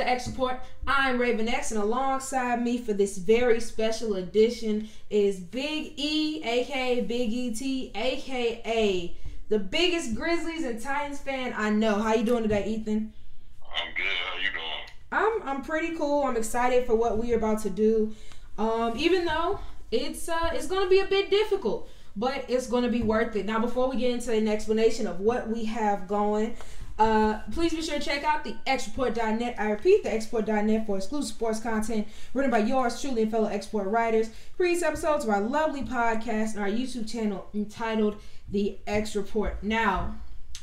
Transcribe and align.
the 0.00 0.08
X 0.08 0.26
Report. 0.28 0.58
I'm 0.86 1.18
Raven 1.18 1.46
X, 1.46 1.72
and 1.72 1.80
alongside 1.80 2.62
me 2.62 2.78
for 2.78 2.94
this 2.94 3.18
very 3.18 3.60
special 3.60 4.14
edition 4.14 4.88
is 5.10 5.38
Big 5.38 5.92
E, 5.96 6.42
aka 6.42 7.02
Big 7.02 7.30
ET, 7.34 7.62
aka 7.94 9.14
the 9.50 9.58
biggest 9.58 10.14
Grizzlies 10.14 10.64
and 10.64 10.80
Titans 10.80 11.20
fan 11.20 11.52
I 11.54 11.68
know. 11.68 11.96
How 11.96 12.14
you 12.14 12.24
doing 12.24 12.44
today, 12.44 12.64
Ethan? 12.66 13.12
I'm 13.62 13.94
good. 13.94 14.06
How 14.06 14.38
you 14.38 14.50
doing? 14.52 14.62
I'm 15.12 15.42
I'm 15.46 15.62
pretty 15.62 15.94
cool. 15.96 16.24
I'm 16.24 16.38
excited 16.38 16.86
for 16.86 16.94
what 16.94 17.18
we're 17.18 17.36
about 17.36 17.60
to 17.64 17.70
do. 17.70 18.14
Um, 18.56 18.94
even 18.96 19.26
though 19.26 19.60
it's 19.90 20.30
uh 20.30 20.50
it's 20.54 20.66
gonna 20.66 20.88
be 20.88 21.00
a 21.00 21.06
bit 21.06 21.28
difficult, 21.28 21.90
but 22.16 22.46
it's 22.48 22.68
gonna 22.68 22.88
be 22.88 23.02
worth 23.02 23.36
it. 23.36 23.44
Now, 23.44 23.60
before 23.60 23.90
we 23.90 23.98
get 23.98 24.12
into 24.12 24.32
an 24.32 24.48
explanation 24.48 25.06
of 25.06 25.20
what 25.20 25.50
we 25.50 25.66
have 25.66 26.08
going, 26.08 26.56
uh, 27.00 27.40
please 27.52 27.72
be 27.72 27.80
sure 27.80 27.98
to 27.98 28.04
check 28.04 28.24
out 28.24 28.44
the 28.44 28.54
xreport.net. 28.66 29.54
I 29.58 29.70
repeat, 29.70 30.02
the 30.02 30.10
xreport.net 30.10 30.86
for 30.86 30.98
exclusive 30.98 31.34
sports 31.34 31.58
content 31.58 32.06
written 32.34 32.50
by 32.50 32.58
yours 32.58 33.00
truly 33.00 33.22
and 33.22 33.30
fellow 33.30 33.48
X 33.48 33.66
Report 33.68 33.88
writers. 33.88 34.28
Previous 34.54 34.82
episodes 34.82 35.24
of 35.24 35.30
our 35.30 35.40
lovely 35.40 35.80
podcast 35.80 36.52
and 36.52 36.58
our 36.58 36.68
YouTube 36.68 37.10
channel 37.10 37.48
entitled 37.54 38.16
The 38.50 38.76
X 38.86 39.16
Report. 39.16 39.62
Now, 39.62 40.14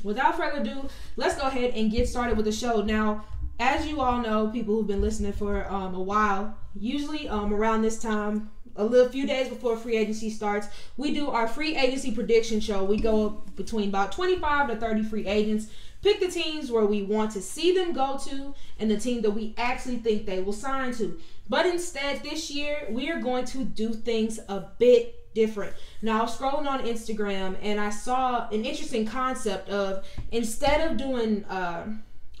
without 0.04 0.36
further 0.36 0.60
ado, 0.60 0.88
let's 1.16 1.34
go 1.34 1.48
ahead 1.48 1.72
and 1.74 1.90
get 1.90 2.08
started 2.08 2.36
with 2.36 2.46
the 2.46 2.52
show. 2.52 2.82
Now, 2.82 3.24
as 3.58 3.88
you 3.88 4.00
all 4.00 4.22
know, 4.22 4.46
people 4.46 4.76
who've 4.76 4.86
been 4.86 5.02
listening 5.02 5.32
for 5.32 5.68
um, 5.68 5.96
a 5.96 6.00
while, 6.00 6.56
usually 6.78 7.28
um, 7.28 7.52
around 7.52 7.82
this 7.82 8.00
time, 8.00 8.52
a 8.76 8.84
little 8.84 9.10
few 9.10 9.26
days 9.26 9.48
before 9.48 9.76
free 9.76 9.96
agency 9.96 10.30
starts, 10.30 10.68
we 10.96 11.12
do 11.12 11.30
our 11.30 11.48
free 11.48 11.76
agency 11.76 12.12
prediction 12.12 12.60
show. 12.60 12.84
We 12.84 12.98
go 12.98 13.42
between 13.56 13.88
about 13.88 14.12
25 14.12 14.68
to 14.68 14.76
30 14.76 15.02
free 15.02 15.26
agents 15.26 15.66
Pick 16.02 16.20
the 16.20 16.28
teams 16.28 16.70
where 16.70 16.86
we 16.86 17.02
want 17.02 17.32
to 17.32 17.42
see 17.42 17.74
them 17.74 17.92
go 17.92 18.18
to 18.18 18.54
and 18.78 18.90
the 18.90 18.96
team 18.96 19.22
that 19.22 19.32
we 19.32 19.54
actually 19.58 19.96
think 19.96 20.26
they 20.26 20.40
will 20.40 20.52
sign 20.52 20.92
to. 20.94 21.18
But 21.48 21.66
instead, 21.66 22.22
this 22.22 22.50
year, 22.50 22.86
we 22.90 23.10
are 23.10 23.20
going 23.20 23.44
to 23.46 23.64
do 23.64 23.92
things 23.92 24.38
a 24.48 24.60
bit 24.78 25.34
different. 25.34 25.74
Now, 26.02 26.20
I 26.20 26.22
was 26.22 26.36
scrolling 26.36 26.66
on 26.66 26.84
Instagram 26.84 27.56
and 27.62 27.80
I 27.80 27.90
saw 27.90 28.48
an 28.48 28.64
interesting 28.64 29.06
concept 29.06 29.68
of 29.68 30.06
instead 30.30 30.90
of 30.90 30.96
doing 30.96 31.44
uh, 31.44 31.86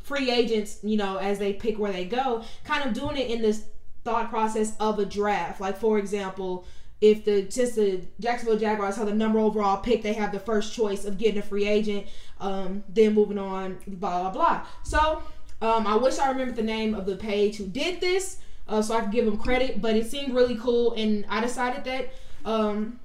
free 0.02 0.30
agents, 0.30 0.78
you 0.82 0.96
know, 0.96 1.16
as 1.16 1.38
they 1.38 1.52
pick 1.52 1.78
where 1.78 1.92
they 1.92 2.04
go, 2.04 2.44
kind 2.64 2.84
of 2.84 2.94
doing 2.94 3.16
it 3.16 3.30
in 3.30 3.42
this 3.42 3.64
thought 4.04 4.30
process 4.30 4.76
of 4.80 4.98
a 4.98 5.04
draft. 5.04 5.60
Like, 5.60 5.78
for 5.78 5.98
example, 5.98 6.64
if 7.00 7.24
the 7.24 7.50
since 7.50 7.74
the 7.74 8.00
Jacksonville 8.20 8.58
Jaguars 8.58 8.96
have 8.96 9.06
the 9.06 9.14
number 9.14 9.38
overall 9.38 9.78
pick, 9.78 10.02
they 10.02 10.14
have 10.14 10.32
the 10.32 10.40
first 10.40 10.74
choice 10.74 11.04
of 11.04 11.18
getting 11.18 11.38
a 11.38 11.42
free 11.42 11.66
agent. 11.66 12.06
Um, 12.40 12.82
then 12.88 13.14
moving 13.14 13.38
on, 13.38 13.78
blah 13.86 14.22
blah 14.22 14.30
blah. 14.30 14.66
So 14.82 15.22
um, 15.62 15.86
I 15.86 15.96
wish 15.96 16.18
I 16.18 16.28
remembered 16.30 16.56
the 16.56 16.62
name 16.62 16.94
of 16.94 17.06
the 17.06 17.16
page 17.16 17.56
who 17.56 17.66
did 17.66 18.00
this, 18.00 18.38
uh, 18.68 18.82
so 18.82 18.96
I 18.96 19.02
could 19.02 19.12
give 19.12 19.24
them 19.24 19.36
credit. 19.36 19.80
But 19.80 19.96
it 19.96 20.10
seemed 20.10 20.34
really 20.34 20.56
cool, 20.56 20.94
and 20.94 21.24
I 21.28 21.40
decided 21.40 21.84
that 21.84 22.12
um, 22.44 22.98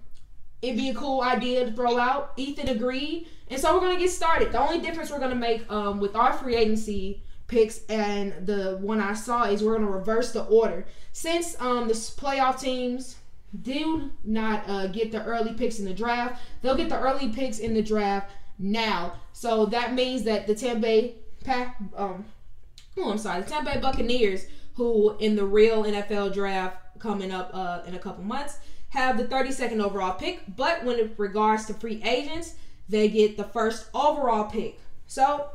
it'd 0.61 0.77
be 0.77 0.89
a 0.89 0.95
cool 0.95 1.21
idea 1.21 1.66
to 1.66 1.71
throw 1.71 1.99
out. 1.99 2.33
Ethan 2.36 2.69
agreed, 2.69 3.27
and 3.49 3.59
so 3.59 3.75
we're 3.75 3.81
gonna 3.81 3.99
get 3.99 4.09
started. 4.09 4.52
The 4.52 4.59
only 4.59 4.81
difference 4.81 5.11
we're 5.11 5.19
gonna 5.19 5.36
make 5.36 5.71
um, 5.71 5.99
with 5.99 6.16
our 6.16 6.33
free 6.33 6.55
agency 6.55 7.21
picks 7.47 7.86
and 7.86 8.47
the 8.47 8.77
one 8.81 8.99
I 8.99 9.14
saw 9.14 9.44
is 9.44 9.64
we're 9.64 9.75
gonna 9.75 9.91
reverse 9.91 10.31
the 10.31 10.44
order 10.45 10.86
since 11.11 11.59
um, 11.61 11.88
the 11.88 11.94
playoff 11.94 12.59
teams 12.59 13.17
do 13.61 14.11
not 14.23 14.67
uh, 14.67 14.87
get 14.87 15.11
the 15.11 15.23
early 15.23 15.53
picks 15.53 15.79
in 15.79 15.85
the 15.85 15.93
draft. 15.93 16.41
They'll 16.61 16.75
get 16.75 16.89
the 16.89 16.99
early 16.99 17.30
picks 17.30 17.59
in 17.59 17.73
the 17.73 17.83
draft 17.83 18.31
now. 18.58 19.14
So 19.31 19.65
that 19.67 19.93
means 19.93 20.23
that 20.23 20.47
the 20.47 20.55
Tampa 20.55 20.81
Bay 20.81 21.15
Pack, 21.43 21.77
um, 21.95 22.25
oh, 22.97 23.11
I'm 23.11 23.17
sorry, 23.17 23.42
the 23.42 23.49
Tampa 23.49 23.73
Bay 23.73 23.80
Buccaneers, 23.80 24.45
who 24.75 25.15
in 25.17 25.36
the 25.36 25.45
real 25.45 25.83
NFL 25.83 26.33
draft 26.33 26.77
coming 26.99 27.31
up 27.31 27.52
uh, 27.53 27.81
in 27.86 27.93
a 27.95 27.99
couple 27.99 28.23
months, 28.23 28.59
have 28.89 29.17
the 29.17 29.25
32nd 29.25 29.83
overall 29.83 30.13
pick. 30.13 30.43
But 30.55 30.83
when 30.83 30.97
it 30.97 31.13
regards 31.17 31.65
to 31.65 31.73
free 31.73 32.02
agents, 32.03 32.55
they 32.89 33.09
get 33.09 33.37
the 33.37 33.43
first 33.43 33.87
overall 33.93 34.45
pick. 34.45 34.80
So, 35.05 35.49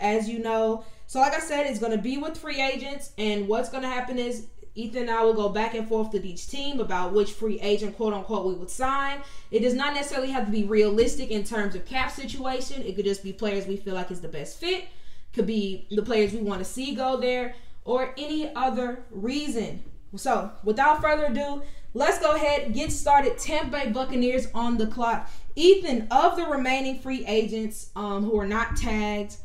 as 0.00 0.28
you 0.28 0.38
know, 0.38 0.84
so 1.06 1.20
like 1.20 1.34
I 1.34 1.40
said, 1.40 1.66
it's 1.66 1.78
going 1.78 1.92
to 1.92 1.98
be 1.98 2.18
with 2.18 2.36
free 2.36 2.60
agents, 2.60 3.12
and 3.16 3.48
what's 3.48 3.68
going 3.68 3.82
to 3.82 3.88
happen 3.88 4.18
is 4.18 4.46
Ethan 4.78 5.02
and 5.02 5.10
I 5.10 5.24
will 5.24 5.34
go 5.34 5.48
back 5.48 5.74
and 5.74 5.88
forth 5.88 6.12
with 6.12 6.24
each 6.24 6.46
team 6.46 6.78
about 6.78 7.12
which 7.12 7.32
free 7.32 7.58
agent, 7.60 7.96
quote 7.96 8.14
unquote, 8.14 8.46
we 8.46 8.54
would 8.54 8.70
sign. 8.70 9.18
It 9.50 9.58
does 9.58 9.74
not 9.74 9.92
necessarily 9.92 10.30
have 10.30 10.46
to 10.46 10.52
be 10.52 10.62
realistic 10.62 11.32
in 11.32 11.42
terms 11.42 11.74
of 11.74 11.84
cap 11.84 12.12
situation. 12.12 12.82
It 12.82 12.94
could 12.94 13.04
just 13.04 13.24
be 13.24 13.32
players 13.32 13.66
we 13.66 13.76
feel 13.76 13.94
like 13.94 14.12
is 14.12 14.20
the 14.20 14.28
best 14.28 14.60
fit. 14.60 14.84
Could 15.32 15.48
be 15.48 15.88
the 15.90 16.02
players 16.02 16.32
we 16.32 16.42
want 16.42 16.60
to 16.60 16.64
see 16.64 16.94
go 16.94 17.16
there, 17.16 17.56
or 17.84 18.14
any 18.16 18.54
other 18.54 19.02
reason. 19.10 19.82
So, 20.14 20.52
without 20.62 21.02
further 21.02 21.26
ado, 21.26 21.62
let's 21.92 22.20
go 22.20 22.36
ahead 22.36 22.62
and 22.62 22.74
get 22.74 22.92
started. 22.92 23.36
Tampa 23.36 23.70
Bay 23.70 23.90
Buccaneers 23.90 24.46
on 24.54 24.78
the 24.78 24.86
clock. 24.86 25.28
Ethan, 25.56 26.06
of 26.12 26.36
the 26.36 26.44
remaining 26.44 27.00
free 27.00 27.26
agents 27.26 27.90
um, 27.96 28.22
who 28.22 28.38
are 28.38 28.46
not 28.46 28.76
tagged, 28.76 29.38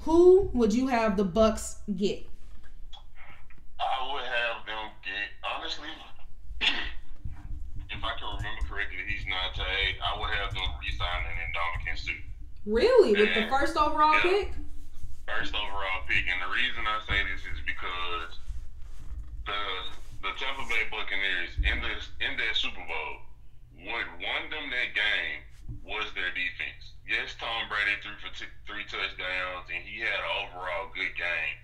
who 0.00 0.50
would 0.54 0.72
you 0.72 0.86
have 0.86 1.18
the 1.18 1.24
Bucks 1.24 1.76
get? 1.94 2.26
I 3.78 4.12
would 4.12 4.24
have 4.24 4.35
honestly. 5.66 5.90
if 7.90 7.98
I 7.98 8.12
can 8.14 8.38
remember 8.38 8.62
correctly, 8.70 9.02
he's 9.10 9.26
not 9.26 9.50
tagged. 9.58 9.98
I 9.98 10.14
would 10.14 10.30
have 10.30 10.54
them 10.54 10.70
resigning 10.78 11.34
in 11.42 11.48
Ndamukong 11.50 11.98
Suh. 11.98 12.22
Really, 12.66 13.18
with 13.18 13.34
the 13.34 13.50
first 13.50 13.74
overall 13.74 14.14
yeah, 14.22 14.46
pick? 14.46 14.54
First 15.26 15.58
overall 15.58 16.06
pick, 16.06 16.22
and 16.30 16.38
the 16.38 16.50
reason 16.54 16.86
I 16.86 17.02
say 17.10 17.18
this 17.26 17.42
is 17.50 17.58
because 17.66 18.38
the 19.46 19.62
the 20.22 20.32
Tampa 20.38 20.62
Bay 20.70 20.86
Buccaneers 20.86 21.58
in 21.58 21.82
the 21.82 21.94
in 22.22 22.38
that 22.38 22.54
Super 22.54 22.82
Bowl, 22.86 23.14
what 23.90 24.06
won 24.22 24.42
them 24.54 24.70
that 24.70 24.94
game 24.94 25.42
was 25.82 26.06
their 26.14 26.30
defense. 26.30 26.94
Yes, 27.10 27.34
Tom 27.42 27.66
Brady 27.66 27.98
threw 28.02 28.14
for 28.22 28.30
t- 28.34 28.50
three 28.70 28.86
touchdowns, 28.86 29.66
and 29.66 29.82
he 29.82 29.98
had 29.98 30.14
an 30.14 30.46
overall 30.46 30.94
good 30.94 31.14
game. 31.18 31.58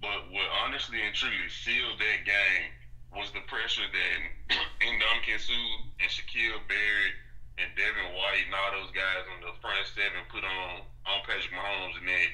But 0.00 0.28
what 0.28 0.48
honestly 0.64 1.00
and 1.00 1.16
truly 1.16 1.48
sealed 1.48 1.96
that 2.00 2.24
game 2.28 2.72
was 3.14 3.30
the 3.32 3.44
pressure 3.46 3.86
that 3.86 4.18
Ndamukong 4.82 5.40
Suh 5.40 5.54
and 6.02 6.10
Shaquille 6.10 6.62
Barrett 6.66 7.16
and 7.56 7.72
Devin 7.76 8.12
White 8.12 8.44
and 8.44 8.54
all 8.54 8.72
those 8.76 8.92
guys 8.92 9.24
on 9.32 9.40
the 9.40 9.54
front 9.62 9.80
seven 9.96 10.26
put 10.28 10.44
on 10.44 10.84
on 11.08 11.24
Patrick 11.24 11.54
Mahomes 11.54 11.96
and 11.96 12.08
that 12.08 12.30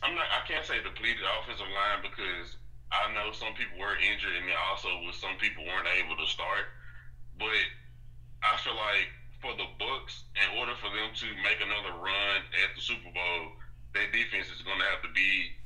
I'm 0.00 0.14
not 0.16 0.28
I 0.32 0.40
can't 0.48 0.64
say 0.64 0.80
depleted 0.80 1.20
offensive 1.20 1.68
line 1.68 2.00
because 2.00 2.56
I 2.92 3.08
know 3.16 3.32
some 3.32 3.56
people 3.56 3.80
were 3.80 3.96
injured 3.96 4.36
and 4.36 4.48
also 4.68 4.88
with 5.04 5.16
some 5.16 5.36
people 5.40 5.64
weren't 5.64 5.88
able 5.96 6.16
to 6.16 6.28
start. 6.28 6.68
But 7.40 7.64
I 8.44 8.60
feel 8.60 8.76
like 8.76 9.08
for 9.40 9.56
the 9.56 9.66
Bucks, 9.80 10.28
in 10.36 10.48
order 10.60 10.76
for 10.76 10.92
them 10.92 11.10
to 11.16 11.28
make 11.40 11.58
another 11.58 11.96
run 11.98 12.36
at 12.62 12.76
the 12.76 12.82
Super 12.84 13.10
Bowl, 13.10 13.40
their 13.96 14.06
defense 14.12 14.52
is 14.52 14.60
going 14.62 14.78
to 14.78 14.88
have 14.92 15.02
to 15.02 15.12
be 15.16 15.56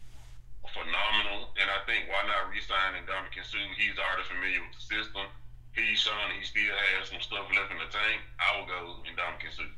phenomenal. 0.72 1.52
And 1.60 1.68
I 1.70 1.82
think 1.86 2.08
why 2.08 2.24
not 2.26 2.50
re-sign 2.50 2.98
Ndamukong 3.04 3.44
Suh? 3.44 3.62
He's 3.78 3.98
already 3.98 4.26
familiar 4.26 4.62
with 4.62 4.74
the 4.74 4.84
system. 4.84 5.26
He's 5.74 6.00
shown 6.00 6.32
he 6.32 6.44
still 6.44 6.72
has 6.72 7.10
some 7.12 7.20
stuff 7.20 7.46
left 7.52 7.70
in 7.70 7.78
the 7.78 7.90
tank. 7.92 8.24
I 8.40 8.58
will 8.58 8.66
go 8.66 8.80
Ndamukong 9.06 9.52
Suh. 9.52 9.70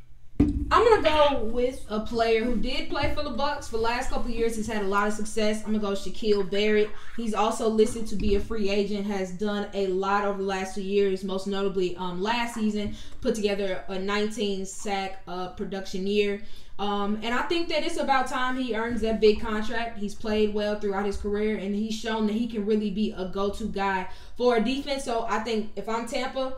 I'm 0.70 0.84
gonna 0.84 1.02
go 1.02 1.44
with 1.44 1.86
a 1.88 2.00
player 2.00 2.44
who 2.44 2.54
did 2.54 2.90
play 2.90 3.14
for 3.14 3.22
the 3.22 3.30
Bucks 3.30 3.68
for 3.68 3.78
the 3.78 3.82
last 3.82 4.10
couple 4.10 4.30
years. 4.30 4.54
He's 4.54 4.66
had 4.66 4.82
a 4.82 4.86
lot 4.86 5.08
of 5.08 5.14
success. 5.14 5.62
I'm 5.64 5.72
gonna 5.72 5.78
go 5.78 5.92
Shaquille 5.92 6.48
Barrett. 6.50 6.90
He's 7.16 7.32
also 7.32 7.68
listed 7.68 8.06
to 8.08 8.16
be 8.16 8.34
a 8.34 8.40
free 8.40 8.68
agent. 8.68 9.06
Has 9.06 9.30
done 9.30 9.68
a 9.72 9.86
lot 9.86 10.26
over 10.26 10.38
the 10.38 10.48
last 10.48 10.74
two 10.74 10.82
years. 10.82 11.24
Most 11.24 11.46
notably, 11.46 11.96
um, 11.96 12.22
last 12.22 12.54
season 12.54 12.94
put 13.22 13.34
together 13.34 13.82
a 13.88 13.98
19 13.98 14.66
sack 14.66 15.22
uh, 15.26 15.48
production 15.50 16.06
year. 16.06 16.42
Um, 16.78 17.18
and 17.22 17.34
I 17.34 17.42
think 17.42 17.68
that 17.70 17.82
it's 17.82 17.96
about 17.96 18.28
time 18.28 18.56
he 18.56 18.76
earns 18.76 19.00
that 19.00 19.20
big 19.20 19.40
contract. 19.40 19.98
He's 19.98 20.14
played 20.14 20.54
well 20.54 20.78
throughout 20.78 21.06
his 21.06 21.16
career, 21.16 21.56
and 21.56 21.74
he's 21.74 21.94
shown 21.94 22.26
that 22.28 22.34
he 22.34 22.46
can 22.46 22.64
really 22.66 22.90
be 22.90 23.12
a 23.16 23.26
go-to 23.26 23.64
guy 23.64 24.08
for 24.36 24.56
a 24.56 24.60
defense. 24.64 25.04
So 25.04 25.26
I 25.28 25.40
think 25.40 25.72
if 25.74 25.88
I'm 25.88 26.06
Tampa, 26.06 26.54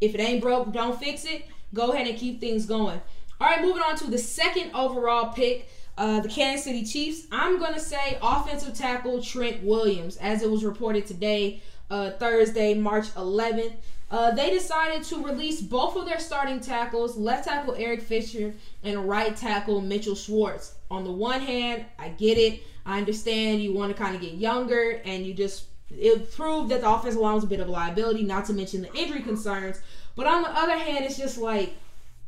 if 0.00 0.14
it 0.14 0.20
ain't 0.20 0.40
broke, 0.40 0.72
don't 0.72 0.98
fix 0.98 1.24
it. 1.24 1.46
Go 1.72 1.90
ahead 1.90 2.06
and 2.06 2.16
keep 2.16 2.40
things 2.40 2.66
going. 2.66 3.00
All 3.40 3.48
right, 3.48 3.60
moving 3.60 3.82
on 3.82 3.96
to 3.96 4.10
the 4.10 4.18
second 4.18 4.70
overall 4.74 5.32
pick. 5.32 5.68
Uh, 5.96 6.18
the 6.20 6.28
Kansas 6.28 6.64
City 6.64 6.84
Chiefs. 6.84 7.26
I'm 7.30 7.60
to 7.60 7.78
say 7.78 8.18
offensive 8.20 8.74
tackle 8.74 9.22
Trent 9.22 9.62
Williams, 9.62 10.16
as 10.16 10.42
it 10.42 10.50
was 10.50 10.64
reported 10.64 11.06
today, 11.06 11.62
uh, 11.88 12.10
Thursday, 12.12 12.74
March 12.74 13.06
11th. 13.14 13.74
Uh, 14.10 14.30
they 14.30 14.50
decided 14.50 15.02
to 15.02 15.24
release 15.24 15.60
both 15.60 15.96
of 15.96 16.06
their 16.06 16.20
starting 16.20 16.60
tackles, 16.60 17.16
left 17.16 17.46
tackle 17.46 17.74
Eric 17.76 18.02
Fisher 18.02 18.54
and 18.82 19.08
right 19.08 19.36
tackle 19.36 19.80
Mitchell 19.80 20.14
Schwartz. 20.14 20.74
On 20.90 21.04
the 21.04 21.10
one 21.10 21.40
hand, 21.40 21.84
I 21.98 22.10
get 22.10 22.38
it. 22.38 22.62
I 22.86 22.98
understand 22.98 23.62
you 23.62 23.72
want 23.72 23.96
to 23.96 24.00
kind 24.00 24.14
of 24.14 24.20
get 24.20 24.34
younger 24.34 25.00
and 25.04 25.26
you 25.26 25.34
just 25.34 25.64
it 25.90 26.32
proved 26.32 26.70
that 26.70 26.80
the 26.80 26.90
offensive 26.90 27.20
line 27.20 27.34
was 27.34 27.44
a 27.44 27.46
bit 27.46 27.60
of 27.60 27.68
a 27.68 27.70
liability, 27.70 28.24
not 28.24 28.46
to 28.46 28.52
mention 28.52 28.82
the 28.82 28.92
injury 28.94 29.20
concerns. 29.20 29.80
But 30.16 30.26
on 30.26 30.42
the 30.42 30.50
other 30.50 30.76
hand, 30.76 31.04
it's 31.04 31.16
just 31.16 31.38
like 31.38 31.74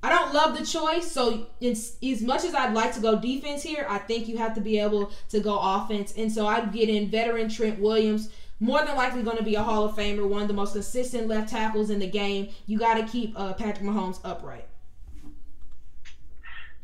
I 0.02 0.10
don't 0.10 0.34
love 0.34 0.56
the 0.56 0.64
choice. 0.64 1.10
So, 1.10 1.46
as 1.62 2.22
much 2.22 2.44
as 2.44 2.54
I'd 2.54 2.74
like 2.74 2.94
to 2.94 3.00
go 3.00 3.18
defense 3.18 3.62
here, 3.62 3.86
I 3.88 3.98
think 3.98 4.28
you 4.28 4.36
have 4.38 4.54
to 4.54 4.60
be 4.60 4.78
able 4.78 5.10
to 5.30 5.40
go 5.40 5.58
offense. 5.58 6.14
And 6.16 6.30
so 6.30 6.46
I'd 6.46 6.72
get 6.72 6.88
in 6.88 7.08
veteran 7.08 7.48
Trent 7.48 7.80
Williams. 7.80 8.30
More 8.58 8.80
than 8.84 8.96
likely 8.96 9.22
going 9.22 9.36
to 9.36 9.44
be 9.44 9.54
a 9.54 9.62
Hall 9.62 9.84
of 9.84 9.94
Famer, 9.96 10.26
one 10.26 10.40
of 10.40 10.48
the 10.48 10.56
most 10.56 10.72
consistent 10.72 11.28
left 11.28 11.52
tackles 11.52 11.90
in 11.90 12.00
the 12.00 12.08
game. 12.08 12.48
You 12.64 12.78
got 12.78 12.96
to 12.96 13.04
keep 13.04 13.36
uh, 13.36 13.52
Patrick 13.52 13.84
Mahomes 13.84 14.18
upright. 14.24 14.64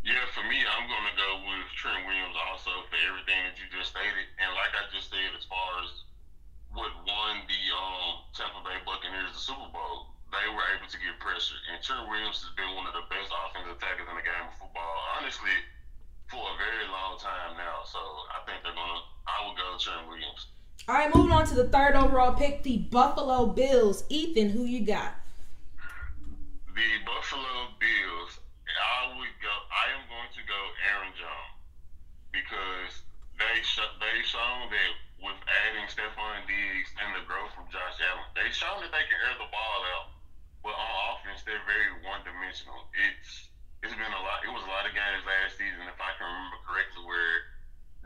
Yeah, 0.05 0.21
for 0.37 0.45
me, 0.45 0.59
I'm 0.61 0.85
going 0.91 1.07
to 1.09 1.17
go 1.17 1.31
with 1.49 1.65
Trent 1.73 2.05
Williams 2.05 2.37
also 2.51 2.75
for 2.93 2.99
everything 3.09 3.41
that 3.49 3.57
you 3.57 3.65
just 3.73 3.97
stated. 3.97 4.29
And 4.37 4.53
like 4.53 4.75
I 4.77 4.85
just 4.93 5.09
said, 5.09 5.33
as 5.33 5.49
far 5.49 5.81
as 5.81 6.05
what 6.77 6.93
won 7.09 7.41
the 7.49 7.63
um, 7.73 8.29
Tampa 8.37 8.61
Bay 8.69 8.77
Buccaneers 8.85 9.33
the 9.33 9.41
Super 9.41 9.73
Bowl, 9.73 10.13
they 10.29 10.45
were 10.53 10.67
able 10.77 10.91
to 10.91 10.99
get 11.01 11.17
pressure. 11.25 11.57
And 11.73 11.81
Trent 11.81 12.05
Williams 12.05 12.45
has 12.45 12.53
been 12.53 12.69
one 12.77 12.85
of 12.85 12.93
the 12.93 13.09
best 13.09 13.33
offensive 13.33 13.81
attackers 13.81 14.05
in 14.11 14.17
the 14.19 14.27
game 14.27 14.45
of 14.45 14.53
football, 14.61 14.97
honestly, 15.17 15.57
for 16.29 16.41
a 16.53 16.55
very 16.61 16.85
long 16.93 17.17
time 17.17 17.57
now. 17.57 17.81
So 17.89 18.01
I 18.29 18.45
think 18.45 18.61
they're 18.61 18.77
gonna. 18.77 19.09
I 19.25 19.41
will 19.49 19.57
go 19.57 19.81
Trent 19.81 20.05
Williams. 20.05 20.52
All 20.89 20.95
right, 20.97 21.15
moving 21.15 21.33
on 21.33 21.47
to 21.47 21.55
the 21.55 21.69
third 21.69 21.95
overall 21.95 22.35
pick, 22.35 22.63
the 22.63 22.79
Buffalo 22.91 23.47
Bills. 23.47 24.05
Ethan, 24.09 24.51
who 24.51 24.65
you 24.65 24.85
got? 24.85 25.15
The 26.75 26.91
Buffalo 27.07 27.71
Bills. 27.79 28.39
I 28.67 29.15
would 29.19 29.35
go. 29.39 29.55
I 29.71 29.95
am 29.95 30.09
going 30.09 30.33
to 30.33 30.43
go 30.49 30.61
Aaron 30.91 31.13
Jones 31.15 31.55
because 32.33 33.05
they 33.39 33.61
sh- 33.63 33.95
they 34.01 34.17
shown 34.25 34.73
that 34.73 34.93
with 35.21 35.39
adding 35.69 35.87
Stefon 35.87 36.49
Diggs 36.49 36.91
and 36.99 37.15
the 37.15 37.23
growth 37.29 37.53
from 37.55 37.69
Josh 37.71 38.01
Allen, 38.03 38.27
they 38.35 38.51
shown 38.51 38.81
that 38.83 38.91
they 38.91 39.05
can 39.07 39.19
air 39.29 39.37
the 39.39 39.47
ball 39.53 39.81
out 39.95 40.13
but 40.63 40.79
on 40.79 40.91
offense, 41.13 41.43
they're 41.43 41.63
very 41.67 41.91
one 42.07 42.23
dimensional. 42.23 42.87
It's 42.95 43.51
it's 43.83 43.95
been 43.99 44.15
a 44.15 44.23
lot. 44.23 44.47
It 44.47 44.53
was 44.55 44.63
a 44.63 44.71
lot 44.71 44.87
of 44.87 44.95
games 44.95 45.27
last 45.27 45.59
season, 45.59 45.91
if 45.91 45.99
I 45.99 46.15
can 46.15 46.23
remember 46.23 46.63
correctly, 46.63 47.03
where 47.03 47.51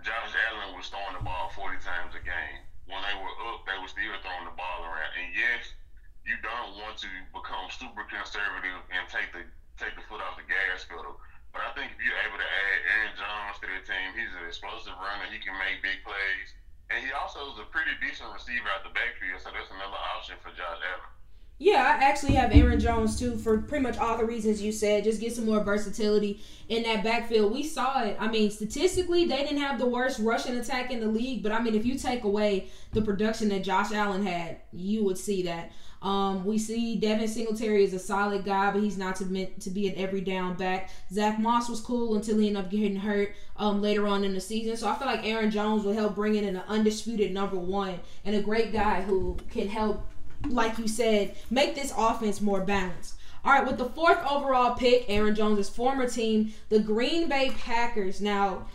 Josh 0.07 0.39
Allen 0.39 0.79
was 0.79 0.87
throwing 0.87 1.19
the 1.19 1.25
ball 1.27 1.51
40 1.59 1.83
times 1.83 2.15
a 2.15 2.23
game. 2.23 2.63
When 2.87 3.03
they 3.03 3.17
were 3.19 3.35
up, 3.51 3.67
they 3.67 3.75
were 3.75 3.91
still 3.91 4.15
throwing 4.23 4.47
the 4.47 4.55
ball 4.55 4.87
around. 4.87 5.11
And 5.19 5.35
yes, 5.35 5.75
you 6.23 6.39
don't 6.47 6.79
want 6.79 6.95
to 7.03 7.11
become 7.35 7.67
super 7.75 8.07
conservative 8.07 8.87
and 8.95 9.03
take 9.11 9.35
the 9.35 9.43
take 9.83 9.99
the 9.99 10.07
foot 10.07 10.23
off 10.23 10.39
the 10.39 10.47
gas 10.47 10.87
pedal. 10.87 11.19
But 11.51 11.67
I 11.67 11.75
think 11.75 11.91
if 11.91 11.99
you're 11.99 12.23
able 12.23 12.39
to 12.39 12.47
add 12.47 12.79
Aaron 12.87 13.15
Jones 13.19 13.59
to 13.59 13.67
the 13.67 13.83
team, 13.83 14.15
he's 14.15 14.31
an 14.39 14.47
explosive 14.47 14.95
runner. 14.95 15.27
He 15.27 15.43
can 15.43 15.59
make 15.59 15.83
big 15.83 15.99
plays. 16.07 16.55
And 16.87 17.03
he 17.03 17.11
also 17.11 17.43
is 17.51 17.59
a 17.59 17.67
pretty 17.75 17.99
decent 17.99 18.31
receiver 18.31 18.71
out 18.71 18.87
the 18.87 18.95
backfield, 18.95 19.43
so 19.43 19.51
that's 19.51 19.75
another 19.75 19.99
option 20.15 20.39
for 20.39 20.55
Josh 20.55 20.87
Allen. 20.87 21.16
Yeah, 21.59 21.99
I 21.99 22.05
actually 22.05 22.35
have 22.35 22.55
Aaron 22.55 22.79
Jones 22.79 23.19
too 23.19 23.37
for 23.37 23.57
pretty 23.59 23.83
much 23.83 23.97
all 23.97 24.19
the 24.19 24.27
reasons 24.27 24.61
you 24.61 24.73
said. 24.73 25.05
Just 25.05 25.23
get 25.23 25.35
some 25.35 25.47
more 25.47 25.65
versatility 25.65 26.41
in 26.69 26.83
that 26.83 27.03
backfield. 27.03 27.53
We 27.53 27.63
saw 27.63 28.03
it. 28.03 28.17
I 28.21 28.29
mean, 28.29 28.51
statistically, 28.51 29.25
they 29.25 29.39
didn't 29.39 29.63
have 29.63 29.79
the 29.79 29.87
worst 29.87 30.19
rushing 30.19 30.57
attack 30.57 30.91
in 30.91 31.01
the 31.01 31.07
league, 31.07 31.43
but 31.43 31.53
I 31.53 31.63
mean, 31.63 31.75
if 31.75 31.87
you 31.87 31.97
take 31.97 32.25
away 32.25 32.69
the 32.93 33.01
production 33.01 33.49
that 33.51 33.65
Josh 33.65 33.91
Allen 33.93 34.27
had, 34.27 34.59
you 34.73 35.03
would 35.05 35.17
see 35.17 35.45
that. 35.45 35.73
Um, 36.03 36.45
we 36.45 36.59
see 36.59 36.97
Devin 36.97 37.27
Singletary 37.27 37.83
is 37.83 37.95
a 37.95 37.99
solid 37.99 38.45
guy, 38.45 38.71
but 38.71 38.83
he's 38.83 38.99
not 38.99 39.17
to 39.17 39.25
meant 39.25 39.61
to 39.63 39.71
be 39.71 39.89
an 39.89 39.95
every 39.97 40.21
down 40.21 40.57
back. 40.57 40.91
Zach 41.11 41.39
Moss 41.39 41.71
was 41.71 41.81
cool 41.81 42.17
until 42.17 42.37
he 42.39 42.49
ended 42.49 42.65
up 42.65 42.71
getting 42.71 42.97
hurt 42.97 43.35
um, 43.57 43.81
later 43.81 44.07
on 44.07 44.25
in 44.25 44.35
the 44.35 44.41
season. 44.41 44.77
So 44.77 44.89
I 44.89 44.95
feel 44.97 45.09
like 45.09 45.25
Aaron 45.25 45.51
Jones 45.51 45.85
will 45.85 45.95
help 45.95 46.15
bring 46.15 46.35
in 46.35 46.45
an 46.45 46.63
undisputed 46.69 47.33
number 47.33 47.57
one 47.57 47.99
and 48.27 48.37
a 48.37 48.43
great 48.43 48.75
guy 48.75 49.01
who 49.01 49.39
can 49.51 49.69
help 49.69 50.07
like 50.49 50.79
you 50.79 50.89
said, 50.89 51.35
make 51.51 51.75
this 51.75 51.93
offense 51.97 52.41
more 52.41 52.61
balanced. 52.61 53.15
All 53.45 53.53
right, 53.53 53.67
with 53.67 53.79
the 53.79 53.89
fourth 53.91 54.19
overall 54.29 54.75
pick, 54.75 55.05
Aaron 55.09 55.35
Jones' 55.35 55.69
former 55.69 56.09
team, 56.09 56.53
the 56.69 56.81
Green 56.81 57.29
Bay 57.29 57.53
Packers. 57.57 58.21
Now, 58.21 58.67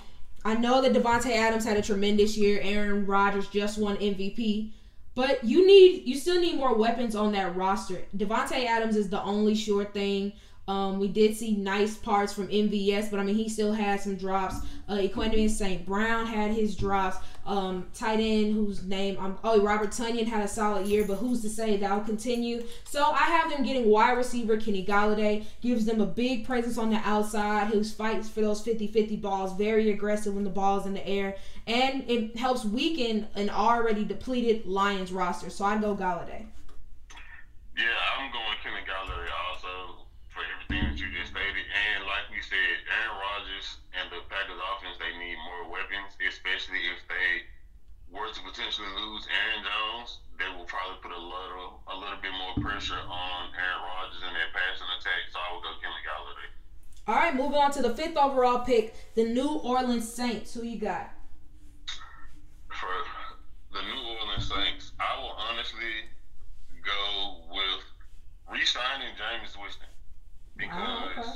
I 0.46 0.56
know 0.56 0.81
that 0.81 0.94
Davante 0.94 1.36
Adams 1.36 1.66
had 1.66 1.78
a 1.78 1.81
tremendous 1.81 2.38
year. 2.38 2.60
Aaron 2.63 3.06
Rodgers 3.06 3.48
just 3.50 3.78
won 3.78 3.98
MVP. 3.98 4.72
But 5.13 5.44
you 5.44 5.68
need 5.68 6.08
you 6.08 6.18
still 6.18 6.40
need 6.40 6.56
more 6.56 6.74
weapons 6.74 7.16
on 7.16 7.34
that 7.34 7.56
roster. 7.56 8.04
Davante 8.16 8.66
Adams 8.66 8.96
is 8.96 9.10
the 9.10 9.22
only 9.22 9.56
sure 9.56 9.84
thing. 9.84 10.31
Um, 10.71 11.00
we 11.00 11.09
did 11.09 11.35
see 11.35 11.57
nice 11.57 11.97
parts 11.97 12.31
from 12.31 12.47
MVS, 12.47 13.12
but 13.12 13.19
I 13.19 13.23
mean, 13.23 13.35
he 13.35 13.50
still 13.50 13.73
had 13.73 14.00
some 14.00 14.15
drops. 14.15 14.56
Uh, 14.88 15.01
St. 15.50 15.85
Brown 15.85 16.25
had 16.25 16.51
his 16.51 16.77
drops. 16.77 17.18
Um, 17.45 17.88
tight 17.94 18.19
end, 18.21 18.53
whose 18.53 18.83
name, 18.83 19.18
um, 19.19 19.38
oh, 19.44 19.62
Robert 19.62 19.89
Tonyan 19.89 20.27
had 20.27 20.45
a 20.45 20.47
solid 20.47 20.88
year, 20.88 21.03
but 21.06 21.15
who's 21.15 21.41
to 21.41 21.50
say 21.50 21.75
that'll 21.75 22.01
continue? 22.01 22.63
So 22.85 23.03
I 23.03 23.23
have 23.23 23.51
them 23.51 23.63
getting 23.65 23.89
wide 23.89 24.15
receiver 24.15 24.56
Kenny 24.57 24.85
Golladay, 24.85 25.44
gives 25.59 25.83
them 25.83 26.00
a 26.00 26.06
big 26.06 26.45
presence 26.45 26.77
on 26.77 26.89
the 26.89 27.01
outside, 27.03 27.68
who 27.68 27.83
fights 27.83 28.29
for 28.29 28.39
those 28.39 28.62
50 28.62 28.88
50 28.88 29.18
balls, 29.18 29.57
very 29.57 29.89
aggressive 29.89 30.35
when 30.35 30.45
the 30.45 30.50
ball's 30.51 30.85
in 30.85 30.94
the 30.94 31.06
air, 31.06 31.35
and 31.68 32.09
it 32.09 32.38
helps 32.38 32.63
weaken 32.63 33.27
an 33.35 33.50
already 33.50 34.06
depleted 34.06 34.65
Lions 34.65 35.12
roster. 35.12 35.50
So 35.50 35.65
I 35.65 35.77
go 35.79 35.95
Golladay. 35.95 36.45
Yeah, 37.75 37.97
I'm 38.19 38.31
going 38.31 38.57
were 48.12 48.28
to 48.28 48.42
potentially 48.44 48.92
lose 49.00 49.25
Aaron 49.31 49.63
Jones. 49.63 50.19
They 50.38 50.48
will 50.58 50.68
probably 50.68 51.00
put 51.02 51.12
a 51.12 51.19
little 51.19 51.81
a 51.88 51.96
little 51.96 52.19
bit 52.22 52.31
more 52.36 52.56
pressure 52.60 53.00
on 53.00 53.40
Aaron 53.56 53.81
Rodgers 53.88 54.22
in 54.22 54.31
that 54.36 54.52
passing 54.52 54.92
attack. 55.00 55.31
So 55.31 55.40
I 55.40 55.54
will 55.54 55.63
go 55.63 55.72
Kenny 55.80 56.04
Golladay. 56.04 56.50
All 57.08 57.16
right, 57.16 57.36
moving 57.36 57.58
on 57.58 57.72
to 57.72 57.81
the 57.81 57.96
fifth 57.96 58.18
overall 58.18 58.60
pick, 58.60 58.94
the 59.16 59.24
New 59.24 59.60
Orleans 59.63 60.12
Saints. 60.12 60.54
Who 60.54 60.63
you 60.63 60.78
got? 60.78 61.12
For 62.69 62.96
the 63.74 63.81
New 63.81 64.02
Orleans 64.19 64.48
Saints, 64.48 64.92
I 65.00 65.18
will 65.19 65.36
honestly 65.38 66.12
go 66.84 67.42
with 67.50 67.84
re-signing 68.52 69.14
Jameis 69.16 69.60
Winston 69.62 69.88
because 70.57 70.78
oh, 70.81 71.10
okay. 71.18 71.30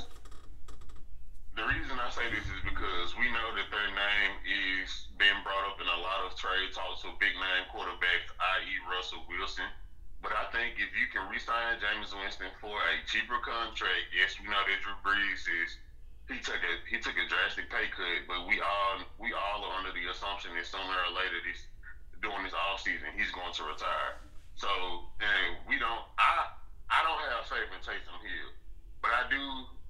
The 1.56 1.64
reason 1.64 1.96
I 1.96 2.12
say 2.12 2.28
this 2.28 2.44
is 2.44 2.60
because 2.68 3.16
we 3.16 3.32
know 3.32 3.48
that 3.56 3.72
their 3.72 3.88
name 3.88 4.32
is 4.44 5.08
being 5.16 5.40
brought 5.40 5.64
up 5.72 5.80
in 5.80 5.88
a 5.88 6.00
lot 6.04 6.28
of 6.28 6.36
trade 6.36 6.68
talks 6.76 7.00
with 7.00 7.16
big 7.16 7.32
name 7.32 7.64
quarterbacks, 7.72 8.28
i.e. 8.60 8.76
Russell 8.84 9.24
Wilson. 9.24 9.64
But 10.20 10.36
I 10.36 10.44
think 10.52 10.76
if 10.76 10.92
you 10.92 11.08
can 11.08 11.24
re-sign 11.32 11.80
Jameis 11.80 12.12
Winston 12.12 12.52
for 12.60 12.76
a 12.76 12.94
cheaper 13.08 13.40
contract, 13.40 14.12
yes, 14.12 14.36
we 14.36 14.52
know 14.52 14.60
that 14.60 14.78
Drew 14.84 14.96
Brees 15.00 15.48
is 15.48 15.80
he 16.28 16.42
took 16.44 16.60
a 16.60 16.72
he 16.90 16.98
took 17.00 17.16
a 17.16 17.24
drastic 17.30 17.70
pay 17.72 17.88
cut, 17.88 18.26
but 18.28 18.44
we 18.44 18.60
all 18.60 19.00
we 19.16 19.32
all 19.32 19.64
are 19.64 19.74
under 19.80 19.92
the 19.96 20.10
assumption 20.12 20.52
that 20.56 20.66
sooner 20.66 20.98
or 21.08 21.12
later 21.14 21.40
this 21.46 21.64
during 22.20 22.42
this 22.44 22.56
off 22.56 22.82
season 22.84 23.08
he's 23.16 23.30
going 23.32 23.54
to 23.56 23.64
retire. 23.64 24.18
So 24.60 24.68
and 25.22 25.56
we 25.64 25.78
don't 25.78 26.04
I 26.18 26.50
I 26.90 27.00
don't 27.00 27.20
have 27.32 27.48
faith 27.48 27.70
in 27.70 27.80
Taysom 27.80 28.18
Hill. 28.20 28.50
But 29.02 29.12
I 29.12 29.22
do, 29.30 29.40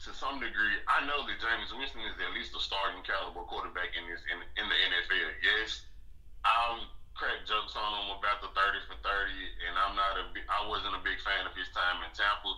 to 0.04 0.12
some 0.12 0.38
degree, 0.38 0.76
I 0.86 1.04
know 1.08 1.24
that 1.24 1.40
Jameis 1.40 1.72
Winston 1.72 2.04
is 2.04 2.16
at 2.20 2.32
least 2.36 2.52
a 2.52 2.60
starting 2.60 3.00
caliber 3.02 3.46
quarterback 3.48 3.96
in 3.96 4.04
this 4.10 4.20
in, 4.28 4.38
in 4.60 4.66
the 4.68 4.78
NFL. 4.92 5.30
Yes, 5.40 5.88
I'll 6.44 6.84
crack 7.16 7.48
jokes 7.48 7.72
on 7.72 7.90
him 8.04 8.12
about 8.20 8.44
the 8.44 8.52
thirty 8.52 8.80
for 8.84 8.98
thirty, 9.00 9.40
and 9.64 9.74
I'm 9.74 9.96
not 9.96 10.20
a 10.20 10.24
I 10.52 10.68
wasn't 10.68 11.00
a 11.00 11.02
big 11.02 11.16
fan 11.24 11.48
of 11.48 11.56
his 11.56 11.72
time 11.72 12.04
in 12.04 12.12
Tampa. 12.12 12.52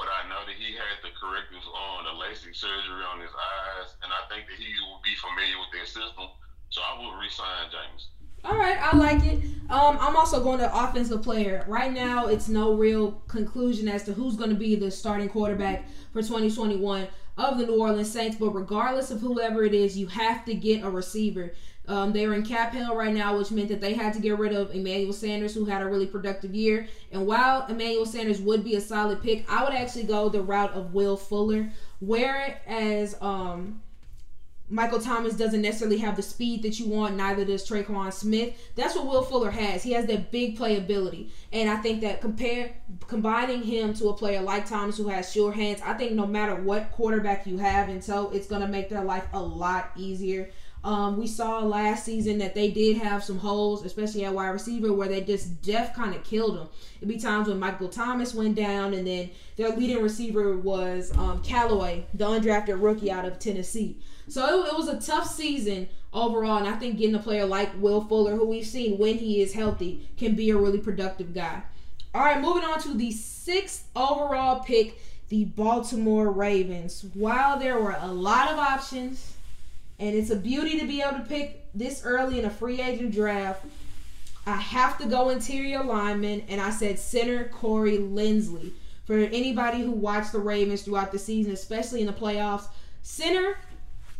But 0.00 0.08
I 0.08 0.24
know 0.32 0.40
that 0.48 0.56
he 0.56 0.72
had 0.72 1.04
the 1.04 1.12
corrective 1.12 1.60
on 1.60 2.08
the 2.08 2.16
LASIK 2.16 2.56
surgery 2.56 3.04
on 3.04 3.20
his 3.20 3.32
eyes, 3.36 3.92
and 4.00 4.08
I 4.08 4.24
think 4.32 4.48
that 4.48 4.56
he 4.56 4.72
will 4.80 5.04
be 5.04 5.12
familiar 5.20 5.60
with 5.60 5.76
their 5.76 5.84
system. 5.84 6.24
So 6.72 6.80
I 6.80 6.96
will 6.96 7.20
resign 7.20 7.68
Jameis. 7.68 8.08
All 8.44 8.56
right, 8.56 8.78
I 8.80 8.96
like 8.96 9.24
it. 9.24 9.42
Um, 9.68 9.98
I'm 10.00 10.16
also 10.16 10.42
going 10.42 10.58
to 10.60 10.84
offensive 10.84 11.22
player. 11.22 11.64
Right 11.68 11.92
now, 11.92 12.26
it's 12.26 12.48
no 12.48 12.74
real 12.74 13.22
conclusion 13.28 13.86
as 13.86 14.02
to 14.04 14.12
who's 14.12 14.34
going 14.34 14.50
to 14.50 14.56
be 14.56 14.74
the 14.74 14.90
starting 14.90 15.28
quarterback 15.28 15.86
for 16.12 16.22
2021 16.22 17.06
of 17.36 17.58
the 17.58 17.66
New 17.66 17.78
Orleans 17.78 18.10
Saints. 18.10 18.36
But 18.36 18.50
regardless 18.50 19.10
of 19.10 19.20
whoever 19.20 19.64
it 19.64 19.74
is, 19.74 19.96
you 19.96 20.06
have 20.06 20.44
to 20.46 20.54
get 20.54 20.82
a 20.82 20.90
receiver. 20.90 21.52
Um, 21.86 22.12
they're 22.12 22.32
in 22.34 22.44
cap 22.44 22.72
hell 22.72 22.96
right 22.96 23.12
now, 23.12 23.36
which 23.36 23.50
meant 23.50 23.68
that 23.68 23.80
they 23.80 23.94
had 23.94 24.14
to 24.14 24.20
get 24.20 24.38
rid 24.38 24.52
of 24.52 24.74
Emmanuel 24.74 25.12
Sanders, 25.12 25.54
who 25.54 25.66
had 25.66 25.82
a 25.82 25.86
really 25.86 26.06
productive 26.06 26.54
year. 26.54 26.88
And 27.12 27.26
while 27.26 27.66
Emmanuel 27.66 28.06
Sanders 28.06 28.40
would 28.40 28.64
be 28.64 28.76
a 28.76 28.80
solid 28.80 29.22
pick, 29.22 29.44
I 29.50 29.64
would 29.64 29.74
actually 29.74 30.04
go 30.04 30.28
the 30.28 30.40
route 30.40 30.72
of 30.72 30.94
Will 30.94 31.16
Fuller. 31.16 31.70
Whereas 32.00 33.16
um, 33.20 33.82
Michael 34.70 35.00
Thomas 35.00 35.34
doesn't 35.34 35.62
necessarily 35.62 35.98
have 35.98 36.14
the 36.14 36.22
speed 36.22 36.62
that 36.62 36.78
you 36.78 36.88
want, 36.88 37.16
neither 37.16 37.44
does 37.44 37.68
Tre'Quan 37.68 38.12
Smith. 38.12 38.54
That's 38.76 38.94
what 38.94 39.06
Will 39.06 39.22
Fuller 39.22 39.50
has. 39.50 39.82
He 39.82 39.92
has 39.92 40.06
that 40.06 40.30
big 40.30 40.56
playability. 40.56 41.30
And 41.52 41.68
I 41.68 41.76
think 41.76 42.00
that 42.02 42.20
compare 42.20 42.76
combining 43.08 43.62
him 43.62 43.92
to 43.94 44.10
a 44.10 44.14
player 44.14 44.40
like 44.40 44.66
Thomas 44.66 44.96
who 44.96 45.08
has 45.08 45.32
sure 45.32 45.50
hands, 45.50 45.80
I 45.84 45.94
think 45.94 46.12
no 46.12 46.24
matter 46.24 46.54
what 46.54 46.92
quarterback 46.92 47.46
you 47.46 47.58
have 47.58 47.88
and 47.88 48.02
so 48.02 48.30
it's 48.30 48.46
gonna 48.46 48.68
make 48.68 48.88
their 48.88 49.04
life 49.04 49.26
a 49.32 49.42
lot 49.42 49.90
easier. 49.96 50.50
Um, 50.82 51.18
we 51.18 51.26
saw 51.26 51.58
last 51.60 52.06
season 52.06 52.38
that 52.38 52.54
they 52.54 52.70
did 52.70 52.96
have 52.96 53.22
some 53.22 53.38
holes, 53.38 53.84
especially 53.84 54.24
at 54.24 54.32
wide 54.32 54.48
receiver, 54.48 54.92
where 54.92 55.08
they 55.08 55.20
just 55.20 55.60
def 55.60 55.94
kind 55.94 56.14
of 56.14 56.24
killed 56.24 56.56
them. 56.56 56.68
It'd 56.96 57.08
be 57.08 57.18
times 57.18 57.48
when 57.48 57.58
Michael 57.58 57.88
Thomas 57.88 58.34
went 58.34 58.54
down, 58.54 58.94
and 58.94 59.06
then 59.06 59.30
their 59.56 59.70
leading 59.70 60.02
receiver 60.02 60.56
was 60.56 61.14
um, 61.18 61.42
Callaway, 61.42 62.06
the 62.14 62.24
undrafted 62.24 62.82
rookie 62.82 63.10
out 63.10 63.26
of 63.26 63.38
Tennessee. 63.38 63.98
So 64.28 64.64
it, 64.64 64.72
it 64.72 64.76
was 64.76 64.88
a 64.88 65.00
tough 65.00 65.26
season 65.26 65.88
overall, 66.14 66.56
and 66.56 66.68
I 66.68 66.72
think 66.72 66.96
getting 66.96 67.14
a 67.14 67.18
player 67.18 67.44
like 67.44 67.70
Will 67.78 68.00
Fuller, 68.00 68.34
who 68.34 68.46
we've 68.46 68.66
seen 68.66 68.96
when 68.96 69.18
he 69.18 69.42
is 69.42 69.52
healthy, 69.52 70.08
can 70.16 70.34
be 70.34 70.48
a 70.50 70.56
really 70.56 70.78
productive 70.78 71.34
guy. 71.34 71.62
All 72.14 72.22
right, 72.22 72.40
moving 72.40 72.64
on 72.64 72.80
to 72.80 72.94
the 72.94 73.12
sixth 73.12 73.86
overall 73.94 74.60
pick, 74.60 74.98
the 75.28 75.44
Baltimore 75.44 76.30
Ravens. 76.30 77.04
While 77.14 77.58
there 77.58 77.78
were 77.78 77.96
a 78.00 78.10
lot 78.12 78.50
of 78.50 78.58
options, 78.58 79.34
and 80.00 80.16
it's 80.16 80.30
a 80.30 80.36
beauty 80.36 80.80
to 80.80 80.86
be 80.86 81.02
able 81.02 81.18
to 81.18 81.24
pick 81.24 81.66
this 81.74 82.02
early 82.04 82.38
in 82.38 82.46
a 82.46 82.50
free 82.50 82.80
agent 82.80 83.12
draft. 83.12 83.64
I 84.46 84.56
have 84.56 84.98
to 84.98 85.06
go 85.06 85.28
interior 85.28 85.84
lineman, 85.84 86.42
and 86.48 86.60
I 86.60 86.70
said 86.70 86.98
center 86.98 87.44
Corey 87.44 87.98
Linsley. 87.98 88.72
For 89.04 89.18
anybody 89.18 89.82
who 89.82 89.90
watched 89.90 90.32
the 90.32 90.38
Ravens 90.38 90.82
throughout 90.82 91.12
the 91.12 91.18
season, 91.18 91.52
especially 91.52 92.00
in 92.00 92.06
the 92.06 92.12
playoffs, 92.12 92.68
center 93.02 93.58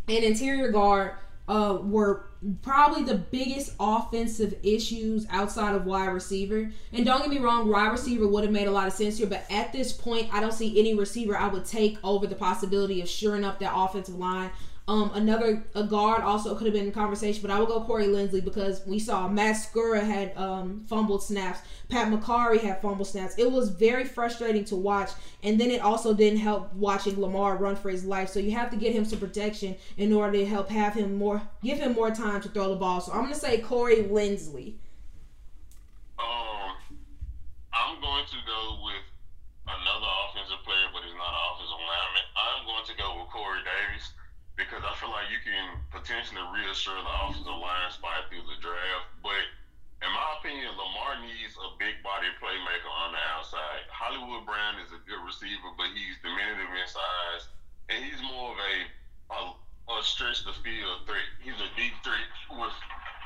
and 0.08 0.24
interior 0.24 0.70
guard 0.70 1.12
uh, 1.48 1.78
were 1.80 2.26
probably 2.62 3.04
the 3.04 3.14
biggest 3.14 3.74
offensive 3.78 4.54
issues 4.62 5.26
outside 5.30 5.74
of 5.74 5.86
wide 5.86 6.08
receiver. 6.08 6.70
And 6.92 7.04
don't 7.04 7.20
get 7.22 7.30
me 7.30 7.38
wrong, 7.38 7.68
wide 7.68 7.92
receiver 7.92 8.26
would 8.26 8.44
have 8.44 8.52
made 8.52 8.66
a 8.66 8.70
lot 8.70 8.86
of 8.86 8.92
sense 8.92 9.18
here, 9.18 9.26
but 9.26 9.44
at 9.50 9.72
this 9.72 9.92
point, 9.92 10.32
I 10.32 10.40
don't 10.40 10.52
see 10.52 10.78
any 10.78 10.94
receiver 10.94 11.36
I 11.36 11.48
would 11.48 11.64
take 11.64 11.98
over 12.04 12.26
the 12.26 12.34
possibility 12.34 13.00
of 13.00 13.08
shoring 13.08 13.44
up 13.44 13.58
that 13.60 13.72
offensive 13.74 14.16
line. 14.16 14.50
Um, 14.90 15.12
another 15.14 15.62
a 15.76 15.84
guard 15.84 16.22
also 16.22 16.56
could 16.56 16.66
have 16.66 16.74
been 16.74 16.86
in 16.86 16.90
conversation, 16.90 17.40
but 17.42 17.52
I 17.52 17.60
will 17.60 17.66
go 17.66 17.80
Corey 17.82 18.08
Linsley 18.08 18.44
because 18.44 18.84
we 18.84 18.98
saw 18.98 19.28
Matt 19.28 19.54
Skura 19.54 20.02
had 20.02 20.36
um, 20.36 20.82
fumbled 20.88 21.22
snaps, 21.22 21.60
Pat 21.88 22.08
Mekari 22.12 22.58
had 22.60 22.82
fumbled 22.82 23.06
snaps. 23.06 23.36
It 23.38 23.52
was 23.52 23.68
very 23.68 24.02
frustrating 24.02 24.64
to 24.64 24.74
watch, 24.74 25.10
and 25.44 25.60
then 25.60 25.70
it 25.70 25.80
also 25.80 26.12
didn't 26.12 26.40
help 26.40 26.74
watching 26.74 27.20
Lamar 27.20 27.56
run 27.56 27.76
for 27.76 27.88
his 27.88 28.04
life. 28.04 28.30
So 28.30 28.40
you 28.40 28.50
have 28.50 28.68
to 28.70 28.76
get 28.76 28.92
him 28.92 29.04
some 29.04 29.20
protection 29.20 29.76
in 29.96 30.12
order 30.12 30.38
to 30.38 30.44
help 30.44 30.68
have 30.70 30.94
him 30.94 31.14
more, 31.14 31.40
give 31.62 31.78
him 31.78 31.92
more 31.92 32.10
time 32.10 32.40
to 32.40 32.48
throw 32.48 32.70
the 32.70 32.74
ball. 32.74 33.00
So 33.00 33.12
I'm 33.12 33.22
gonna 33.22 33.36
say 33.36 33.58
Corey 33.58 33.98
Linsley. 33.98 34.74
Um, 36.18 36.74
I'm 37.72 38.00
going 38.00 38.26
to 38.26 38.38
go 38.44 38.80
with 38.82 39.06
another 39.68 40.10
offensive 40.26 40.58
player, 40.66 40.90
but 40.92 41.04
he's 41.04 41.14
not 41.14 41.30
an 41.30 41.42
offensive 41.54 41.78
lineman. 41.78 42.26
I'm 42.34 42.66
going 42.66 42.86
to 42.86 42.94
go 42.98 43.20
with 43.22 43.30
Corey 43.30 43.60
Davis 43.62 44.10
because 44.60 44.84
I 44.84 44.92
feel 45.00 45.08
like 45.08 45.32
you 45.32 45.40
can 45.40 45.80
potentially 45.88 46.44
reassure 46.52 47.00
the 47.00 47.14
offensive 47.24 47.48
line 47.48 47.88
spot 47.88 48.28
through 48.28 48.44
the 48.44 48.60
draft. 48.60 49.08
But 49.24 49.40
in 50.04 50.10
my 50.12 50.28
opinion, 50.36 50.76
Lamar 50.76 51.16
needs 51.24 51.56
a 51.56 51.72
big 51.80 52.04
body 52.04 52.28
playmaker 52.36 52.92
on 52.92 53.16
the 53.16 53.22
outside. 53.32 53.88
Hollywood 53.88 54.44
Brown 54.44 54.76
is 54.84 54.92
a 54.92 55.00
good 55.08 55.20
receiver, 55.24 55.72
but 55.80 55.88
he's 55.96 56.20
diminutive 56.20 56.68
in 56.68 56.88
size, 56.88 57.48
and 57.88 58.04
he's 58.04 58.20
more 58.20 58.52
of 58.52 58.60
a 58.60 58.76
a, 59.30 59.40
a 59.96 59.96
stretch 60.04 60.44
the 60.44 60.52
field 60.60 61.08
threat. 61.08 61.28
He's 61.40 61.56
a 61.56 61.70
deep 61.80 61.96
threat 62.04 62.28
with 62.52 62.76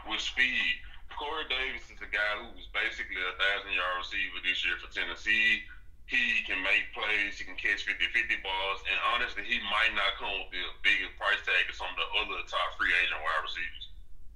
with 0.06 0.22
speed. 0.22 0.78
Corey 1.18 1.46
Davis 1.50 1.86
is 1.90 1.98
a 2.02 2.10
guy 2.10 2.32
who 2.42 2.58
was 2.58 2.66
basically 2.74 3.18
a 3.18 3.34
thousand 3.38 3.74
yard 3.74 4.02
receiver 4.02 4.38
this 4.42 4.62
year 4.66 4.74
for 4.82 4.90
Tennessee 4.90 5.62
he 6.06 6.44
can 6.44 6.60
make 6.62 6.92
plays, 6.92 7.38
he 7.38 7.44
can 7.44 7.56
catch 7.56 7.84
50 7.84 8.04
50 8.12 8.36
balls, 8.44 8.80
and 8.84 8.98
honestly, 9.14 9.42
he 9.44 9.58
might 9.72 9.92
not 9.96 10.16
come 10.20 10.32
with 10.36 10.52
the 10.52 10.64
biggest 10.84 11.16
price 11.16 11.40
tag 11.44 11.64
of 11.68 11.74
some 11.74 11.88
of 11.88 11.96
the 11.96 12.08
other 12.20 12.44
top 12.44 12.76
free 12.76 12.92
agent 13.02 13.20
wide 13.24 13.42
receivers. 13.44 13.84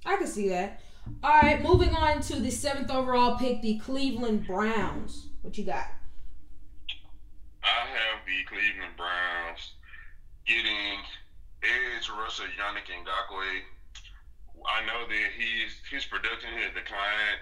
I 0.07 0.17
can 0.17 0.27
see 0.27 0.49
that. 0.49 0.81
All 1.23 1.41
right, 1.41 1.63
moving 1.63 1.95
on 1.95 2.21
to 2.23 2.41
the 2.41 2.51
seventh 2.51 2.91
overall 2.91 3.37
pick, 3.37 3.63
the 3.63 3.79
Cleveland 3.79 4.47
Browns. 4.47 5.29
What 5.43 5.57
you 5.57 5.65
got? 5.65 5.89
I 7.65 7.85
have 7.85 8.25
the 8.25 8.45
Cleveland 8.49 8.97
Browns 8.97 9.77
getting 10.47 11.01
edge 11.63 12.09
rusher 12.09 12.49
Yannick 12.57 12.89
Ngakoue. 12.89 13.61
I 14.67 14.85
know 14.87 15.07
that 15.07 15.29
he's 15.37 15.77
his 15.91 16.05
production 16.05 16.51
has 16.61 16.75
declined 16.75 17.41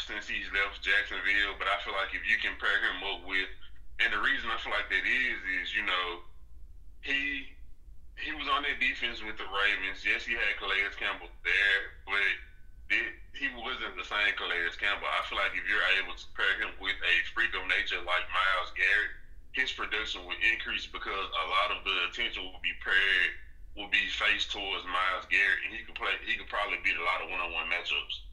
since 0.00 0.26
he's 0.26 0.48
left 0.52 0.82
Jacksonville. 0.82 1.56
But 1.58 1.70
I 1.70 1.78
feel 1.82 1.94
like 1.94 2.14
if 2.14 2.24
you 2.26 2.36
can 2.38 2.58
pair 2.58 2.78
him 2.82 3.00
up 3.06 3.22
with, 3.26 3.48
and 4.02 4.10
the 4.10 4.20
reason 4.20 4.50
I 4.50 4.58
feel 4.58 4.74
like 4.74 4.90
that 4.90 5.04
is, 5.06 5.38
is 5.62 5.74
you 5.74 5.84
know, 5.86 6.06
he 7.02 7.52
he 8.18 8.30
was 8.36 8.46
on 8.50 8.62
that 8.62 8.78
defense 8.78 9.22
with 9.24 9.38
the 9.40 9.48
Ravens. 9.48 10.04
Yes, 10.04 10.22
he 10.26 10.36
had 10.36 10.58
Calais 10.60 10.92
Campbell 11.00 11.32
there, 11.42 11.82
but 12.06 12.22
it, 12.92 13.08
he 13.34 13.48
wasn't 13.56 13.96
the 13.96 14.06
same 14.06 14.36
Calais 14.36 14.76
Campbell. 14.78 15.08
I 15.08 15.24
feel 15.26 15.40
like 15.40 15.56
if 15.56 15.64
you're 15.64 15.88
able 15.98 16.14
to 16.14 16.26
pair 16.36 16.54
him 16.60 16.76
with 16.78 16.98
a 17.00 17.14
freak 17.32 17.50
of 17.56 17.64
nature 17.66 17.98
like 18.04 18.28
Myles 18.28 18.70
Garrett, 18.76 19.12
his 19.56 19.72
production 19.72 20.22
will 20.28 20.38
increase 20.44 20.86
because 20.86 21.26
a 21.32 21.46
lot 21.48 21.72
of 21.72 21.82
the 21.82 21.96
attention 22.12 22.44
will 22.46 22.62
be 22.62 22.76
paired 22.84 23.32
will 23.76 23.88
be 23.88 24.04
faced 24.20 24.52
towards 24.52 24.84
Myles 24.84 25.24
Garrett, 25.32 25.64
and 25.64 25.72
he 25.72 25.84
could 25.84 25.96
play. 25.96 26.12
He 26.28 26.36
could 26.36 26.48
probably 26.48 26.76
beat 26.84 26.96
a 26.96 27.04
lot 27.04 27.24
of 27.24 27.32
one-on-one 27.32 27.72
matchups. 27.72 28.31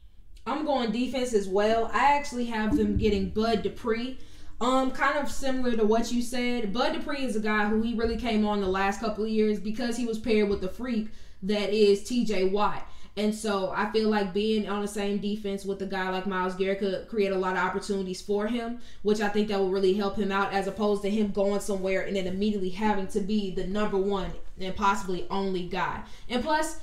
I'm 0.50 0.64
going 0.64 0.90
defense 0.90 1.32
as 1.32 1.46
well. 1.46 1.90
I 1.92 2.16
actually 2.16 2.46
have 2.46 2.76
them 2.76 2.96
getting 2.96 3.30
Bud 3.30 3.62
Dupree. 3.62 4.18
Um, 4.60 4.90
kind 4.90 5.16
of 5.16 5.30
similar 5.30 5.76
to 5.76 5.86
what 5.86 6.10
you 6.10 6.20
said. 6.20 6.72
Bud 6.72 6.92
Dupree 6.92 7.24
is 7.24 7.36
a 7.36 7.40
guy 7.40 7.68
who 7.68 7.80
he 7.82 7.94
really 7.94 8.16
came 8.16 8.44
on 8.44 8.60
the 8.60 8.66
last 8.66 9.00
couple 9.00 9.24
of 9.24 9.30
years 9.30 9.60
because 9.60 9.96
he 9.96 10.06
was 10.06 10.18
paired 10.18 10.48
with 10.48 10.60
the 10.60 10.68
freak 10.68 11.08
that 11.44 11.70
is 11.70 12.02
TJ 12.02 12.50
Watt. 12.50 12.86
And 13.16 13.34
so 13.34 13.72
I 13.74 13.90
feel 13.92 14.08
like 14.08 14.34
being 14.34 14.68
on 14.68 14.82
the 14.82 14.88
same 14.88 15.18
defense 15.18 15.64
with 15.64 15.82
a 15.82 15.86
guy 15.86 16.10
like 16.10 16.26
Myles 16.26 16.54
Garrett 16.54 16.80
could 16.80 17.08
create 17.08 17.32
a 17.32 17.38
lot 17.38 17.56
of 17.56 17.62
opportunities 17.62 18.20
for 18.20 18.46
him, 18.46 18.80
which 19.02 19.20
I 19.20 19.28
think 19.28 19.48
that 19.48 19.58
will 19.58 19.70
really 19.70 19.94
help 19.94 20.16
him 20.16 20.32
out 20.32 20.52
as 20.52 20.66
opposed 20.66 21.02
to 21.02 21.10
him 21.10 21.30
going 21.30 21.60
somewhere 21.60 22.02
and 22.02 22.16
then 22.16 22.26
immediately 22.26 22.70
having 22.70 23.06
to 23.08 23.20
be 23.20 23.50
the 23.50 23.66
number 23.66 23.98
one 23.98 24.32
and 24.58 24.74
possibly 24.76 25.26
only 25.30 25.62
guy. 25.62 26.02
And 26.28 26.42
plus, 26.42 26.80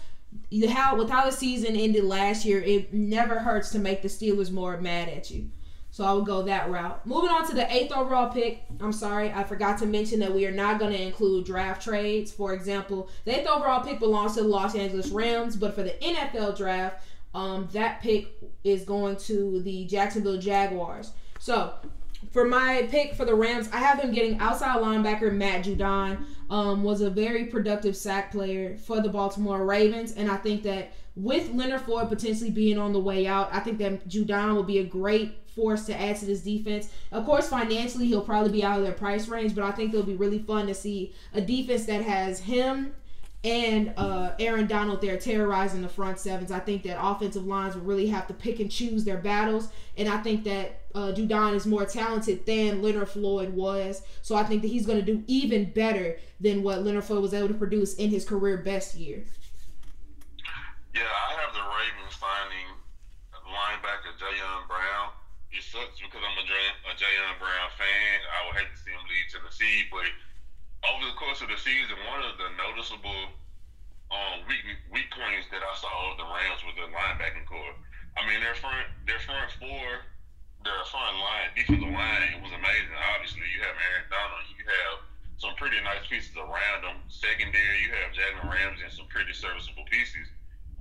how 0.69 0.95
with 0.95 1.09
how 1.09 1.25
the 1.25 1.31
season 1.31 1.75
ended 1.75 2.03
last 2.03 2.45
year, 2.45 2.61
it 2.61 2.93
never 2.93 3.39
hurts 3.39 3.71
to 3.71 3.79
make 3.79 4.01
the 4.01 4.07
Steelers 4.07 4.51
more 4.51 4.79
mad 4.79 5.09
at 5.09 5.31
you. 5.31 5.49
So 5.89 6.03
I 6.03 6.13
would 6.13 6.25
go 6.25 6.43
that 6.43 6.69
route. 6.69 7.05
Moving 7.07 7.29
on 7.29 7.47
to 7.47 7.55
the 7.55 7.73
eighth 7.73 7.91
overall 7.91 8.29
pick. 8.29 8.63
I'm 8.79 8.93
sorry, 8.93 9.31
I 9.31 9.43
forgot 9.43 9.79
to 9.79 9.85
mention 9.85 10.19
that 10.19 10.33
we 10.33 10.45
are 10.45 10.51
not 10.51 10.79
going 10.79 10.93
to 10.93 11.01
include 11.01 11.45
draft 11.45 11.81
trades. 11.81 12.31
For 12.31 12.53
example, 12.53 13.09
the 13.25 13.39
eighth 13.39 13.47
overall 13.47 13.83
pick 13.83 13.99
belongs 13.99 14.35
to 14.35 14.43
the 14.43 14.47
Los 14.47 14.75
Angeles 14.75 15.09
Rams, 15.09 15.55
but 15.55 15.73
for 15.73 15.83
the 15.83 15.95
NFL 16.01 16.55
draft, 16.55 17.03
um, 17.33 17.67
that 17.71 18.01
pick 18.01 18.27
is 18.63 18.83
going 18.83 19.15
to 19.17 19.61
the 19.61 19.85
Jacksonville 19.85 20.37
Jaguars. 20.37 21.11
So 21.39 21.73
for 22.31 22.45
my 22.45 22.87
pick 22.89 23.15
for 23.15 23.25
the 23.25 23.35
Rams, 23.35 23.69
I 23.71 23.77
have 23.77 24.01
them 24.01 24.11
getting 24.11 24.39
outside 24.39 24.81
linebacker 24.81 25.33
Matt 25.33 25.65
Judon. 25.65 26.25
Um, 26.49 26.83
was 26.83 27.01
a 27.01 27.09
very 27.09 27.45
productive 27.45 27.97
sack 27.97 28.31
player 28.31 28.77
for 28.77 29.01
the 29.01 29.09
Baltimore 29.09 29.65
Ravens, 29.65 30.13
and 30.13 30.31
I 30.31 30.37
think 30.37 30.63
that 30.63 30.93
with 31.17 31.51
Leonard 31.51 31.81
Floyd 31.81 32.07
potentially 32.07 32.51
being 32.51 32.77
on 32.77 32.93
the 32.93 32.99
way 32.99 33.27
out, 33.27 33.49
I 33.51 33.59
think 33.59 33.79
that 33.79 34.07
Judon 34.07 34.55
will 34.55 34.63
be 34.63 34.77
a 34.77 34.85
great 34.85 35.37
force 35.57 35.85
to 35.87 35.99
add 35.99 36.15
to 36.17 36.25
this 36.25 36.41
defense. 36.41 36.89
Of 37.11 37.25
course, 37.25 37.49
financially, 37.49 38.05
he'll 38.05 38.21
probably 38.21 38.51
be 38.51 38.63
out 38.63 38.77
of 38.77 38.85
their 38.85 38.93
price 38.93 39.27
range, 39.27 39.55
but 39.55 39.63
I 39.63 39.71
think 39.71 39.93
it'll 39.93 40.05
be 40.05 40.15
really 40.15 40.39
fun 40.39 40.67
to 40.67 40.73
see 40.73 41.13
a 41.33 41.41
defense 41.41 41.85
that 41.85 42.03
has 42.03 42.39
him 42.39 42.93
and 43.43 43.93
uh, 43.97 44.31
Aaron 44.39 44.67
Donald 44.67 45.01
there 45.01 45.17
terrorizing 45.17 45.81
the 45.81 45.89
front 45.89 46.19
sevens. 46.19 46.51
I 46.51 46.59
think 46.59 46.83
that 46.83 46.97
offensive 47.01 47.45
lines 47.45 47.75
will 47.75 47.83
really 47.83 48.07
have 48.07 48.27
to 48.27 48.33
pick 48.33 48.59
and 48.59 48.71
choose 48.71 49.03
their 49.03 49.17
battles, 49.17 49.69
and 49.95 50.09
I 50.09 50.17
think 50.17 50.43
that 50.45 50.81
uh, 50.95 51.13
Judon 51.13 51.53
is 51.53 51.65
more 51.65 51.85
talented 51.85 52.45
than 52.45 52.81
Leonard 52.81 53.09
Floyd 53.09 53.53
was. 53.53 54.01
So 54.21 54.35
I 54.35 54.43
think 54.43 54.63
that 54.63 54.69
he's 54.69 54.85
going 54.85 54.99
to 54.99 55.05
do 55.05 55.23
even 55.27 55.71
better 55.71 56.17
than 56.39 56.63
what 56.63 56.83
Leonard 56.83 57.03
Floyd 57.03 57.21
was 57.21 57.33
able 57.33 57.49
to 57.49 57.53
produce 57.53 57.95
in 57.95 58.09
his 58.09 58.25
career 58.25 58.57
best 58.57 58.95
year. 58.95 59.23
Yeah, 60.95 61.03
I 61.05 61.37
have 61.37 61.53
the 61.53 61.61
Ravens 61.61 62.15
finding 62.17 62.67
linebacker 63.47 64.17
Jayon 64.19 64.67
Brown. 64.67 65.13
It 65.51 65.63
sucks 65.63 66.01
because 66.01 66.21
I'm 66.21 66.37
a 66.37 66.93
Jayon 66.97 67.35
Brown 67.39 67.69
fan. 67.77 68.17
I 68.27 68.47
would 68.47 68.57
hate 68.57 68.69
to 68.73 68.79
see 68.81 68.91
him 68.91 69.05
leave 69.07 69.27
Tennessee, 69.31 69.85
but 69.89 70.09
over 70.85 71.03
the 71.05 71.17
course 71.17 71.41
of 71.41 71.49
the 71.49 71.57
season, 71.57 71.97
one 72.05 72.21
of 72.21 72.37
the 72.37 72.49
noticeable 72.57 73.33
um, 74.11 74.45
weak 74.47 74.63
weak 74.91 75.09
points 75.11 75.49
that 75.51 75.63
I 75.63 75.73
saw 75.75 76.11
of 76.11 76.17
the 76.17 76.27
Rams 76.27 76.61
was 76.63 76.75
the 76.77 76.87
linebacking 76.87 77.47
corps. 77.49 77.75
I 78.15 78.25
mean, 78.27 78.39
their 78.39 78.55
front 78.55 78.87
their 79.05 79.19
front 79.19 79.51
four 79.57 80.05
their 80.63 80.83
front 80.89 81.15
line, 81.21 81.53
defensive 81.53 81.87
line 81.87 82.41
was 82.41 82.51
amazing. 82.51 82.97
Obviously, 83.15 83.45
you 83.53 83.61
have 83.61 83.77
Aaron 83.77 84.07
Donald, 84.09 84.43
you 84.51 84.65
have 84.65 84.95
some 85.37 85.53
pretty 85.55 85.77
nice 85.85 86.01
pieces 86.09 86.33
around 86.33 86.81
them. 86.81 86.97
Secondary, 87.07 87.77
you 87.85 87.93
have 87.93 88.09
Jalen 88.11 88.49
Ramsey 88.49 88.83
and 88.83 88.93
some 88.93 89.05
pretty 89.07 89.33
serviceable 89.33 89.85
pieces. 89.85 90.27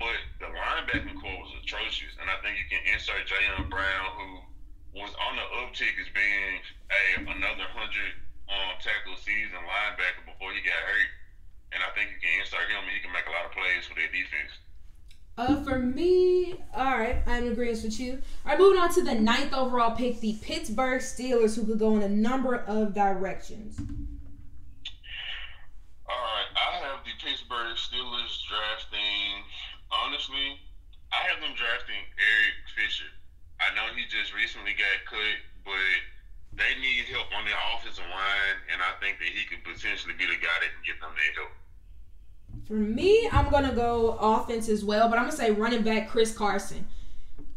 But 0.01 0.17
the 0.41 0.49
linebacking 0.49 1.17
corps 1.21 1.41
was 1.41 1.53
atrocious, 1.61 2.17
and 2.21 2.29
I 2.29 2.37
think 2.45 2.57
you 2.61 2.67
can 2.69 2.85
insert 2.89 3.29
Jayon 3.29 3.69
Brown, 3.69 4.07
who 4.17 4.29
was 5.01 5.13
on 5.29 5.37
the 5.37 5.47
uptick 5.61 5.97
as 6.01 6.09
being 6.13 6.61
a 6.91 7.03
another 7.33 7.69
hundred 7.73 8.17
um, 8.49 8.79
tackle 8.79 9.17
season 9.19 9.59
linebacker 9.63 10.25
before 10.27 10.53
he 10.53 10.63
got 10.63 10.79
hurt, 10.79 11.11
and 11.73 11.83
I 11.83 11.91
think 11.95 12.11
you 12.15 12.19
can 12.23 12.41
insert 12.41 12.71
him 12.71 12.83
and 12.87 12.95
he 12.95 13.01
can 13.03 13.13
make 13.13 13.27
a 13.27 13.35
lot 13.35 13.47
of 13.47 13.53
plays 13.53 13.87
for 13.87 13.95
their 13.95 14.11
defense. 14.11 14.53
Uh, 15.37 15.63
for 15.65 15.79
me, 15.79 16.55
all 16.75 16.97
right, 16.97 17.21
I'm 17.27 17.45
in 17.45 17.53
agreement 17.53 17.85
with 17.85 18.01
you. 18.01 18.23
All 18.45 18.53
right, 18.53 18.59
moving 18.59 18.81
on 18.81 18.89
to 18.95 19.05
the 19.05 19.15
ninth 19.15 19.53
overall 19.53 19.95
pick, 19.95 20.21
the 20.21 20.39
Pittsburgh 20.41 21.03
Steelers, 21.03 21.55
who 21.55 21.67
could 21.67 21.79
go 21.79 21.95
in 21.97 22.03
a 22.03 22.09
number 22.09 22.57
of 22.57 22.95
directions. 22.95 23.77
All 26.09 26.17
right, 26.17 26.49
I 26.57 26.89
have 26.89 27.05
the 27.05 27.13
Pittsburgh 27.21 27.77
Steelers 27.77 28.33
drafting. 28.49 29.45
Honestly, 29.93 30.57
I 31.13 31.29
have 31.29 31.41
them 31.45 31.53
drafting 31.53 32.01
Eric 32.17 32.57
Fisher. 32.73 33.13
I 33.61 33.75
know 33.77 33.93
he 33.93 34.09
just 34.09 34.33
recently 34.33 34.73
got 34.73 35.05
cut, 35.05 35.37
but 35.65 36.01
they 36.57 36.81
need 36.81 37.05
help 37.13 37.27
on 37.37 37.45
their 37.45 37.55
offensive 37.77 38.05
line, 38.05 38.57
and 38.73 38.81
I 38.81 38.99
think 39.01 39.19
that 39.19 39.29
he 39.29 39.45
could 39.45 39.63
potentially 39.63 40.15
be 40.15 40.25
the 40.25 40.41
guy 40.41 40.57
that 40.61 40.73
can 40.73 40.85
get 40.85 41.01
them 41.01 41.13
that 41.13 41.37
help. 41.37 41.53
For 42.67 42.75
me, 42.75 43.29
I'm 43.31 43.51
gonna 43.51 43.75
go 43.75 44.17
offense 44.19 44.69
as 44.69 44.85
well, 44.85 45.09
but 45.09 45.19
I'm 45.19 45.27
gonna 45.27 45.37
say 45.37 45.51
running 45.51 45.83
back 45.83 46.09
Chris 46.09 46.37
Carson. 46.37 46.87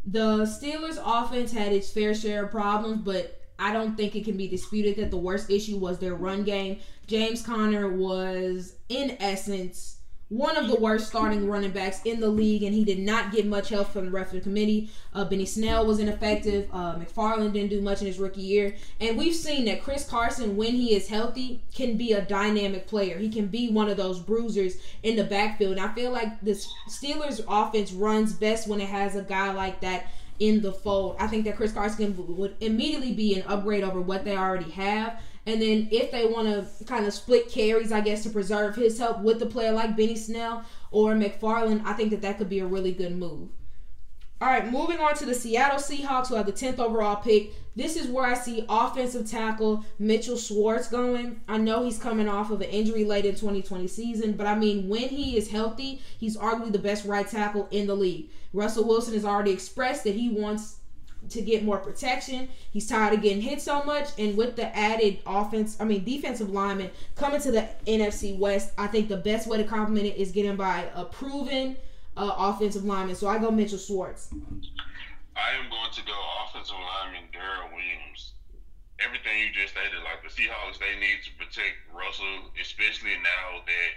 The 0.05 0.45
Steelers' 0.45 0.99
offense 1.03 1.51
had 1.51 1.71
its 1.71 1.91
fair 1.91 2.13
share 2.13 2.45
of 2.45 2.51
problems, 2.51 3.01
but 3.03 3.39
I 3.57 3.73
don't 3.73 3.95
think 3.95 4.15
it 4.15 4.25
can 4.25 4.37
be 4.37 4.47
disputed 4.47 4.97
that 4.97 5.11
the 5.11 5.17
worst 5.17 5.49
issue 5.49 5.77
was 5.77 5.99
their 5.99 6.15
run 6.15 6.43
game. 6.43 6.79
James 7.07 7.41
Conner 7.41 7.89
was, 7.89 8.75
in 8.89 9.17
essence, 9.19 9.98
one 10.29 10.55
of 10.55 10.67
the 10.67 10.75
worst 10.75 11.07
starting 11.07 11.47
running 11.47 11.71
backs 11.71 12.01
in 12.05 12.19
the 12.19 12.29
league, 12.29 12.61
and 12.61 12.73
he 12.73 12.83
did 12.85 12.99
not 12.99 13.31
get 13.31 13.47
much 13.47 13.69
help 13.69 13.89
from 13.89 14.05
the 14.05 14.11
rest 14.11 14.31
of 14.31 14.39
the 14.39 14.43
committee. 14.43 14.89
Uh, 15.11 15.25
Benny 15.25 15.45
Snell 15.45 15.87
was 15.87 15.97
ineffective. 15.97 16.69
Uh, 16.71 16.95
McFarland 16.95 17.53
didn't 17.53 17.71
do 17.71 17.81
much 17.81 18.01
in 18.01 18.07
his 18.07 18.19
rookie 18.19 18.41
year. 18.41 18.75
And 19.01 19.17
we've 19.17 19.35
seen 19.35 19.65
that 19.65 19.81
Chris 19.81 20.07
Carson, 20.07 20.55
when 20.55 20.73
he 20.73 20.93
is 20.93 21.09
healthy, 21.09 21.63
can 21.73 21.97
be 21.97 22.13
a 22.13 22.21
dynamic 22.21 22.85
player. 22.85 23.17
He 23.17 23.29
can 23.29 23.47
be 23.47 23.71
one 23.71 23.89
of 23.89 23.97
those 23.97 24.19
bruisers 24.19 24.77
in 25.01 25.15
the 25.15 25.23
backfield. 25.23 25.77
And 25.77 25.81
I 25.81 25.91
feel 25.93 26.11
like 26.11 26.39
the 26.41 26.51
Steelers' 26.87 27.43
offense 27.47 27.91
runs 27.91 28.33
best 28.33 28.67
when 28.67 28.81
it 28.81 28.89
has 28.89 29.15
a 29.15 29.23
guy 29.23 29.51
like 29.51 29.81
that 29.81 30.07
in 30.39 30.61
the 30.61 30.71
fold. 30.71 31.15
I 31.19 31.25
think 31.27 31.45
that 31.45 31.57
Chris 31.57 31.71
Carson 31.71 32.15
would 32.37 32.55
immediately 32.61 33.13
be 33.13 33.35
an 33.39 33.47
upgrade 33.47 33.83
over 33.83 33.99
what 33.99 34.25
they 34.25 34.37
already 34.37 34.69
have. 34.71 35.21
And 35.45 35.61
then 35.61 35.87
if 35.91 36.11
they 36.11 36.25
want 36.25 36.47
to 36.47 36.85
kind 36.85 37.05
of 37.05 37.13
split 37.13 37.49
carries, 37.49 37.91
I 37.91 38.01
guess, 38.01 38.23
to 38.23 38.29
preserve 38.29 38.75
his 38.75 38.99
help 38.99 39.19
with 39.19 39.39
the 39.39 39.45
player 39.45 39.71
like 39.71 39.97
Benny 39.97 40.15
Snell 40.15 40.63
or 40.91 41.13
McFarland, 41.13 41.83
I 41.85 41.93
think 41.93 42.11
that 42.11 42.21
that 42.21 42.37
could 42.37 42.49
be 42.49 42.59
a 42.59 42.67
really 42.67 42.91
good 42.91 43.17
move. 43.17 43.49
All 44.41 44.47
right, 44.47 44.71
moving 44.71 44.99
on 44.99 45.15
to 45.15 45.25
the 45.25 45.33
Seattle 45.33 45.79
Seahawks, 45.79 46.29
who 46.29 46.35
have 46.35 46.45
the 46.45 46.53
10th 46.53 46.79
overall 46.79 47.17
pick. 47.17 47.51
This 47.75 47.97
is 47.97 48.07
where 48.07 48.25
I 48.25 48.35
see 48.35 48.65
offensive 48.69 49.29
tackle 49.29 49.83
Mitchell 49.99 50.37
Schwartz 50.37 50.87
going. 50.87 51.41
I 51.49 51.57
know 51.57 51.83
he's 51.83 51.99
coming 51.99 52.29
off 52.29 52.49
of 52.49 52.61
an 52.61 52.69
injury 52.69 53.03
late 53.03 53.25
in 53.25 53.35
2020 53.35 53.87
season, 53.87 54.33
but 54.33 54.47
I 54.47 54.55
mean, 54.55 54.87
when 54.87 55.09
he 55.09 55.35
is 55.35 55.51
healthy, 55.51 56.01
he's 56.17 56.37
arguably 56.37 56.71
the 56.71 56.79
best 56.79 57.05
right 57.05 57.27
tackle 57.27 57.67
in 57.69 57.85
the 57.85 57.95
league. 57.95 58.29
Russell 58.53 58.87
Wilson 58.87 59.13
has 59.13 59.25
already 59.25 59.51
expressed 59.51 60.05
that 60.05 60.15
he 60.15 60.29
wants 60.29 60.78
to 61.29 61.41
get 61.41 61.63
more 61.63 61.77
protection. 61.77 62.49
He's 62.71 62.87
tired 62.87 63.13
of 63.13 63.21
getting 63.21 63.41
hit 63.41 63.61
so 63.61 63.83
much, 63.83 64.09
and 64.17 64.37
with 64.37 64.55
the 64.55 64.75
added 64.75 65.19
offense, 65.25 65.77
I 65.79 65.85
mean 65.85 66.03
defensive 66.03 66.49
lineman 66.49 66.91
coming 67.15 67.41
to 67.41 67.51
the 67.51 67.67
NFC 67.87 68.37
West, 68.37 68.71
I 68.77 68.87
think 68.87 69.09
the 69.09 69.17
best 69.17 69.47
way 69.47 69.57
to 69.57 69.63
complement 69.63 70.05
it 70.05 70.17
is 70.17 70.31
getting 70.31 70.55
by 70.55 70.89
a 70.95 71.05
proven 71.05 71.77
uh, 72.17 72.33
offensive 72.37 72.83
lineman. 72.83 73.15
So 73.15 73.27
I 73.27 73.37
go 73.37 73.51
Mitchell 73.51 73.77
Schwartz. 73.77 74.29
I 75.39 75.55
am 75.55 75.69
going 75.71 75.91
to 75.95 76.03
go 76.03 76.17
offensive 76.43 76.75
lineman 76.75 77.31
Daryl 77.31 77.71
Williams. 77.71 78.33
Everything 78.99 79.39
you 79.39 79.55
just 79.55 79.71
stated, 79.71 80.03
like 80.03 80.19
the 80.19 80.27
Seahawks, 80.27 80.75
they 80.75 80.99
need 80.99 81.23
to 81.23 81.31
protect 81.39 81.79
Russell, 81.95 82.51
especially 82.59 83.15
now 83.23 83.63
that 83.63 83.89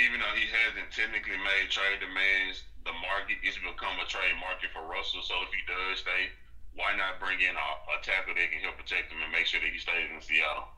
even 0.00 0.20
though 0.20 0.32
he 0.32 0.48
hasn't 0.48 0.88
technically 0.88 1.36
made 1.36 1.68
trade 1.68 2.00
demands, 2.00 2.64
the 2.88 2.96
market 3.04 3.36
is 3.44 3.60
become 3.60 4.00
a 4.00 4.08
trade 4.08 4.36
market 4.40 4.72
for 4.72 4.84
Russell. 4.88 5.20
So 5.20 5.36
if 5.44 5.52
he 5.52 5.60
does 5.68 6.00
stay, 6.00 6.32
why 6.76 6.94
not 6.96 7.18
bring 7.18 7.40
in 7.40 7.56
a, 7.56 7.68
a 7.96 7.96
tackle 8.04 8.34
that 8.36 8.52
can 8.52 8.60
help 8.60 8.76
protect 8.76 9.10
him 9.10 9.18
and 9.24 9.32
make 9.32 9.46
sure 9.46 9.60
that 9.60 9.72
he 9.72 9.78
stays 9.78 10.08
in 10.14 10.20
Seattle? 10.20 10.68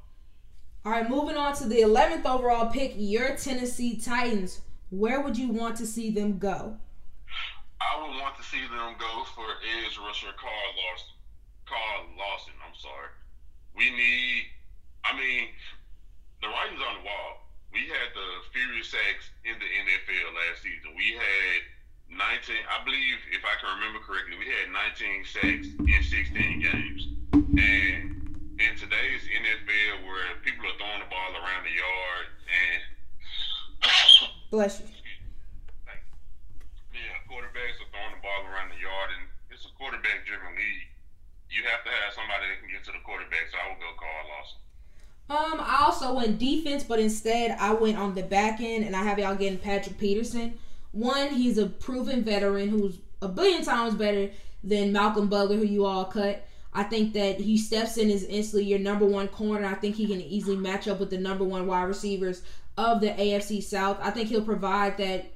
All 0.86 0.92
right, 0.92 1.10
moving 1.10 1.36
on 1.36 1.54
to 1.58 1.68
the 1.68 1.82
11th 1.82 2.24
overall 2.24 2.70
pick, 2.70 2.94
your 2.96 3.36
Tennessee 3.36 3.98
Titans. 3.98 4.62
Where 4.90 5.20
would 5.20 5.36
you 5.36 5.50
want 5.50 5.76
to 5.76 5.86
see 5.86 6.10
them 6.10 6.38
go? 6.38 6.78
I 7.82 8.00
would 8.00 8.14
want 8.22 8.38
to 8.38 8.44
see 8.46 8.62
them 8.62 8.94
go 8.98 9.26
for 9.34 9.46
edge 9.82 9.98
rusher 9.98 10.32
Carl 10.38 10.70
Lawson. 10.78 11.14
Carl 11.66 12.06
Lawson, 12.16 12.54
I'm 12.64 12.74
sorry. 12.78 13.12
We 13.76 13.90
need, 13.90 14.48
I 15.04 15.12
mean, 15.18 15.50
the 16.40 16.48
writing's 16.48 16.80
on 16.80 17.02
the 17.02 17.06
wall. 17.06 17.50
We 17.74 17.84
had 17.90 18.08
the 18.14 18.28
furious 18.54 18.88
sacks 18.88 19.28
in 19.44 19.58
the 19.60 19.68
NFL 19.68 20.30
last 20.32 20.62
season. 20.62 20.96
We 20.96 21.18
had 21.18 21.58
19, 22.08 22.56
I 22.66 22.84
believe, 22.84 23.18
if 23.30 23.44
I 23.44 23.54
can 23.60 23.68
remember 23.76 24.00
correctly, 24.00 24.40
we 24.40 24.48
had 24.48 24.72
19 24.72 25.28
sacks 25.28 25.68
in 25.76 26.00
16 26.00 26.64
games. 26.64 27.00
And 27.32 28.18
in 28.58 28.72
today's 28.74 29.22
NFL, 29.28 30.08
where 30.08 30.40
people 30.42 30.66
are 30.66 30.76
throwing 30.80 31.04
the 31.04 31.10
ball 31.12 31.30
around 31.36 31.62
the 31.68 31.74
yard 31.76 32.26
and. 32.48 32.80
Bless 34.50 34.80
you. 34.80 34.88
Yeah, 36.96 37.14
quarterbacks 37.30 37.78
are 37.78 37.90
throwing 37.94 38.16
the 38.16 38.22
ball 38.24 38.42
around 38.50 38.74
the 38.74 38.80
yard, 38.80 39.14
and 39.14 39.28
it's 39.52 39.68
a 39.68 39.72
quarterback 39.78 40.26
driven 40.26 40.56
league. 40.56 40.90
You 41.52 41.62
have 41.70 41.84
to 41.84 41.92
have 41.92 42.16
somebody 42.16 42.50
that 42.50 42.58
can 42.58 42.72
get 42.72 42.82
to 42.88 42.92
the 42.92 43.04
quarterback, 43.04 43.52
so 43.52 43.56
I 43.60 43.70
would 43.70 43.78
go 43.78 43.92
Carl 43.94 44.26
Lawson. 44.32 44.58
Um, 45.28 45.60
I 45.60 45.84
also 45.84 46.14
went 46.14 46.38
defense, 46.40 46.82
but 46.82 46.98
instead 46.98 47.56
I 47.60 47.74
went 47.74 47.98
on 47.98 48.14
the 48.14 48.24
back 48.24 48.60
end, 48.60 48.84
and 48.84 48.96
I 48.96 49.04
have 49.04 49.18
y'all 49.18 49.36
getting 49.36 49.58
Patrick 49.58 49.98
Peterson. 49.98 50.58
One, 50.92 51.30
he's 51.30 51.58
a 51.58 51.66
proven 51.66 52.24
veteran 52.24 52.68
who's 52.68 52.98
a 53.20 53.28
billion 53.28 53.64
times 53.64 53.94
better 53.94 54.30
than 54.64 54.92
Malcolm 54.92 55.28
Butler, 55.28 55.56
who 55.56 55.64
you 55.64 55.84
all 55.84 56.06
cut. 56.06 56.46
I 56.72 56.82
think 56.82 57.12
that 57.14 57.40
he 57.40 57.56
steps 57.58 57.96
in 57.96 58.10
as 58.10 58.24
instantly 58.24 58.68
your 58.68 58.78
number 58.78 59.06
one 59.06 59.28
corner. 59.28 59.66
I 59.66 59.74
think 59.74 59.96
he 59.96 60.06
can 60.06 60.20
easily 60.20 60.56
match 60.56 60.86
up 60.86 61.00
with 61.00 61.10
the 61.10 61.18
number 61.18 61.44
one 61.44 61.66
wide 61.66 61.84
receivers 61.84 62.42
of 62.76 63.00
the 63.00 63.08
AFC 63.08 63.62
South. 63.62 63.98
I 64.00 64.10
think 64.10 64.28
he'll 64.28 64.42
provide 64.42 64.98
that 64.98 65.32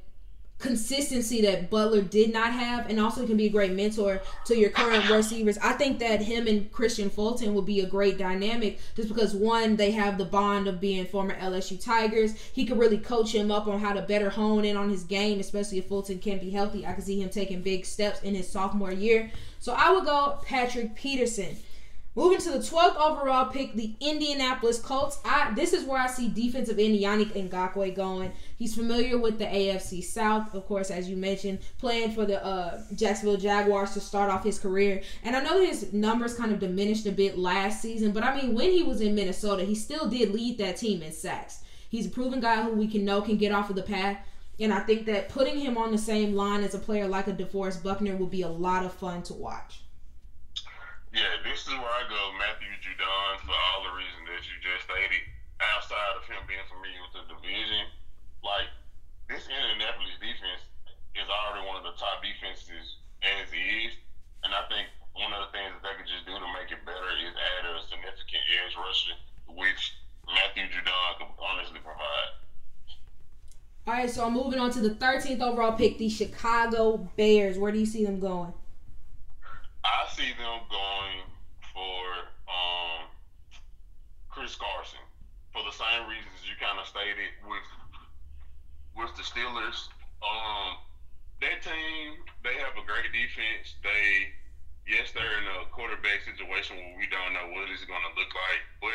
consistency 0.63 1.43
that 1.43 1.69
Butler 1.69 2.01
did 2.01 2.33
not 2.33 2.53
have, 2.53 2.89
and 2.89 3.01
also 3.01 3.27
can 3.27 3.37
be 3.37 3.47
a 3.47 3.51
great 3.51 3.73
mentor 3.73 4.23
to 4.47 4.57
your 4.57 4.71
current 4.71 5.11
receivers. 5.11 5.59
I 5.59 5.73
think 5.73 5.99
that 5.99 6.23
him 6.23 6.47
and 6.47 6.73
Kristian 6.73 7.11
Fulton 7.11 7.53
will 7.53 7.63
be 7.63 7.81
a 7.81 7.87
great 7.87 8.17
dynamic 8.17 8.79
just 8.95 9.09
because 9.09 9.35
one, 9.35 9.77
they 9.77 9.91
have 9.91 10.17
the 10.17 10.25
bond 10.25 10.69
of 10.69 10.81
being 10.81 11.05
former 11.05 11.35
LSU 11.35 11.83
Tigers. 11.83 12.35
He 12.53 12.65
could 12.65 12.79
really 12.79 12.99
coach 12.99 13.35
him 13.35 13.51
up 13.51 13.67
on 13.67 13.81
how 13.81 13.93
to 13.93 14.03
better 14.03 14.31
hone 14.31 14.65
in 14.65 14.77
on 14.77 14.89
his 14.89 15.03
game, 15.03 15.41
especially 15.41 15.79
if 15.79 15.89
Fulton 15.89 16.21
can 16.21 16.39
be 16.39 16.51
healthy. 16.51 16.87
I 16.87 16.93
can 16.93 17.03
see 17.03 17.21
him 17.21 17.29
taking 17.29 17.61
big 17.61 17.85
steps 17.85 18.23
in 18.23 18.35
his 18.35 18.49
sophomore 18.49 18.93
year. 18.93 19.31
So 19.59 19.75
I 19.77 19.91
would 19.91 20.05
go 20.05 20.39
Patrick 20.45 20.95
Peterson. 20.95 21.57
Moving 22.15 22.41
to 22.41 22.51
the 22.51 22.59
12th 22.59 22.97
overall 22.97 23.47
pick, 23.47 23.73
the 23.73 23.95
Indianapolis 23.99 24.79
Colts. 24.79 25.19
I 25.25 25.51
this 25.55 25.73
is 25.73 25.85
where 25.87 25.99
I 25.99 26.09
see 26.09 26.29
defensive 26.29 26.79
end 26.79 26.99
Yannick 26.99 27.33
Ngakoue 27.33 27.95
going. 27.95 28.33
He's 28.59 28.75
familiar 28.75 29.17
with 29.17 29.39
the 29.39 29.47
AFC 29.47 30.05
South, 30.05 30.55
of 30.55 30.67
course, 30.67 30.91
as 30.91 31.09
you 31.09 31.17
mentioned, 31.17 31.61
playing 31.79 32.13
for 32.13 32.27
the 32.27 32.45
uh, 32.45 32.83
Jacksonville 32.95 33.39
Jaguars 33.39 33.95
to 33.95 34.01
start 34.01 34.31
off 34.31 34.45
his 34.45 34.59
career. 34.59 35.01
And 35.25 35.35
I 35.35 35.41
know 35.43 35.65
his 35.65 35.95
numbers 35.95 36.35
kind 36.35 36.53
of 36.53 36.61
diminished 36.61 37.07
a 37.07 37.13
bit 37.13 37.39
last 37.39 37.81
season, 37.81 38.13
but 38.13 38.25
I 38.25 38.39
mean, 38.39 38.55
when 38.55 38.73
he 38.73 38.83
was 38.83 39.01
in 39.01 39.15
Minnesota, 39.15 39.65
he 39.65 39.75
still 39.75 40.07
did 40.07 40.35
lead 40.35 40.59
that 40.59 40.77
team 40.77 41.01
in 41.03 41.13
sacks. 41.13 41.65
He's 41.89 42.07
a 42.07 42.11
proven 42.11 42.41
guy 42.41 42.63
who 42.63 42.73
we 42.73 42.89
can 42.89 43.07
know 43.07 43.23
can 43.23 43.39
get 43.39 43.53
off 43.53 43.71
of 43.71 43.77
the 43.77 43.83
path. 43.83 44.19
And 44.61 44.71
I 44.71 44.81
think 44.81 45.07
that 45.07 45.31
putting 45.31 45.59
him 45.59 45.79
on 45.79 45.91
the 45.91 45.99
same 45.99 46.35
line 46.35 46.63
as 46.63 46.75
a 46.75 46.79
player 46.79 47.09
like 47.09 47.27
a 47.27 47.33
DeForest 47.33 47.83
Buckner 47.83 48.17
will 48.17 48.27
be 48.27 48.43
a 48.43 48.49
lot 48.49 48.85
of 48.85 48.93
fun 48.93 49.23
to 49.25 49.33
watch. 49.33 49.82
Yeah, 51.13 51.45
this 51.45 51.69
is 51.69 51.77
where 51.77 51.93
I 51.93 52.09
go, 52.09 52.33
Matthew 52.41 52.73
Judon, 52.81 53.45
for 53.45 53.53
all 53.53 53.85
the 53.85 53.93
reasons 53.93 54.25
that 54.33 54.43
you 54.49 54.57
just 54.65 54.89
stated. 54.89 55.29
Outside 55.61 56.17
of 56.17 56.25
him 56.25 56.41
being 56.49 56.65
familiar 56.73 56.99
with 57.05 57.15
the 57.15 57.25
division, 57.37 57.85
like 58.41 58.67
this 59.29 59.47
Indianapolis 59.47 60.17
defense 60.19 60.65
is 61.15 61.29
already 61.29 61.69
one 61.69 61.79
of 61.79 61.87
the 61.87 61.95
top 62.01 62.25
defenses 62.25 62.99
as 63.23 63.47
is, 63.53 63.93
and 64.43 64.51
I 64.57 64.65
think 64.73 64.89
one 65.13 65.31
of 65.37 65.45
the 65.47 65.53
things 65.53 65.71
that 65.77 65.85
they 65.85 65.95
could 66.01 66.09
just 66.09 66.25
do 66.25 66.35
to 66.35 66.49
make 66.57 66.73
it 66.73 66.81
better 66.83 67.13
is 67.21 67.37
add 67.37 67.69
a 67.69 67.79
significant 67.87 68.43
edge 68.59 68.75
rusher, 68.75 69.15
which 69.53 70.01
Matthew 70.27 70.65
Judon 70.73 71.11
could 71.21 71.31
honestly 71.37 71.79
provide. 71.85 72.33
All 73.85 73.95
right, 73.95 74.11
so 74.11 74.25
I'm 74.25 74.33
moving 74.33 74.59
on 74.59 74.73
to 74.73 74.81
the 74.81 74.97
13th 74.97 75.45
overall 75.45 75.77
pick, 75.77 76.01
the 76.01 76.09
Chicago 76.09 77.05
Bears. 77.21 77.61
Where 77.61 77.71
do 77.71 77.79
you 77.79 77.87
see 77.87 78.03
them 78.03 78.19
going? 78.19 78.57
I 79.85 80.07
see 80.15 80.31
them 80.39 80.63
going 80.71 81.27
for 81.75 82.03
um, 82.47 83.11
Chris 84.31 84.55
Carson 84.55 85.03
for 85.51 85.63
the 85.67 85.75
same 85.75 86.07
reasons 86.09 86.47
you 86.47 86.55
kind 86.57 86.79
of 86.79 86.87
stated 86.87 87.35
with 87.45 87.67
with 88.97 89.13
the 89.17 89.25
Steelers. 89.25 89.89
Um, 90.23 90.79
that 91.43 91.59
team, 91.65 92.23
they 92.47 92.55
have 92.63 92.79
a 92.79 92.85
great 92.87 93.11
defense. 93.11 93.75
They, 93.83 94.31
yes, 94.87 95.11
they're 95.11 95.43
in 95.43 95.49
a 95.59 95.67
quarterback 95.75 96.23
situation 96.23 96.79
where 96.79 96.95
we 97.01 97.09
don't 97.11 97.35
know 97.35 97.51
what 97.51 97.67
it's 97.73 97.83
going 97.89 98.05
to 98.07 98.15
look 98.15 98.31
like, 98.31 98.63
but 98.79 98.95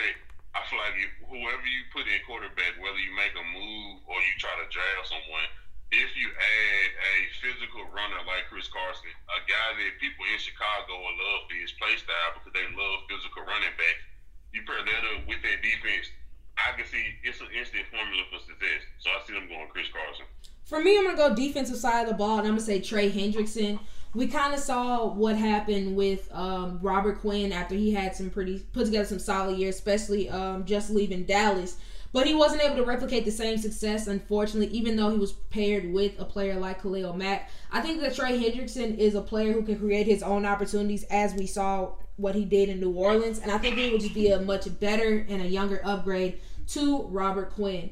I 0.56 0.64
feel 0.72 0.80
like 0.80 0.96
whoever 1.28 1.66
you 1.68 1.82
put 1.92 2.08
in 2.08 2.24
quarterback, 2.24 2.80
whether 2.80 3.02
you 3.02 3.12
make 3.18 3.36
a 3.36 3.46
move 3.52 4.06
or 4.08 4.16
you 4.16 4.34
try 4.40 4.54
to 4.56 4.66
draft 4.72 5.12
someone, 5.12 5.50
if 5.92 6.12
you 6.20 6.28
add 6.28 6.90
a 6.92 7.16
physical 7.40 7.88
runner 7.96 8.20
like 8.28 8.52
Chris 8.52 8.68
Carson, 8.68 9.12
a 9.32 9.40
guy 9.48 9.70
that 9.80 10.00
people 10.04 10.28
in 10.28 10.40
Chicago 10.40 11.00
will 11.00 11.16
love 11.16 11.48
for 11.48 11.56
his 11.56 11.72
play 11.80 11.96
style 11.96 12.36
because 12.36 12.52
they 12.52 12.68
love 12.76 13.08
physical 13.08 13.48
running 13.48 13.72
backs, 13.80 14.04
you 14.52 14.68
pair 14.68 14.84
that 14.84 15.04
up 15.16 15.24
with 15.28 15.40
that 15.48 15.64
defense, 15.64 16.12
I 16.60 16.76
can 16.76 16.84
see 16.90 17.04
it's 17.24 17.40
an 17.40 17.48
instant 17.56 17.88
formula 17.88 18.24
for 18.28 18.40
success. 18.44 18.84
So 19.00 19.08
I 19.16 19.24
see 19.24 19.34
them 19.34 19.48
going 19.48 19.70
Chris 19.72 19.88
Carson. 19.94 20.26
For 20.66 20.84
me, 20.84 20.98
I'm 20.98 21.06
gonna 21.06 21.18
go 21.18 21.32
defensive 21.36 21.78
side 21.78 22.04
of 22.04 22.10
the 22.10 22.20
ball, 22.20 22.40
and 22.40 22.48
I'm 22.48 22.60
gonna 22.60 22.68
say 22.68 22.82
Trey 22.82 23.12
Hendrickson. 23.12 23.80
We 24.14 24.28
kind 24.28 24.54
of 24.54 24.60
saw 24.60 25.06
what 25.08 25.38
happened 25.38 25.96
with 25.96 26.28
um, 26.34 26.80
Robert 26.82 27.22
Quinn 27.22 27.52
after 27.52 27.76
he 27.76 27.94
had 27.94 28.16
some 28.16 28.30
pretty 28.30 28.60
put 28.74 28.86
together 28.86 29.06
some 29.06 29.20
solid 29.20 29.58
years, 29.58 29.76
especially 29.76 30.30
um, 30.30 30.66
just 30.66 30.90
leaving 30.90 31.24
Dallas. 31.24 31.78
But 32.14 32.26
he 32.26 32.34
wasn't 32.34 32.64
able 32.64 32.78
to 32.78 32.86
replicate 32.86 33.26
the 33.26 33.32
same 33.32 33.58
success, 33.58 34.08
unfortunately, 34.08 34.76
even 34.76 34.96
though 34.96 35.10
he 35.10 35.18
was 35.18 35.34
paired 35.34 35.92
with 35.92 36.20
a 36.20 36.26
player 36.26 36.56
like 36.56 36.82
Khalil 36.82 37.14
Mack. 37.14 37.50
I 37.72 37.82
think 37.82 38.02
that 38.02 38.16
Trey 38.16 38.40
Hendrickson 38.40 38.98
is 38.98 39.16
a 39.16 39.22
player 39.22 39.54
who 39.54 39.64
can 39.64 39.78
create 39.78 40.08
his 40.08 40.24
own 40.24 40.46
opportunities, 40.46 41.04
as 41.06 41.34
we 41.34 41.48
saw 41.48 41.92
what 42.16 42.36
he 42.36 42.46
did 42.46 42.70
in 42.70 42.80
New 42.80 42.92
Orleans. 42.92 43.40
And 43.40 43.52
I 43.52 43.58
think 43.58 43.78
he 43.78 43.92
would 43.92 44.02
just 44.02 44.14
be 44.14 44.30
a 44.30 44.42
much 44.42 44.80
better 44.80 45.26
and 45.30 45.42
a 45.42 45.48
younger 45.48 45.82
upgrade 45.84 46.40
to 46.70 47.04
Robert 47.04 47.52
Quinn. 47.52 47.92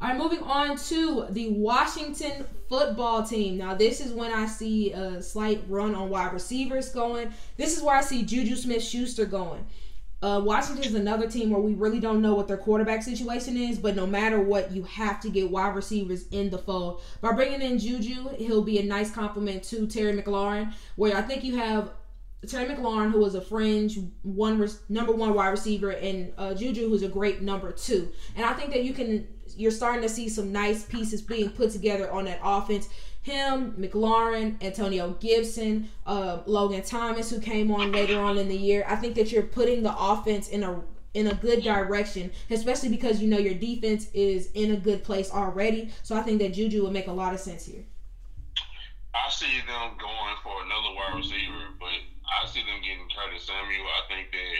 All 0.00 0.08
right, 0.08 0.18
moving 0.18 0.42
on 0.42 0.76
to 0.76 1.26
the 1.30 1.50
Washington 1.50 2.44
football 2.68 3.22
team. 3.22 3.56
Now, 3.56 3.74
this 3.74 4.00
is 4.00 4.12
when 4.12 4.32
I 4.32 4.46
see 4.46 4.92
a 4.92 5.22
slight 5.22 5.62
run 5.68 5.94
on 5.94 6.10
wide 6.10 6.32
receivers 6.32 6.88
going. 6.90 7.32
This 7.56 7.76
is 7.76 7.82
where 7.82 7.96
I 7.96 8.00
see 8.00 8.22
Juju 8.22 8.56
Smith 8.56 8.82
Schuster 8.82 9.24
going. 9.24 9.66
Uh, 10.24 10.40
Washington 10.40 10.82
is 10.84 10.94
another 10.94 11.28
team 11.28 11.50
where 11.50 11.60
we 11.60 11.74
really 11.74 12.00
don't 12.00 12.22
know 12.22 12.34
what 12.34 12.48
their 12.48 12.56
quarterback 12.56 13.02
situation 13.02 13.58
is, 13.58 13.78
but 13.78 13.94
no 13.94 14.06
matter 14.06 14.40
what, 14.40 14.72
you 14.72 14.82
have 14.84 15.20
to 15.20 15.28
get 15.28 15.50
wide 15.50 15.74
receivers 15.74 16.26
in 16.28 16.48
the 16.48 16.56
fold. 16.56 17.02
By 17.20 17.32
bringing 17.32 17.60
in 17.60 17.78
Juju, 17.78 18.30
he'll 18.38 18.62
be 18.62 18.78
a 18.78 18.82
nice 18.82 19.10
complement 19.10 19.64
to 19.64 19.86
Terry 19.86 20.14
McLaurin, 20.14 20.72
where 20.96 21.14
I 21.14 21.20
think 21.20 21.44
you 21.44 21.58
have 21.58 21.90
Terry 22.48 22.74
McLaurin, 22.74 23.12
who 23.12 23.20
was 23.20 23.34
a 23.34 23.42
fringe 23.42 23.98
one 24.22 24.66
number 24.88 25.12
one 25.12 25.34
wide 25.34 25.48
receiver, 25.48 25.90
and 25.90 26.32
uh, 26.38 26.54
Juju, 26.54 26.88
who's 26.88 27.02
a 27.02 27.08
great 27.08 27.42
number 27.42 27.70
two. 27.70 28.10
And 28.34 28.46
I 28.46 28.54
think 28.54 28.72
that 28.72 28.82
you 28.82 28.94
can, 28.94 29.28
you're 29.58 29.70
starting 29.70 30.00
to 30.00 30.08
see 30.08 30.30
some 30.30 30.50
nice 30.50 30.84
pieces 30.84 31.20
being 31.20 31.50
put 31.50 31.70
together 31.70 32.10
on 32.10 32.24
that 32.24 32.40
offense 32.42 32.88
him, 33.24 33.72
McLaurin, 33.78 34.62
Antonio 34.62 35.16
Gibson, 35.18 35.88
uh, 36.04 36.40
Logan 36.44 36.82
Thomas, 36.82 37.30
who 37.30 37.40
came 37.40 37.70
on 37.70 37.90
later 37.90 38.20
on 38.20 38.36
in 38.36 38.48
the 38.48 38.56
year. 38.56 38.84
I 38.86 38.96
think 38.96 39.14
that 39.14 39.32
you're 39.32 39.42
putting 39.42 39.82
the 39.82 39.96
offense 39.98 40.48
in 40.48 40.62
a 40.62 40.82
in 41.14 41.28
a 41.28 41.34
good 41.34 41.62
direction, 41.62 42.30
especially 42.50 42.90
because 42.90 43.22
you 43.22 43.28
know 43.28 43.38
your 43.38 43.54
defense 43.54 44.08
is 44.12 44.50
in 44.52 44.72
a 44.72 44.76
good 44.76 45.02
place 45.04 45.32
already. 45.32 45.90
So 46.02 46.14
I 46.16 46.20
think 46.20 46.38
that 46.40 46.52
Juju 46.52 46.82
would 46.84 46.92
make 46.92 47.06
a 47.06 47.12
lot 47.12 47.32
of 47.32 47.40
sense 47.40 47.64
here. 47.64 47.84
I 49.14 49.30
see 49.30 49.56
them 49.66 49.96
going 49.96 50.36
for 50.42 50.60
another 50.60 50.92
wide 50.94 51.16
receiver, 51.16 51.72
but 51.80 51.96
I 52.28 52.46
see 52.46 52.60
them 52.60 52.76
getting 52.84 53.08
Curtis 53.08 53.46
Samuel. 53.46 53.86
I 53.88 54.12
think 54.12 54.32
that 54.32 54.56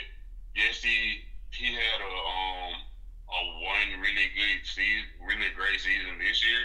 yes, 0.56 0.80
he 0.80 1.20
he 1.50 1.66
had 1.66 2.00
a 2.00 2.12
um 2.16 2.80
a 3.28 3.40
one 3.60 4.00
really 4.00 4.32
good 4.32 4.64
season, 4.64 5.04
really 5.20 5.52
great 5.52 5.80
season 5.80 6.16
this 6.18 6.40
year 6.40 6.64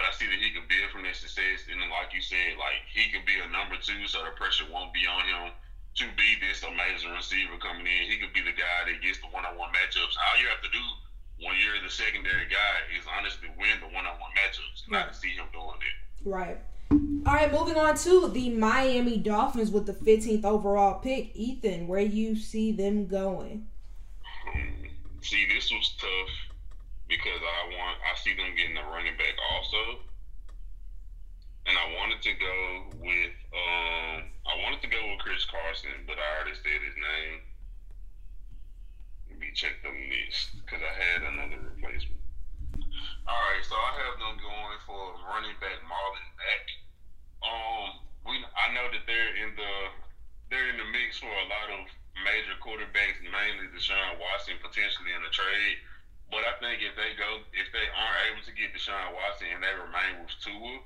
but 0.00 0.08
I 0.08 0.16
see 0.16 0.24
that 0.32 0.40
he 0.40 0.48
can 0.48 0.64
build 0.64 0.88
from 0.88 1.04
that 1.04 1.12
success. 1.12 1.68
And 1.68 1.76
then, 1.76 1.92
like 1.92 2.16
you 2.16 2.24
said, 2.24 2.56
like 2.56 2.80
he 2.88 3.12
can 3.12 3.20
be 3.28 3.36
a 3.36 3.44
number 3.52 3.76
two, 3.76 4.08
so 4.08 4.24
the 4.24 4.32
pressure 4.32 4.64
won't 4.72 4.96
be 4.96 5.04
on 5.04 5.28
him 5.28 5.52
to 6.00 6.08
be 6.16 6.40
this 6.40 6.64
amazing 6.64 7.12
receiver 7.12 7.60
coming 7.60 7.84
in. 7.84 8.08
He 8.08 8.16
could 8.16 8.32
be 8.32 8.40
the 8.40 8.56
guy 8.56 8.88
that 8.88 8.96
gets 9.04 9.20
the 9.20 9.28
one-on-one 9.28 9.68
matchups. 9.76 10.16
All 10.16 10.40
you 10.40 10.48
have 10.48 10.64
to 10.64 10.72
do 10.72 10.80
when 11.44 11.52
you're 11.60 11.76
the 11.84 11.92
secondary 11.92 12.48
guy 12.48 12.74
is 12.96 13.04
honestly 13.12 13.52
win 13.60 13.76
the 13.84 13.92
one-on-one 13.92 14.32
matchups. 14.32 14.88
And 14.88 14.96
right. 14.96 15.04
I 15.04 15.12
can 15.12 15.20
see 15.20 15.36
him 15.36 15.52
doing 15.52 15.76
it. 15.84 15.96
Right. 16.24 16.58
All 17.28 17.36
right, 17.36 17.52
moving 17.52 17.76
on 17.76 17.92
to 18.08 18.32
the 18.32 18.48
Miami 18.56 19.20
Dolphins 19.20 19.68
with 19.68 19.84
the 19.84 19.92
15th 19.92 20.48
overall 20.48 20.96
pick. 21.04 21.36
Ethan, 21.36 21.86
where 21.86 22.00
you 22.00 22.40
see 22.40 22.72
them 22.72 23.04
going? 23.04 23.68
Hmm. 24.48 24.88
See, 25.20 25.44
this 25.52 25.70
was 25.70 25.92
tough 26.00 26.49
because 27.10 27.42
I 27.42 27.60
want 27.74 27.98
I 28.06 28.14
see 28.14 28.32
them 28.38 28.54
getting 28.54 28.78
a 28.78 28.86
running 28.86 29.18
back 29.18 29.34
also, 29.50 30.06
and 31.66 31.74
I 31.74 31.86
wanted 31.98 32.22
to 32.22 32.32
go 32.38 32.56
with 33.02 33.34
um 33.50 34.30
I 34.46 34.54
wanted 34.62 34.80
to 34.86 34.88
go 34.88 35.02
with 35.10 35.18
Chris 35.18 35.42
Carson, 35.44 36.06
but 36.06 36.16
I 36.16 36.26
already 36.38 36.54
said 36.54 36.80
his 36.80 36.94
name. 36.94 37.36
Let 39.26 39.38
me 39.42 39.50
check 39.58 39.82
the 39.82 39.90
list 39.90 40.54
because 40.62 40.80
I 40.80 40.94
had 40.94 41.26
another 41.26 41.58
replacement. 41.74 42.22
All 43.26 43.42
right, 43.50 43.66
so 43.66 43.74
I 43.74 43.92
have 44.06 44.16
them 44.22 44.38
going 44.38 44.78
for 44.86 45.02
running 45.26 45.58
back 45.58 45.82
Marlon 45.82 46.30
Mack. 46.38 46.64
Um, 47.42 47.88
we 48.22 48.38
I 48.54 48.70
know 48.70 48.86
that 48.86 49.02
they're 49.10 49.34
in 49.34 49.58
the 49.58 49.72
they're 50.46 50.70
in 50.70 50.78
the 50.78 50.88
mix 50.94 51.18
for 51.18 51.30
a 51.30 51.46
lot 51.50 51.74
of 51.74 51.90
major 52.22 52.54
quarterbacks, 52.62 53.18
mainly 53.22 53.66
Deshaun 53.74 54.18
Watson 54.22 54.62
potentially 54.62 55.10
in 55.10 55.22
the 55.26 55.34
trade. 55.34 55.78
But 56.30 56.46
I 56.46 56.54
think 56.62 56.78
if 56.78 56.94
they 56.94 57.18
go, 57.18 57.42
if 57.50 57.68
they 57.74 57.86
aren't 57.90 58.22
able 58.30 58.44
to 58.46 58.54
get 58.54 58.70
Deshaun 58.70 59.10
Watson 59.18 59.50
and 59.50 59.62
they 59.66 59.74
remain 59.74 60.22
with 60.22 60.34
Tua, 60.38 60.78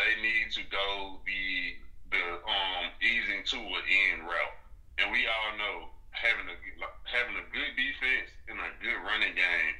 they 0.00 0.16
need 0.24 0.48
to 0.56 0.64
go 0.72 1.20
the 1.28 1.76
the 2.08 2.24
um 2.48 2.88
easing 3.04 3.44
Tua 3.44 3.84
in 3.84 4.24
route. 4.24 4.56
And 4.96 5.12
we 5.12 5.28
all 5.28 5.52
know 5.60 5.92
having 6.16 6.48
a 6.48 6.56
having 7.04 7.36
a 7.36 7.46
good 7.52 7.72
defense 7.76 8.32
and 8.48 8.56
a 8.56 8.72
good 8.80 8.96
running 9.04 9.36
game 9.36 9.74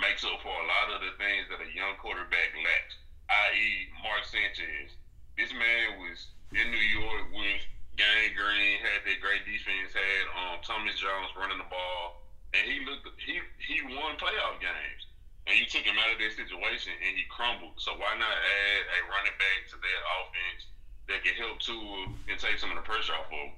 makes 0.00 0.24
up 0.24 0.40
for 0.40 0.50
a 0.50 0.66
lot 0.66 0.96
of 0.96 1.04
the 1.04 1.12
things 1.20 1.44
that 1.52 1.60
a 1.60 1.70
young 1.76 2.00
quarterback 2.00 2.50
lacks. 2.56 2.96
I.e., 3.28 3.92
Mark 4.00 4.24
Sanchez. 4.24 4.96
This 5.36 5.52
man 5.52 6.00
was 6.00 6.32
in 6.56 6.72
New 6.72 6.86
York 6.98 7.24
with 7.36 7.62
Gang 8.00 8.32
Green, 8.32 8.80
had 8.80 9.04
that 9.04 9.20
great 9.20 9.44
defense, 9.44 9.92
had 9.92 10.24
um 10.32 10.64
Thomas 10.64 10.96
Jones 10.96 11.36
running 11.36 11.60
the 11.60 11.68
ball 11.68 12.23
and 12.54 12.70
he 12.70 12.86
looked 12.86 13.06
he 13.18 13.42
he 13.58 13.82
won 13.82 14.14
playoff 14.16 14.62
games. 14.62 15.02
And 15.46 15.58
you 15.60 15.66
took 15.66 15.84
him 15.84 16.00
out 16.00 16.08
of 16.08 16.18
that 16.18 16.32
situation 16.32 16.92
and 17.04 17.12
he 17.18 17.24
crumbled. 17.28 17.76
So 17.76 17.92
why 18.00 18.16
not 18.16 18.32
add 18.32 18.82
a 18.88 18.98
running 19.12 19.36
back 19.36 19.68
to 19.68 19.76
that 19.76 20.00
offense 20.16 20.72
that 21.08 21.20
can 21.20 21.34
help 21.36 21.60
Tua 21.60 22.08
and 22.30 22.38
take 22.40 22.56
some 22.56 22.70
of 22.70 22.76
the 22.76 22.86
pressure 22.86 23.12
off 23.12 23.28
of 23.28 23.32
him? 23.32 23.52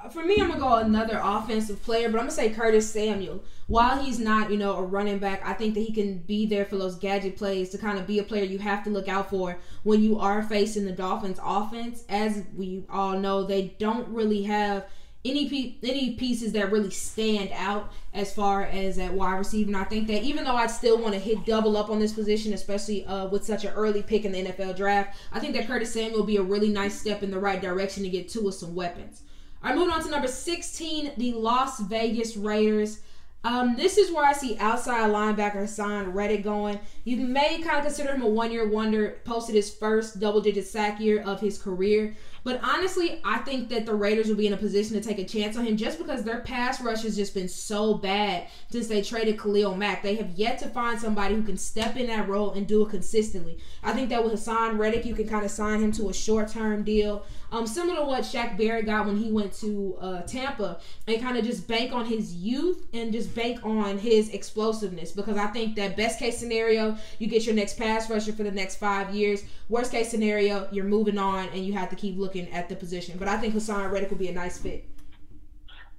Uh, 0.00 0.08
for 0.08 0.22
me, 0.22 0.36
I'm 0.38 0.48
gonna 0.48 0.60
go 0.60 0.74
another 0.76 1.20
offensive 1.20 1.82
player, 1.82 2.08
but 2.08 2.18
I'm 2.18 2.26
gonna 2.26 2.30
say 2.30 2.50
Curtis 2.50 2.88
Samuel. 2.88 3.42
While 3.66 4.00
he's 4.02 4.20
not, 4.20 4.50
you 4.52 4.56
know, 4.56 4.76
a 4.76 4.82
running 4.82 5.18
back, 5.18 5.42
I 5.44 5.52
think 5.52 5.74
that 5.74 5.80
he 5.80 5.92
can 5.92 6.18
be 6.18 6.46
there 6.46 6.64
for 6.64 6.76
those 6.76 6.94
gadget 6.94 7.36
plays 7.36 7.70
to 7.70 7.78
kind 7.78 7.98
of 7.98 8.06
be 8.06 8.20
a 8.20 8.22
player 8.22 8.44
you 8.44 8.58
have 8.60 8.84
to 8.84 8.90
look 8.90 9.08
out 9.08 9.30
for 9.30 9.58
when 9.82 10.02
you 10.02 10.18
are 10.20 10.44
facing 10.44 10.84
the 10.84 10.92
Dolphins' 10.92 11.40
offense. 11.42 12.04
As 12.08 12.44
we 12.56 12.84
all 12.88 13.18
know, 13.18 13.42
they 13.42 13.74
don't 13.80 14.08
really 14.08 14.44
have 14.44 14.86
any 15.24 15.78
any 15.82 16.14
pieces 16.14 16.52
that 16.52 16.70
really 16.70 16.90
stand 16.90 17.50
out 17.52 17.92
as 18.14 18.32
far 18.32 18.64
as 18.64 18.98
at 18.98 19.12
wide 19.12 19.38
receiver. 19.38 19.68
And 19.68 19.76
I 19.76 19.84
think 19.84 20.06
that 20.08 20.22
even 20.22 20.44
though 20.44 20.56
I 20.56 20.66
still 20.66 20.98
want 20.98 21.14
to 21.14 21.20
hit 21.20 21.44
double 21.44 21.76
up 21.76 21.90
on 21.90 21.98
this 21.98 22.12
position, 22.12 22.52
especially 22.52 23.04
uh, 23.06 23.26
with 23.26 23.44
such 23.44 23.64
an 23.64 23.72
early 23.74 24.02
pick 24.02 24.24
in 24.24 24.32
the 24.32 24.44
NFL 24.46 24.76
draft, 24.76 25.18
I 25.32 25.40
think 25.40 25.54
that 25.54 25.66
Curtis 25.66 25.92
Samuel 25.92 26.20
will 26.20 26.26
be 26.26 26.36
a 26.36 26.42
really 26.42 26.68
nice 26.68 26.98
step 26.98 27.22
in 27.22 27.30
the 27.30 27.38
right 27.38 27.60
direction 27.60 28.02
to 28.04 28.08
get 28.08 28.28
Tua 28.28 28.52
some 28.52 28.74
weapons. 28.74 29.22
All 29.62 29.70
right, 29.70 29.78
moving 29.78 29.92
on 29.92 30.02
to 30.04 30.10
number 30.10 30.28
16, 30.28 31.12
the 31.16 31.32
Las 31.32 31.80
Vegas 31.80 32.36
Raiders. 32.36 33.00
Um, 33.44 33.76
this 33.76 33.98
is 33.98 34.12
where 34.12 34.24
I 34.24 34.32
see 34.32 34.56
outside 34.58 35.10
linebacker 35.10 35.62
Haason 35.62 36.12
Reddick 36.12 36.42
going. 36.42 36.78
You 37.04 37.16
may 37.18 37.60
kind 37.62 37.78
of 37.78 37.84
consider 37.84 38.14
him 38.14 38.22
a 38.22 38.28
one 38.28 38.50
year 38.50 38.68
wonder, 38.68 39.18
posted 39.24 39.54
his 39.54 39.72
first 39.72 40.18
double 40.20 40.40
digit 40.40 40.66
sack 40.66 41.00
year 41.00 41.22
of 41.22 41.40
his 41.40 41.60
career. 41.60 42.16
But 42.44 42.60
honestly, 42.62 43.20
I 43.24 43.38
think 43.38 43.68
that 43.70 43.86
the 43.86 43.94
Raiders 43.94 44.28
will 44.28 44.36
be 44.36 44.46
in 44.46 44.52
a 44.52 44.56
position 44.56 44.94
to 44.94 45.06
take 45.06 45.18
a 45.18 45.24
chance 45.24 45.56
on 45.56 45.64
him 45.66 45.76
just 45.76 45.98
because 45.98 46.24
their 46.24 46.40
pass 46.40 46.80
rush 46.80 47.02
has 47.02 47.16
just 47.16 47.34
been 47.34 47.48
so 47.48 47.94
bad 47.94 48.46
since 48.70 48.86
they 48.86 49.02
traded 49.02 49.38
Khalil 49.38 49.74
Mack. 49.74 50.02
They 50.02 50.16
have 50.16 50.30
yet 50.30 50.58
to 50.60 50.68
find 50.68 51.00
somebody 51.00 51.34
who 51.34 51.42
can 51.42 51.56
step 51.56 51.96
in 51.96 52.06
that 52.06 52.28
role 52.28 52.52
and 52.52 52.66
do 52.66 52.86
it 52.86 52.90
consistently. 52.90 53.58
I 53.82 53.92
think 53.92 54.08
that 54.10 54.24
with 54.24 54.34
Haason 54.34 54.78
Reddick, 54.78 55.04
you 55.04 55.14
can 55.14 55.28
kind 55.28 55.44
of 55.44 55.50
sign 55.50 55.82
him 55.82 55.92
to 55.92 56.08
a 56.08 56.14
short 56.14 56.48
term 56.48 56.84
deal. 56.84 57.24
Um, 57.50 57.66
similar 57.66 57.96
to 58.00 58.04
what 58.04 58.24
Shaq 58.24 58.58
Barrett 58.58 58.84
got 58.84 59.06
when 59.06 59.16
he 59.16 59.32
went 59.32 59.54
to 59.54 59.96
uh, 60.00 60.22
Tampa, 60.22 60.80
and 61.06 61.20
kind 61.20 61.38
of 61.38 61.44
just 61.44 61.66
bank 61.66 61.92
on 61.92 62.04
his 62.04 62.34
youth 62.34 62.86
and 62.92 63.10
just 63.10 63.34
bank 63.34 63.64
on 63.64 63.96
his 63.96 64.28
explosiveness. 64.30 65.12
Because 65.12 65.38
I 65.38 65.46
think 65.46 65.74
that 65.76 65.96
best 65.96 66.18
case 66.18 66.36
scenario, 66.38 66.96
you 67.18 67.26
get 67.26 67.46
your 67.46 67.54
next 67.54 67.78
pass 67.78 68.10
rusher 68.10 68.32
for 68.32 68.42
the 68.42 68.50
next 68.50 68.76
five 68.76 69.14
years. 69.14 69.44
Worst 69.68 69.92
case 69.92 70.10
scenario, 70.10 70.68
you're 70.72 70.84
moving 70.84 71.16
on 71.18 71.48
and 71.48 71.64
you 71.64 71.72
have 71.72 71.88
to 71.90 71.96
keep 71.96 72.18
looking 72.18 72.50
at 72.52 72.68
the 72.68 72.76
position. 72.76 73.16
But 73.18 73.28
I 73.28 73.38
think 73.38 73.54
Haason 73.54 73.90
Reddick 73.90 74.10
will 74.10 74.18
be 74.18 74.28
a 74.28 74.32
nice 74.32 74.58
fit. 74.58 74.84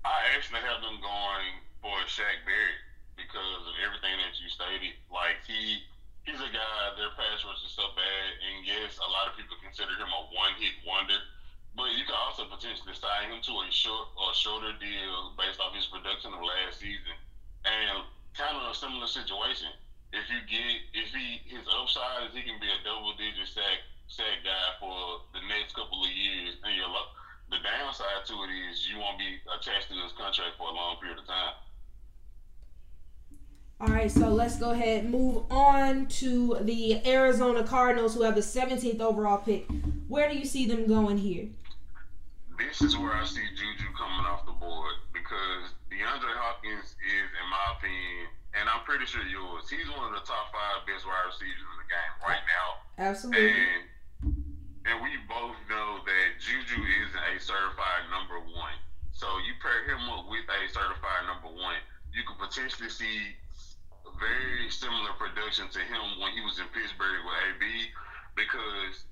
I 0.05 0.37
actually 0.37 0.61
have 0.61 0.81
them 0.81 1.01
going 1.01 1.49
for 1.81 1.97
Shaq 2.05 2.45
Barrett 2.45 2.79
because 3.17 3.63
of 3.65 3.73
everything 3.81 4.15
that 4.21 4.37
you 4.37 4.49
stated. 4.49 4.93
Like 5.11 5.41
he 5.45 5.81
he's 6.29 6.39
a 6.39 6.51
guy, 6.53 6.77
their 6.93 7.09
pass 7.17 7.41
rush 7.41 7.65
is 7.65 7.73
so 7.73 7.89
bad, 7.97 8.29
and 8.37 8.61
yes, 8.65 9.01
a 9.01 9.09
lot 9.09 9.27
of 9.27 9.33
people 9.33 9.57
consider 9.65 9.97
him 9.97 10.09
a 10.13 10.21
one 10.29 10.53
hit 10.61 10.77
wonder. 10.85 11.17
But 11.79 11.95
you 11.95 12.03
can 12.03 12.19
also 12.27 12.43
potentially 12.43 12.91
sign 12.91 13.31
him 13.31 13.39
to 13.39 13.53
a 13.63 13.71
short 13.71 14.11
or 14.19 14.35
shorter 14.35 14.75
deal 14.83 15.31
based 15.39 15.63
off 15.63 15.71
his 15.71 15.87
production 15.87 16.35
of 16.35 16.43
last 16.43 16.83
season. 16.83 17.15
And 17.63 18.03
kind 18.35 18.59
of 18.59 18.67
a 18.67 18.75
similar 18.75 19.07
situation. 19.07 19.71
if 20.13 20.25
you 20.29 20.41
get 20.49 20.73
if 20.93 21.13
he 21.13 21.41
his 21.45 21.65
upside 21.69 22.29
is 22.29 22.33
he 22.33 22.41
can 22.41 22.57
be 22.59 22.65
a 22.65 22.79
double 22.83 23.13
digit 23.13 23.47
sack 23.47 23.85
sack 24.07 24.41
guy 24.43 24.67
for 24.79 25.21
the 25.33 25.41
next 25.47 25.75
couple 25.75 26.01
of 26.03 26.09
years, 26.11 26.57
and 26.63 26.75
your 26.75 26.89
the 27.49 27.57
downside 27.61 28.25
to 28.25 28.33
it 28.45 28.51
is 28.69 28.87
you 28.89 28.97
won't 28.99 29.17
be 29.17 29.37
attached 29.53 29.89
to 29.89 29.95
this 29.95 30.13
contract 30.17 30.57
for 30.57 30.69
a 30.69 30.73
long 30.73 30.97
period 30.97 31.19
of 31.19 31.27
time. 31.27 31.53
All 33.81 33.87
right, 33.87 34.11
so 34.11 34.27
let's 34.27 34.57
go 34.57 34.71
ahead 34.71 35.03
and 35.05 35.11
move 35.11 35.43
on 35.49 36.07
to 36.07 36.57
the 36.61 37.07
Arizona 37.07 37.63
Cardinals, 37.63 38.13
who 38.13 38.23
have 38.23 38.35
the 38.35 38.41
17th 38.41 38.99
overall 38.99 39.37
pick. 39.37 39.65
Where 40.09 40.29
do 40.29 40.37
you 40.37 40.45
see 40.45 40.65
them 40.65 40.85
going 40.85 41.17
here? 41.19 41.47
This 42.59 42.83
is 42.83 42.99
where 42.99 43.15
I 43.15 43.23
see 43.23 43.47
Juju 43.55 43.87
coming 43.95 44.27
off 44.27 44.43
the 44.43 44.51
board 44.51 44.99
because 45.15 45.71
DeAndre 45.87 46.35
Hopkins 46.35 46.91
is, 46.91 47.27
in 47.31 47.47
my 47.47 47.65
opinion, 47.79 48.27
and 48.51 48.67
I'm 48.67 48.83
pretty 48.83 49.07
sure 49.07 49.23
yours, 49.23 49.71
he's 49.71 49.87
one 49.87 50.11
of 50.11 50.13
the 50.19 50.27
top 50.27 50.51
five 50.51 50.83
best 50.83 51.07
wide 51.07 51.23
receivers 51.31 51.55
in 51.55 51.77
the 51.79 51.87
game 51.87 52.13
right 52.19 52.43
now. 52.43 52.67
Absolutely. 52.99 53.55
And, 53.55 53.83
and 54.91 54.95
we 54.99 55.15
both 55.31 55.55
know 55.71 56.03
that 56.03 56.27
Juju 56.43 56.83
isn't 56.83 57.25
a 57.31 57.39
certified 57.39 58.11
number 58.11 58.43
one. 58.51 58.75
So 59.15 59.31
you 59.47 59.55
pair 59.63 59.87
him 59.87 60.03
up 60.11 60.27
with 60.27 60.43
a 60.51 60.61
certified 60.67 61.31
number 61.31 61.55
one, 61.55 61.79
you 62.11 62.27
could 62.27 62.43
potentially 62.43 62.91
see 62.91 63.39
very 64.19 64.67
similar 64.67 65.15
production 65.15 65.71
to 65.71 65.79
him 65.79 66.19
when 66.19 66.35
he 66.35 66.43
was 66.43 66.59
in 66.59 66.67
Pittsburgh 66.75 67.23
with 67.23 67.39
AB 67.55 67.63
because 68.35 69.07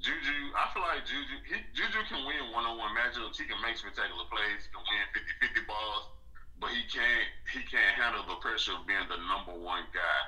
Juju, 0.00 0.36
I 0.56 0.64
feel 0.72 0.82
like 0.82 1.04
Juju, 1.04 1.36
he, 1.44 1.60
Juju 1.76 2.00
can 2.08 2.24
win 2.24 2.52
one 2.56 2.64
on 2.64 2.80
one 2.80 2.96
matchups. 2.96 3.36
He 3.36 3.44
can 3.44 3.60
make 3.60 3.76
spectacular 3.76 4.24
plays. 4.32 4.64
He 4.64 4.72
can 4.72 4.80
win 4.80 5.04
50 5.12 5.60
50 5.60 5.68
balls, 5.68 6.08
but 6.56 6.72
he 6.72 6.82
can't 6.88 7.28
he 7.52 7.60
can't 7.68 7.94
handle 8.00 8.24
the 8.24 8.40
pressure 8.40 8.72
of 8.72 8.88
being 8.88 9.04
the 9.12 9.20
number 9.28 9.52
one 9.60 9.84
guy. 9.92 10.20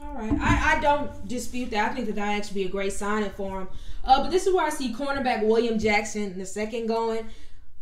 All 0.00 0.14
right, 0.14 0.38
I, 0.40 0.76
I 0.76 0.80
don't 0.80 1.26
dispute 1.26 1.70
that. 1.70 1.90
I 1.90 1.94
think 1.94 2.06
that 2.06 2.14
that 2.14 2.38
actually 2.38 2.62
be 2.62 2.68
a 2.68 2.70
great 2.70 2.92
signing 2.92 3.30
for 3.30 3.62
him. 3.62 3.68
Uh, 4.04 4.22
but 4.22 4.30
this 4.30 4.46
is 4.46 4.54
where 4.54 4.64
I 4.64 4.70
see 4.70 4.94
cornerback 4.94 5.44
William 5.44 5.78
Jackson 5.78 6.38
the 6.38 6.46
second 6.46 6.86
going. 6.86 7.28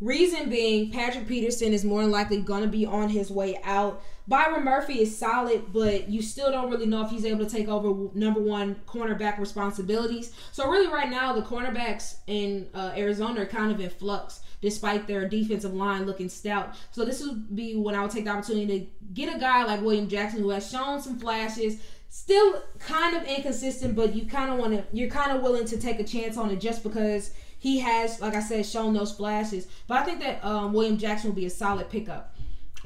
Reason 0.00 0.48
being, 0.48 0.90
Patrick 0.92 1.26
Peterson 1.26 1.72
is 1.72 1.84
more 1.84 2.02
than 2.02 2.10
likely 2.10 2.40
going 2.40 2.62
to 2.62 2.68
be 2.68 2.86
on 2.86 3.10
his 3.10 3.30
way 3.30 3.60
out. 3.64 4.02
Byron 4.28 4.64
Murphy 4.64 5.00
is 5.00 5.16
solid, 5.16 5.72
but 5.72 6.08
you 6.08 6.20
still 6.20 6.50
don't 6.50 6.70
really 6.70 6.86
know 6.86 7.04
if 7.04 7.10
he's 7.10 7.24
able 7.24 7.44
to 7.44 7.50
take 7.50 7.68
over 7.68 8.10
number 8.14 8.40
one 8.40 8.76
cornerback 8.86 9.38
responsibilities. 9.38 10.32
So, 10.52 10.68
really, 10.68 10.92
right 10.92 11.08
now, 11.08 11.32
the 11.32 11.42
cornerbacks 11.42 12.16
in 12.26 12.68
uh, 12.74 12.92
Arizona 12.96 13.42
are 13.42 13.46
kind 13.46 13.70
of 13.70 13.80
in 13.80 13.90
flux 13.90 14.40
despite 14.62 15.06
their 15.06 15.28
defensive 15.28 15.74
line 15.74 16.06
looking 16.06 16.28
stout. 16.28 16.74
So, 16.90 17.04
this 17.04 17.22
would 17.22 17.54
be 17.54 17.76
when 17.76 17.94
I 17.94 18.02
would 18.02 18.10
take 18.10 18.24
the 18.24 18.30
opportunity 18.30 18.80
to 18.80 18.86
get 19.14 19.34
a 19.34 19.38
guy 19.38 19.64
like 19.64 19.80
William 19.82 20.08
Jackson 20.08 20.40
who 20.40 20.50
has 20.50 20.68
shown 20.68 21.00
some 21.00 21.18
flashes. 21.18 21.80
Still 22.08 22.62
kind 22.78 23.16
of 23.16 23.24
inconsistent, 23.24 23.94
but 23.94 24.14
you 24.14 24.26
kind 24.26 24.50
of 24.50 24.58
want 24.58 24.72
to, 24.72 24.84
you're 24.96 25.10
kind 25.10 25.32
of 25.32 25.42
willing 25.42 25.66
to 25.66 25.76
take 25.76 26.00
a 26.00 26.04
chance 26.04 26.36
on 26.38 26.50
it 26.50 26.60
just 26.60 26.82
because 26.82 27.32
he 27.58 27.80
has, 27.80 28.20
like 28.20 28.34
I 28.34 28.40
said, 28.40 28.64
shown 28.64 28.94
those 28.94 29.12
flashes. 29.12 29.66
But 29.86 29.98
I 29.98 30.04
think 30.04 30.20
that 30.20 30.42
um, 30.44 30.72
William 30.72 30.96
Jackson 30.96 31.30
will 31.30 31.36
be 31.36 31.46
a 31.46 31.50
solid 31.50 31.90
pickup. 31.90 32.35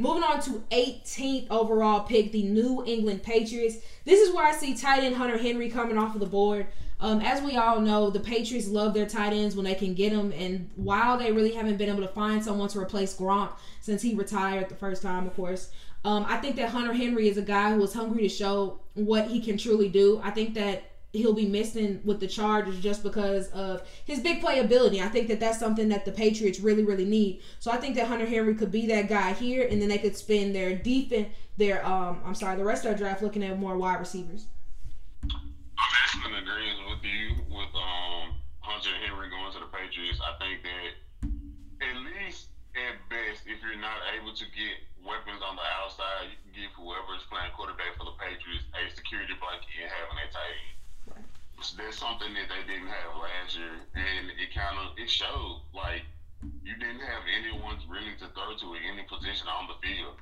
Moving 0.00 0.22
on 0.22 0.40
to 0.44 0.64
18th 0.70 1.48
overall 1.50 2.00
pick, 2.00 2.32
the 2.32 2.42
New 2.42 2.82
England 2.86 3.22
Patriots. 3.22 3.76
This 4.06 4.18
is 4.18 4.34
where 4.34 4.46
I 4.46 4.52
see 4.52 4.74
tight 4.74 5.04
end 5.04 5.14
Hunter 5.14 5.36
Henry 5.36 5.68
coming 5.68 5.98
off 5.98 6.14
of 6.14 6.20
the 6.20 6.26
board. 6.26 6.68
Um, 7.00 7.20
as 7.20 7.42
we 7.42 7.58
all 7.58 7.82
know, 7.82 8.08
the 8.08 8.18
Patriots 8.18 8.66
love 8.66 8.94
their 8.94 9.04
tight 9.04 9.34
ends 9.34 9.54
when 9.54 9.66
they 9.66 9.74
can 9.74 9.92
get 9.92 10.12
them. 10.12 10.32
And 10.32 10.70
while 10.74 11.18
they 11.18 11.32
really 11.32 11.52
haven't 11.52 11.76
been 11.76 11.90
able 11.90 12.00
to 12.00 12.08
find 12.08 12.42
someone 12.42 12.70
to 12.70 12.80
replace 12.80 13.14
Gronk 13.14 13.52
since 13.82 14.00
he 14.00 14.14
retired 14.14 14.70
the 14.70 14.74
first 14.74 15.02
time, 15.02 15.26
of 15.26 15.36
course, 15.36 15.70
um, 16.02 16.24
I 16.26 16.38
think 16.38 16.56
that 16.56 16.70
Hunter 16.70 16.94
Henry 16.94 17.28
is 17.28 17.36
a 17.36 17.42
guy 17.42 17.74
who 17.74 17.82
is 17.82 17.92
hungry 17.92 18.22
to 18.22 18.28
show 18.30 18.80
what 18.94 19.26
he 19.26 19.38
can 19.38 19.58
truly 19.58 19.90
do. 19.90 20.18
I 20.24 20.30
think 20.30 20.54
that 20.54 20.84
he'll 21.12 21.32
be 21.32 21.46
missing 21.46 22.00
with 22.04 22.20
the 22.20 22.26
Chargers 22.26 22.78
just 22.78 23.02
because 23.02 23.48
of 23.48 23.82
his 24.04 24.20
big 24.20 24.40
playability. 24.42 25.00
I 25.00 25.08
think 25.08 25.28
that 25.28 25.40
that's 25.40 25.58
something 25.58 25.88
that 25.88 26.04
the 26.04 26.12
Patriots 26.12 26.60
really, 26.60 26.84
really 26.84 27.04
need. 27.04 27.42
So 27.58 27.70
I 27.70 27.76
think 27.76 27.96
that 27.96 28.06
Hunter 28.06 28.26
Henry 28.26 28.54
could 28.54 28.70
be 28.70 28.86
that 28.86 29.08
guy 29.08 29.32
here, 29.32 29.66
and 29.68 29.82
then 29.82 29.88
they 29.88 29.98
could 29.98 30.16
spend 30.16 30.54
their 30.54 30.76
defense, 30.76 31.28
their 31.56 31.84
um, 31.84 32.20
I'm 32.24 32.34
sorry, 32.34 32.56
the 32.56 32.64
rest 32.64 32.84
of 32.84 32.90
their 32.90 32.98
draft 32.98 33.22
looking 33.22 33.42
at 33.42 33.58
more 33.58 33.76
wide 33.76 33.98
receivers. 33.98 34.46
I'm 35.24 35.92
actually 36.04 36.36
in 36.36 36.42
agreement 36.42 36.90
with 36.90 37.02
you 37.02 37.26
with 37.50 37.74
um 37.74 38.36
Hunter 38.60 38.94
Henry 39.04 39.30
going 39.30 39.52
to 39.52 39.60
the 39.60 39.70
Patriots. 39.72 40.20
I 40.22 40.38
think 40.38 40.62
that 40.62 40.92
at 41.80 41.96
least 42.06 42.54
at 42.76 43.02
best, 43.10 43.42
if 43.50 43.58
you're 43.66 43.80
not 43.82 43.98
able 44.14 44.30
to 44.30 44.46
get 44.54 44.78
weapons 45.02 45.42
on 45.42 45.58
the 45.58 45.66
outside, 45.82 46.30
you 46.30 46.38
can 46.38 46.52
give 46.54 46.70
whoever 46.78 47.18
is 47.18 47.26
playing 47.26 47.50
quarterback 47.56 47.98
for 47.98 48.06
the 48.06 48.14
Patriots 48.20 48.62
a 48.78 48.86
security 48.94 49.34
blanket 49.42 49.66
and 49.80 49.90
having 49.90 50.20
a 50.22 50.28
tight 50.30 50.54
end 50.54 50.79
that's 51.76 51.98
something 51.98 52.32
that 52.34 52.48
they 52.48 52.72
didn't 52.72 52.88
have 52.88 53.16
last 53.20 53.56
year, 53.56 53.72
and 53.94 54.30
it 54.30 54.54
kind 54.54 54.76
of 54.78 54.98
it 54.98 55.10
showed. 55.10 55.60
Like 55.74 56.02
you 56.64 56.74
didn't 56.74 57.00
have 57.00 57.22
anyone 57.28 57.76
really 57.88 58.12
to 58.18 58.26
throw 58.32 58.56
to 58.56 58.74
at 58.74 58.80
any 58.92 59.04
position 59.08 59.48
on 59.48 59.68
the 59.68 59.86
field. 59.86 60.14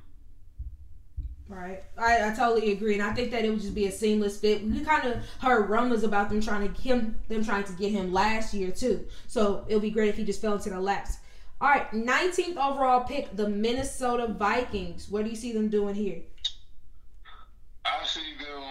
Right, 1.49 1.83
I, 1.97 2.31
I 2.31 2.35
totally 2.35 2.73
agree, 2.73 2.93
and 2.95 3.03
I 3.03 3.15
think 3.15 3.31
that 3.31 3.43
it 3.43 3.49
would 3.49 3.61
just 3.61 3.75
be 3.75 3.87
a 3.87 3.93
seamless 3.93 4.39
fit. 4.39 4.63
We 4.65 4.81
kind 4.81 5.09
of 5.09 5.25
heard 5.41 5.71
rumors 5.71 6.03
about 6.03 6.29
them 6.29 6.43
trying 6.43 6.71
to 6.71 6.81
him 6.81 7.19
them 7.29 7.43
trying 7.43 7.65
to 7.65 7.73
get 7.73 7.91
him 7.91 8.13
last 8.13 8.53
year 8.53 8.71
too, 8.71 9.07
so 9.27 9.65
it'll 9.69 9.81
be 9.81 9.91
great 9.91 10.11
if 10.11 10.17
he 10.17 10.25
just 10.25 10.43
fell 10.43 10.55
into 10.55 10.71
the 10.71 10.81
laps. 10.81 11.17
All 11.61 11.69
right, 11.69 11.91
19th 11.91 12.57
overall 12.57 13.01
pick, 13.05 13.35
the 13.35 13.49
Minnesota 13.49 14.29
Vikings. 14.29 15.09
What 15.09 15.25
do 15.25 15.31
you 15.31 15.37
see 15.37 15.53
them 15.53 15.69
doing 15.69 15.95
here? 15.95 16.21
I 17.85 18.05
see 18.05 18.21
them 18.39 18.68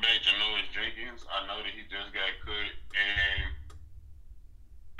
with 0.00 0.24
Janoris 0.24 0.70
Jenkins. 0.72 1.28
I 1.28 1.44
know 1.44 1.60
that 1.60 1.72
he 1.76 1.84
just 1.88 2.10
got 2.16 2.32
cut 2.44 2.72
and 2.96 3.60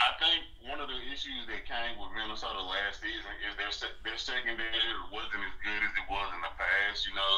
I 0.00 0.16
think 0.16 0.40
one 0.64 0.80
of 0.80 0.88
the 0.88 1.00
issues 1.12 1.44
that 1.52 1.68
came 1.68 2.00
with 2.00 2.08
Minnesota 2.16 2.60
last 2.64 3.04
season 3.04 3.32
is 3.44 3.52
their 3.60 3.72
their 4.00 4.16
secondary 4.16 4.96
wasn't 5.12 5.44
as 5.44 5.56
good 5.60 5.80
as 5.84 5.92
it 5.92 6.06
was 6.08 6.28
in 6.32 6.40
the 6.40 6.54
past. 6.56 7.04
You 7.04 7.12
know, 7.12 7.32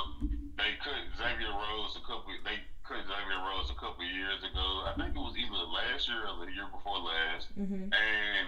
they 0.55 0.79
cut 0.79 1.03
Xavier 1.19 1.51
Rhodes 1.51 1.99
a 1.99 2.03
couple. 2.07 2.31
They 2.47 2.63
cut 2.87 3.03
Xavier 3.03 3.43
Rhodes 3.43 3.75
a 3.75 3.79
couple 3.79 4.07
years 4.07 4.47
ago. 4.47 4.87
I 4.87 4.95
think 4.95 5.11
it 5.11 5.19
was 5.19 5.35
either 5.35 5.59
last 5.59 6.07
year 6.07 6.23
or 6.23 6.47
the 6.47 6.55
year 6.55 6.71
before 6.71 7.03
last. 7.03 7.51
Mm-hmm. 7.59 7.91
And 7.91 8.47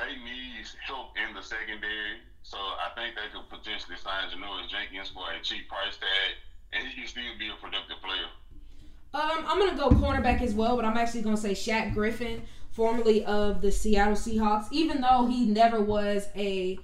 they 0.00 0.12
need 0.16 0.64
help 0.80 1.12
in 1.20 1.36
the 1.36 1.44
secondary. 1.44 2.24
So 2.40 2.56
I 2.56 2.88
think 2.96 3.20
they 3.20 3.28
could 3.36 3.52
potentially 3.52 4.00
sign 4.00 4.32
Janoris 4.32 4.72
Jenkins 4.72 5.12
for 5.12 5.28
a 5.28 5.36
cheap 5.44 5.68
price 5.68 6.00
tag, 6.00 6.40
and 6.72 6.88
he 6.88 6.96
can 6.96 7.04
still 7.04 7.36
be 7.36 7.52
a 7.52 7.56
productive 7.60 8.00
player. 8.00 8.32
Um, 9.14 9.44
I'm 9.46 9.58
gonna 9.58 9.76
go 9.76 9.90
cornerback 9.90 10.40
as 10.40 10.54
well, 10.54 10.76
but 10.76 10.84
I'm 10.84 10.96
actually 10.96 11.22
gonna 11.22 11.36
say 11.36 11.52
Shaq 11.52 11.92
Griffin, 11.92 12.42
formerly 12.70 13.24
of 13.24 13.60
the 13.60 13.70
Seattle 13.70 14.14
Seahawks. 14.14 14.68
Even 14.70 15.02
though 15.02 15.26
he 15.26 15.46
never 15.46 15.80
was 15.80 16.28
a 16.34 16.78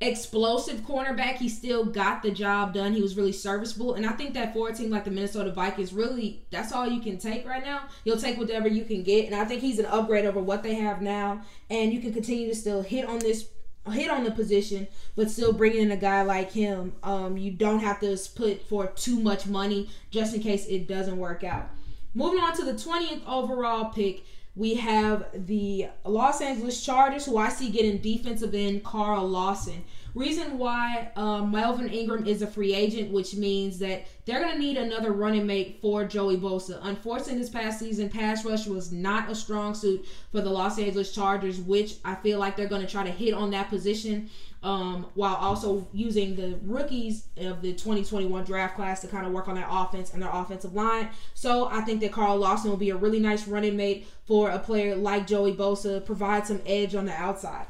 explosive 0.00 0.80
cornerback, 0.80 1.36
he 1.36 1.48
still 1.48 1.84
got 1.84 2.22
the 2.22 2.30
job 2.30 2.74
done. 2.74 2.92
He 2.92 3.02
was 3.02 3.16
really 3.16 3.32
serviceable. 3.32 3.94
And 3.94 4.04
I 4.04 4.10
think 4.10 4.34
that 4.34 4.52
for 4.52 4.68
a 4.68 4.74
team 4.74 4.90
like 4.90 5.04
the 5.04 5.10
Minnesota 5.10 5.52
Vikings, 5.52 5.92
really, 5.92 6.44
that's 6.50 6.72
all 6.72 6.88
you 6.88 7.00
can 7.00 7.18
take 7.18 7.46
right 7.46 7.64
now. 7.64 7.82
You'll 8.04 8.16
take 8.16 8.36
whatever 8.38 8.68
you 8.68 8.84
can 8.84 9.02
get. 9.02 9.26
And 9.26 9.34
I 9.34 9.44
think 9.44 9.60
he's 9.60 9.78
an 9.78 9.86
upgrade 9.86 10.24
over 10.24 10.40
what 10.40 10.62
they 10.62 10.74
have 10.74 11.02
now. 11.02 11.42
And 11.70 11.92
you 11.92 12.00
can 12.00 12.12
continue 12.12 12.48
to 12.48 12.54
still 12.54 12.82
hit 12.82 13.06
on 13.06 13.20
this 13.20 13.46
hit 13.90 14.10
on 14.10 14.24
the 14.24 14.30
position, 14.30 14.86
but 15.16 15.30
still 15.30 15.52
bringing 15.52 15.82
in 15.82 15.90
a 15.90 15.96
guy 15.96 16.22
like 16.22 16.52
him. 16.52 16.92
Um, 17.02 17.36
you 17.36 17.50
don't 17.50 17.80
have 17.80 18.00
to 18.00 18.16
put 18.34 18.62
for 18.68 18.86
too 18.86 19.18
much 19.18 19.46
money 19.46 19.90
just 20.10 20.34
in 20.34 20.40
case 20.40 20.66
it 20.66 20.86
doesn't 20.86 21.16
work 21.16 21.42
out. 21.42 21.68
Moving 22.14 22.40
on 22.40 22.54
to 22.56 22.64
the 22.64 22.74
20th 22.74 23.26
overall 23.26 23.86
pick, 23.86 24.24
we 24.54 24.74
have 24.74 25.26
the 25.34 25.88
Los 26.04 26.40
Angeles 26.40 26.84
Chargers, 26.84 27.24
who 27.24 27.38
I 27.38 27.48
see 27.48 27.70
getting 27.70 27.98
defensive 27.98 28.54
end 28.54 28.84
Carl 28.84 29.26
Lawson. 29.26 29.82
Reason 30.14 30.58
why 30.58 31.10
um, 31.16 31.50
Melvin 31.50 31.88
Ingram 31.88 32.26
is 32.26 32.42
a 32.42 32.46
free 32.46 32.74
agent, 32.74 33.10
which 33.10 33.34
means 33.34 33.78
that 33.78 34.06
they're 34.26 34.40
going 34.40 34.52
to 34.52 34.58
need 34.58 34.76
another 34.76 35.12
running 35.12 35.46
mate 35.46 35.78
for 35.80 36.04
Joey 36.04 36.36
Bosa. 36.36 36.78
Unfortunately, 36.82 37.38
this 37.38 37.48
past 37.48 37.78
season, 37.78 38.10
pass 38.10 38.44
rush 38.44 38.66
was 38.66 38.92
not 38.92 39.30
a 39.30 39.34
strong 39.34 39.74
suit 39.74 40.06
for 40.30 40.42
the 40.42 40.50
Los 40.50 40.78
Angeles 40.78 41.14
Chargers, 41.14 41.60
which 41.60 41.96
I 42.04 42.14
feel 42.16 42.38
like 42.38 42.56
they're 42.56 42.68
going 42.68 42.84
to 42.84 42.90
try 42.90 43.04
to 43.04 43.10
hit 43.10 43.32
on 43.32 43.50
that 43.52 43.70
position 43.70 44.28
um, 44.62 45.06
while 45.14 45.34
also 45.36 45.88
using 45.92 46.36
the 46.36 46.58
rookies 46.62 47.26
of 47.38 47.62
the 47.62 47.72
2021 47.72 48.44
draft 48.44 48.76
class 48.76 49.00
to 49.00 49.08
kind 49.08 49.26
of 49.26 49.32
work 49.32 49.48
on 49.48 49.54
their 49.54 49.66
offense 49.68 50.12
and 50.12 50.22
their 50.22 50.30
offensive 50.32 50.74
line. 50.74 51.08
So 51.34 51.68
I 51.68 51.80
think 51.80 52.00
that 52.02 52.12
Carl 52.12 52.36
Lawson 52.36 52.70
will 52.70 52.76
be 52.76 52.90
a 52.90 52.96
really 52.96 53.18
nice 53.18 53.48
running 53.48 53.76
mate 53.76 54.06
for 54.24 54.50
a 54.50 54.58
player 54.58 54.94
like 54.94 55.26
Joey 55.26 55.54
Bosa, 55.54 56.04
provide 56.04 56.46
some 56.46 56.60
edge 56.66 56.94
on 56.94 57.06
the 57.06 57.12
outside. 57.12 57.66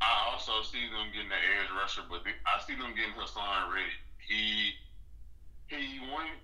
I 0.00 0.30
also 0.32 0.62
see 0.62 0.86
them 0.88 1.08
getting 1.12 1.28
but 1.96 2.20
I 2.44 2.60
see 2.66 2.76
them 2.76 2.92
getting 2.92 3.16
Haason 3.16 3.72
Reddick. 3.72 3.96
He 4.20 4.76
he 5.68 6.00
went 6.04 6.36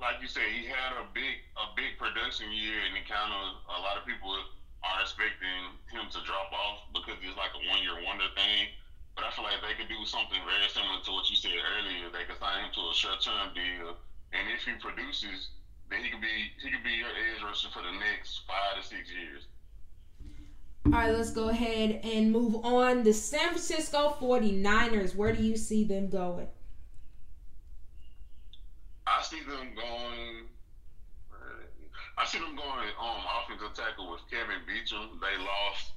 like 0.00 0.18
you 0.18 0.26
said, 0.26 0.46
he 0.50 0.66
had 0.66 0.90
a 0.98 1.06
big 1.14 1.46
a 1.54 1.70
big 1.78 1.94
production 1.98 2.50
year, 2.50 2.82
and 2.86 2.98
it 2.98 3.06
kind 3.06 3.30
of 3.30 3.62
a 3.70 3.78
lot 3.78 3.94
of 3.94 4.02
people 4.02 4.34
are 4.82 5.00
expecting 5.00 5.78
him 5.88 6.10
to 6.10 6.18
drop 6.26 6.50
off 6.52 6.84
because 6.92 7.16
it's 7.22 7.38
like 7.38 7.54
a 7.54 7.62
one 7.70 7.80
year 7.82 7.96
wonder 8.02 8.26
thing. 8.34 8.74
But 9.14 9.22
I 9.22 9.30
feel 9.30 9.46
like 9.46 9.62
they 9.62 9.78
could 9.78 9.86
do 9.86 10.02
something 10.02 10.42
very 10.42 10.66
similar 10.66 10.98
to 10.98 11.10
what 11.14 11.30
you 11.30 11.38
said 11.38 11.54
earlier. 11.54 12.10
They 12.10 12.26
could 12.26 12.42
sign 12.42 12.66
him 12.66 12.72
to 12.74 12.82
a 12.90 12.94
short 12.94 13.22
term 13.22 13.54
deal, 13.54 13.94
and 14.34 14.42
if 14.50 14.66
he 14.66 14.74
produces, 14.82 15.54
then 15.86 16.02
he 16.02 16.10
could 16.10 16.22
be 16.24 16.50
he 16.58 16.68
could 16.74 16.82
be 16.82 16.98
your 16.98 17.14
edge 17.14 17.40
rusher 17.46 17.70
for 17.70 17.86
the 17.86 17.94
next 17.94 18.42
five 18.50 18.74
to 18.74 18.82
six 18.82 19.06
years. 19.06 19.46
All 20.86 20.92
right, 20.92 21.14
let's 21.14 21.30
go 21.30 21.48
ahead 21.48 22.00
and 22.04 22.30
move 22.30 22.56
on. 22.62 23.04
The 23.04 23.14
San 23.14 23.48
Francisco 23.48 24.16
49ers, 24.20 25.16
where 25.16 25.32
do 25.32 25.42
you 25.42 25.56
see 25.56 25.82
them 25.82 26.10
going? 26.10 26.46
I 29.06 29.22
see 29.22 29.40
them 29.40 29.72
going. 29.74 30.44
I 32.16 32.24
see 32.26 32.38
them 32.38 32.54
going 32.54 32.88
um 33.00 33.24
offensive 33.26 33.74
tackle 33.74 34.12
with 34.12 34.20
Kelvin 34.30 34.60
Beachum. 34.68 35.18
They 35.20 35.36
lost. 35.40 35.92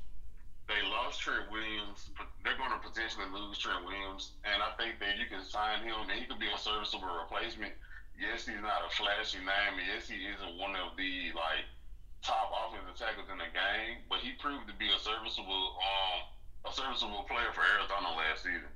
They 0.67 0.79
lost 0.87 1.19
Trent 1.19 1.51
Williams. 1.51 2.09
They're 2.43 2.57
going 2.57 2.71
to 2.71 2.79
potentially 2.83 3.27
lose 3.31 3.57
Trent 3.59 3.85
Williams, 3.85 4.35
and 4.43 4.59
I 4.63 4.75
think 4.75 4.99
that 4.99 5.15
you 5.15 5.27
can 5.31 5.43
sign 5.43 5.83
him, 5.83 5.95
and 6.07 6.11
he 6.11 6.27
could 6.27 6.39
be 6.39 6.51
a 6.51 6.59
serviceable 6.59 7.07
replacement. 7.07 7.71
Yes, 8.19 8.47
he's 8.47 8.59
not 8.59 8.83
a 8.83 8.91
flashy 8.91 9.39
name. 9.39 9.79
Yes, 9.79 10.09
he 10.09 10.27
isn't 10.27 10.59
one 10.59 10.75
of 10.75 10.95
the 10.97 11.31
like 11.35 11.67
top 12.21 12.51
offensive 12.51 12.97
tackles 12.97 13.27
in 13.31 13.37
the 13.37 13.49
game, 13.53 14.03
but 14.09 14.19
he 14.19 14.31
proved 14.39 14.67
to 14.67 14.73
be 14.75 14.87
a 14.87 14.99
serviceable 14.99 15.77
um 15.77 16.27
a 16.69 16.73
serviceable 16.73 17.23
player 17.23 17.51
for 17.53 17.61
Arizona 17.61 18.15
last 18.17 18.43
season. 18.43 18.67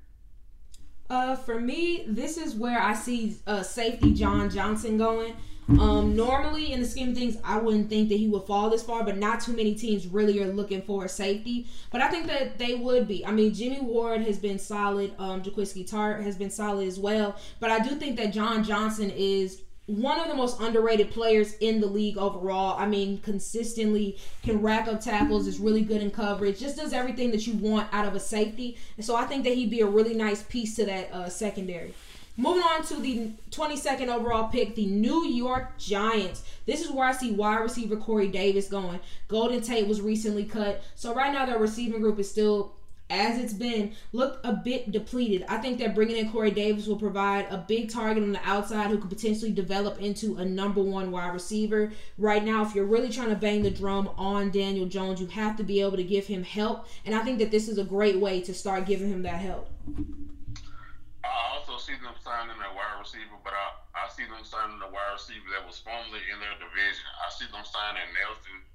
Uh, 1.10 1.36
for 1.36 1.60
me, 1.60 2.06
this 2.08 2.38
is 2.38 2.56
where 2.56 2.80
I 2.80 2.94
see 2.94 3.36
uh, 3.46 3.64
safety 3.64 4.14
John 4.14 4.50
Johnson 4.50 4.98
going. 4.98 5.36
Um, 5.80 6.16
normally, 6.16 6.74
in 6.74 6.82
the 6.82 6.88
scheme 6.88 7.10
of 7.10 7.18
things, 7.18 7.38
I 7.44 7.58
wouldn't 7.58 7.90
think 7.90 8.10
that 8.10 8.18
he 8.18 8.28
would 8.28 8.44
fall 8.44 8.70
this 8.70 8.84
far, 8.84 9.04
but 9.04 9.18
not 9.18 9.42
too 9.42 9.54
many 9.54 9.76
teams 9.76 10.08
really 10.08 10.42
are 10.42 10.52
looking 10.52 10.82
for 10.82 11.06
a 11.06 11.10
safety. 11.10 11.68
But 11.92 12.02
I 12.02 12.10
think 12.10 12.28
that 12.28 12.58
they 12.58 12.76
would 12.76 13.08
be. 13.08 13.26
I 13.26 13.32
mean, 13.32 13.54
Jimmy 13.54 13.80
Ward 13.80 14.22
has 14.22 14.38
been 14.38 14.60
solid. 14.60 15.14
Um, 15.18 15.42
Jaquiski 15.42 15.90
Tartt 15.90 16.24
has 16.24 16.36
been 16.36 16.50
solid 16.50 16.88
as 16.88 17.00
well. 17.00 17.36
But 17.60 17.72
I 17.72 17.80
do 17.80 17.96
think 17.96 18.18
that 18.18 18.34
John 18.34 18.64
Johnson 18.64 19.12
is 19.12 19.62
one 19.88 20.20
of 20.20 20.28
the 20.28 20.36
most 20.36 20.60
underrated 20.62 21.12
players 21.12 21.54
in 21.60 21.82
the 21.82 21.88
league 21.88 22.18
overall. 22.18 22.78
I 22.78 22.86
mean, 22.86 23.20
consistently 23.20 24.18
can 24.44 24.62
rack 24.62 24.88
up 24.88 25.02
tackles, 25.02 25.48
is 25.48 25.60
really 25.60 25.82
good 25.82 26.02
in 26.02 26.12
coverage, 26.12 26.60
just 26.60 26.78
does 26.78 26.94
everything 26.94 27.32
that 27.32 27.48
you 27.48 27.54
want 27.54 27.92
out 27.92 28.06
of 28.06 28.16
a 28.16 28.20
safety. 28.20 28.78
And 28.98 29.06
so 29.06 29.16
I 29.16 29.26
think 29.26 29.44
that 29.44 29.54
he'd 29.54 29.70
be 29.70 29.82
a 29.82 29.88
really 29.88 30.14
nice 30.14 30.44
piece 30.44 30.76
to 30.76 30.86
that 30.86 31.12
uh, 31.12 31.30
secondary. 31.30 31.94
Moving 32.38 32.64
on 32.64 32.84
to 32.86 32.96
the 32.96 33.32
22nd 33.52 34.08
overall 34.08 34.48
pick, 34.48 34.76
the 34.76 34.86
New 34.86 35.26
York 35.26 35.78
Giants. 35.78 36.44
This 36.66 36.82
is 36.82 36.90
where 36.90 37.08
I 37.08 37.12
see 37.12 37.32
wide 37.32 37.60
receiver 37.60 37.98
Corey 37.98 38.30
Davis 38.30 38.70
going. 38.70 39.00
Golden 39.28 39.62
Tate 39.62 39.88
was 39.88 40.00
recently 40.00 40.46
cut. 40.46 40.82
So 40.96 41.14
right 41.14 41.34
now 41.34 41.46
their 41.46 41.60
receiving 41.60 42.02
group 42.02 42.20
is 42.20 42.32
still 42.32 42.74
as 43.12 43.38
it's 43.38 43.54
been, 43.54 43.94
looked 44.14 44.46
a 44.46 44.54
bit 44.54 44.92
depleted. 44.92 45.46
I 45.50 45.58
think 45.58 45.78
that 45.80 45.94
bringing 45.94 46.18
in 46.18 46.32
Corey 46.32 46.52
Davis 46.52 46.88
will 46.88 46.98
provide 46.98 47.46
a 47.50 47.58
big 47.58 47.92
target 47.92 48.24
on 48.24 48.32
the 48.32 48.40
outside 48.44 48.90
who 48.90 48.98
could 48.98 49.10
potentially 49.10 49.52
develop 49.52 50.02
into 50.02 50.38
a 50.38 50.46
number 50.46 50.82
one 50.82 51.12
wide 51.12 51.34
receiver. 51.34 51.92
Right 52.18 52.44
now, 52.44 52.64
if 52.64 52.74
you're 52.74 52.86
really 52.86 53.10
trying 53.10 53.30
to 53.30 53.36
bang 53.36 53.62
the 53.62 53.70
drum 53.70 54.10
on 54.18 54.50
Daniel 54.50 54.86
Jones, 54.86 55.20
you 55.20 55.28
have 55.28 55.58
to 55.58 55.64
be 55.64 55.82
able 55.82 55.98
to 55.98 56.04
give 56.04 56.26
him 56.26 56.44
help. 56.44 56.88
And 57.06 57.14
I 57.14 57.22
think 57.24 57.40
that 57.40 57.52
this 57.52 57.68
is 57.68 57.78
a 57.78 57.84
great 57.84 58.18
way 58.18 58.42
to 58.42 58.54
start 58.54 58.86
giving 58.86 59.10
him 59.10 59.24
that 59.24 59.40
help. 59.42 59.70
I 61.24 61.30
also 61.54 61.78
see 61.78 61.94
them 61.94 62.16
signing 62.24 62.56
a 62.56 62.76
wide 62.76 62.98
receiver, 63.00 63.38
but 63.44 63.54
I, 63.54 64.06
I 64.06 64.10
see 64.10 64.24
them 64.24 64.44
signing 64.44 64.80
a 64.82 64.90
wide 64.90 65.14
receiver 65.14 65.46
that 65.54 65.68
was 65.68 65.80
formerly 65.80 66.24
in 66.32 66.40
their 66.40 66.56
division. 66.56 67.06
I 67.20 67.30
see 67.30 67.46
them 67.52 67.64
signing 67.68 68.08
Nelson 68.16 68.72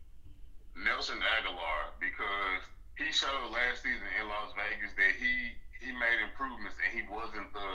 Nelson 0.76 1.16
Agholor 1.16 1.96
because 1.98 2.62
he 2.96 3.12
showed 3.12 3.52
last 3.52 3.84
season 3.84 4.08
in 4.16 4.24
Las 4.28 4.56
Vegas 4.56 4.92
that 4.96 5.12
he 5.20 5.56
he 5.84 5.92
made 5.92 6.18
improvements 6.24 6.76
and 6.80 6.90
he 6.96 7.04
wasn't 7.08 7.52
the. 7.52 7.70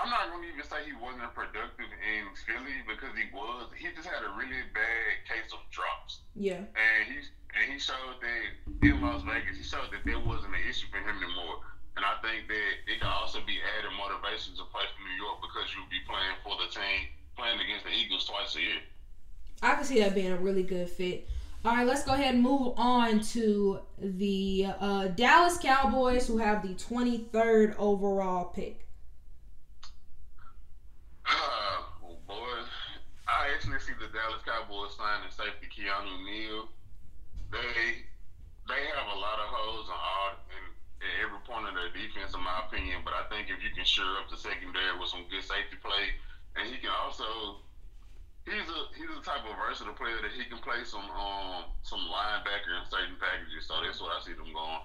I'm 0.00 0.08
not 0.08 0.32
going 0.32 0.40
to 0.40 0.48
even 0.48 0.64
say 0.64 0.88
he 0.88 0.96
wasn't 0.96 1.28
productive 1.36 1.92
in 1.92 2.24
Philly 2.48 2.80
because 2.88 3.12
he 3.12 3.28
was. 3.28 3.68
He 3.76 3.92
just 3.92 4.08
had 4.08 4.24
a 4.24 4.32
really 4.32 4.64
bad 4.72 5.20
case 5.28 5.52
of 5.52 5.60
drops. 5.68 6.24
Yeah. 6.32 6.64
And 6.64 7.00
he 7.04 7.20
and 7.52 7.64
he 7.68 7.76
showed 7.76 8.16
that 8.24 8.44
in 8.80 9.04
Las 9.04 9.20
Vegas, 9.28 9.60
he 9.60 9.64
showed 9.64 9.92
that 9.92 10.00
there 10.08 10.20
wasn't 10.24 10.56
an 10.56 10.64
issue 10.64 10.88
for 10.88 10.96
him 10.96 11.20
anymore. 11.20 11.60
And 11.92 12.08
I 12.08 12.16
think 12.24 12.48
that 12.48 12.72
it 12.88 13.04
can 13.04 13.12
also 13.12 13.44
be 13.44 13.60
added 13.60 13.92
motivation 13.92 14.56
to 14.56 14.64
play 14.72 14.88
for 14.96 15.02
New 15.04 15.16
York 15.20 15.44
because 15.44 15.68
you'll 15.76 15.92
be 15.92 16.00
playing 16.08 16.40
for 16.40 16.56
the 16.56 16.72
team, 16.72 17.12
playing 17.36 17.60
against 17.60 17.84
the 17.84 17.92
Eagles 17.92 18.24
twice 18.24 18.56
a 18.56 18.64
year. 18.64 18.80
I 19.60 19.76
can 19.76 19.84
see 19.84 20.00
that 20.00 20.16
being 20.16 20.32
a 20.32 20.40
really 20.40 20.64
good 20.64 20.88
fit. 20.88 21.28
All 21.64 21.70
right, 21.70 21.86
let's 21.86 22.02
go 22.02 22.14
ahead 22.14 22.34
and 22.34 22.42
move 22.42 22.74
on 22.76 23.20
to 23.38 23.78
the 23.96 24.66
uh, 24.80 25.06
Dallas 25.14 25.58
Cowboys, 25.58 26.26
who 26.26 26.38
have 26.38 26.66
the 26.66 26.74
23rd 26.74 27.76
overall 27.78 28.46
pick. 28.50 28.88
Uh, 31.22 31.86
oh 32.02 32.18
boy, 32.26 32.66
I 33.30 33.54
actually 33.54 33.78
see 33.78 33.94
the 33.94 34.10
Dallas 34.10 34.42
Cowboys 34.42 34.90
signing 34.98 35.30
safety 35.30 35.70
Keanu 35.70 36.26
Neal. 36.26 36.66
They 37.54 38.10
they 38.66 38.82
have 38.98 39.06
a 39.14 39.18
lot 39.22 39.38
of 39.38 39.46
holes 39.46 39.86
on 39.86 39.94
all 40.02 40.34
in, 40.50 40.64
in 40.98 41.10
every 41.22 41.38
point 41.46 41.70
of 41.70 41.78
their 41.78 41.94
defense, 41.94 42.34
in 42.34 42.42
my 42.42 42.66
opinion. 42.66 43.06
But 43.06 43.14
I 43.14 43.30
think 43.30 43.54
if 43.54 43.62
you 43.62 43.70
can 43.70 43.86
shore 43.86 44.18
up 44.18 44.26
the 44.26 44.36
secondary 44.36 44.98
with 44.98 45.14
some 45.14 45.30
good 45.30 45.46
safety 45.46 45.78
play, 45.78 46.10
and 46.58 46.66
he 46.66 46.82
can 46.82 46.90
also 46.90 47.62
he's 48.44 48.68
a 48.68 48.80
he's 48.96 49.08
the 49.08 49.22
type 49.22 49.44
of 49.48 49.56
versatile 49.56 49.94
player 49.94 50.16
that 50.22 50.32
he 50.32 50.44
can 50.44 50.58
play 50.58 50.84
some 50.84 51.08
um 51.10 51.64
some 51.82 52.00
linebacker 52.00 52.74
in 52.80 52.90
certain 52.90 53.16
packages. 53.20 53.66
So 53.66 53.74
that's 53.84 54.00
what 54.00 54.12
I 54.12 54.24
see 54.24 54.32
them 54.32 54.52
going. 54.52 54.80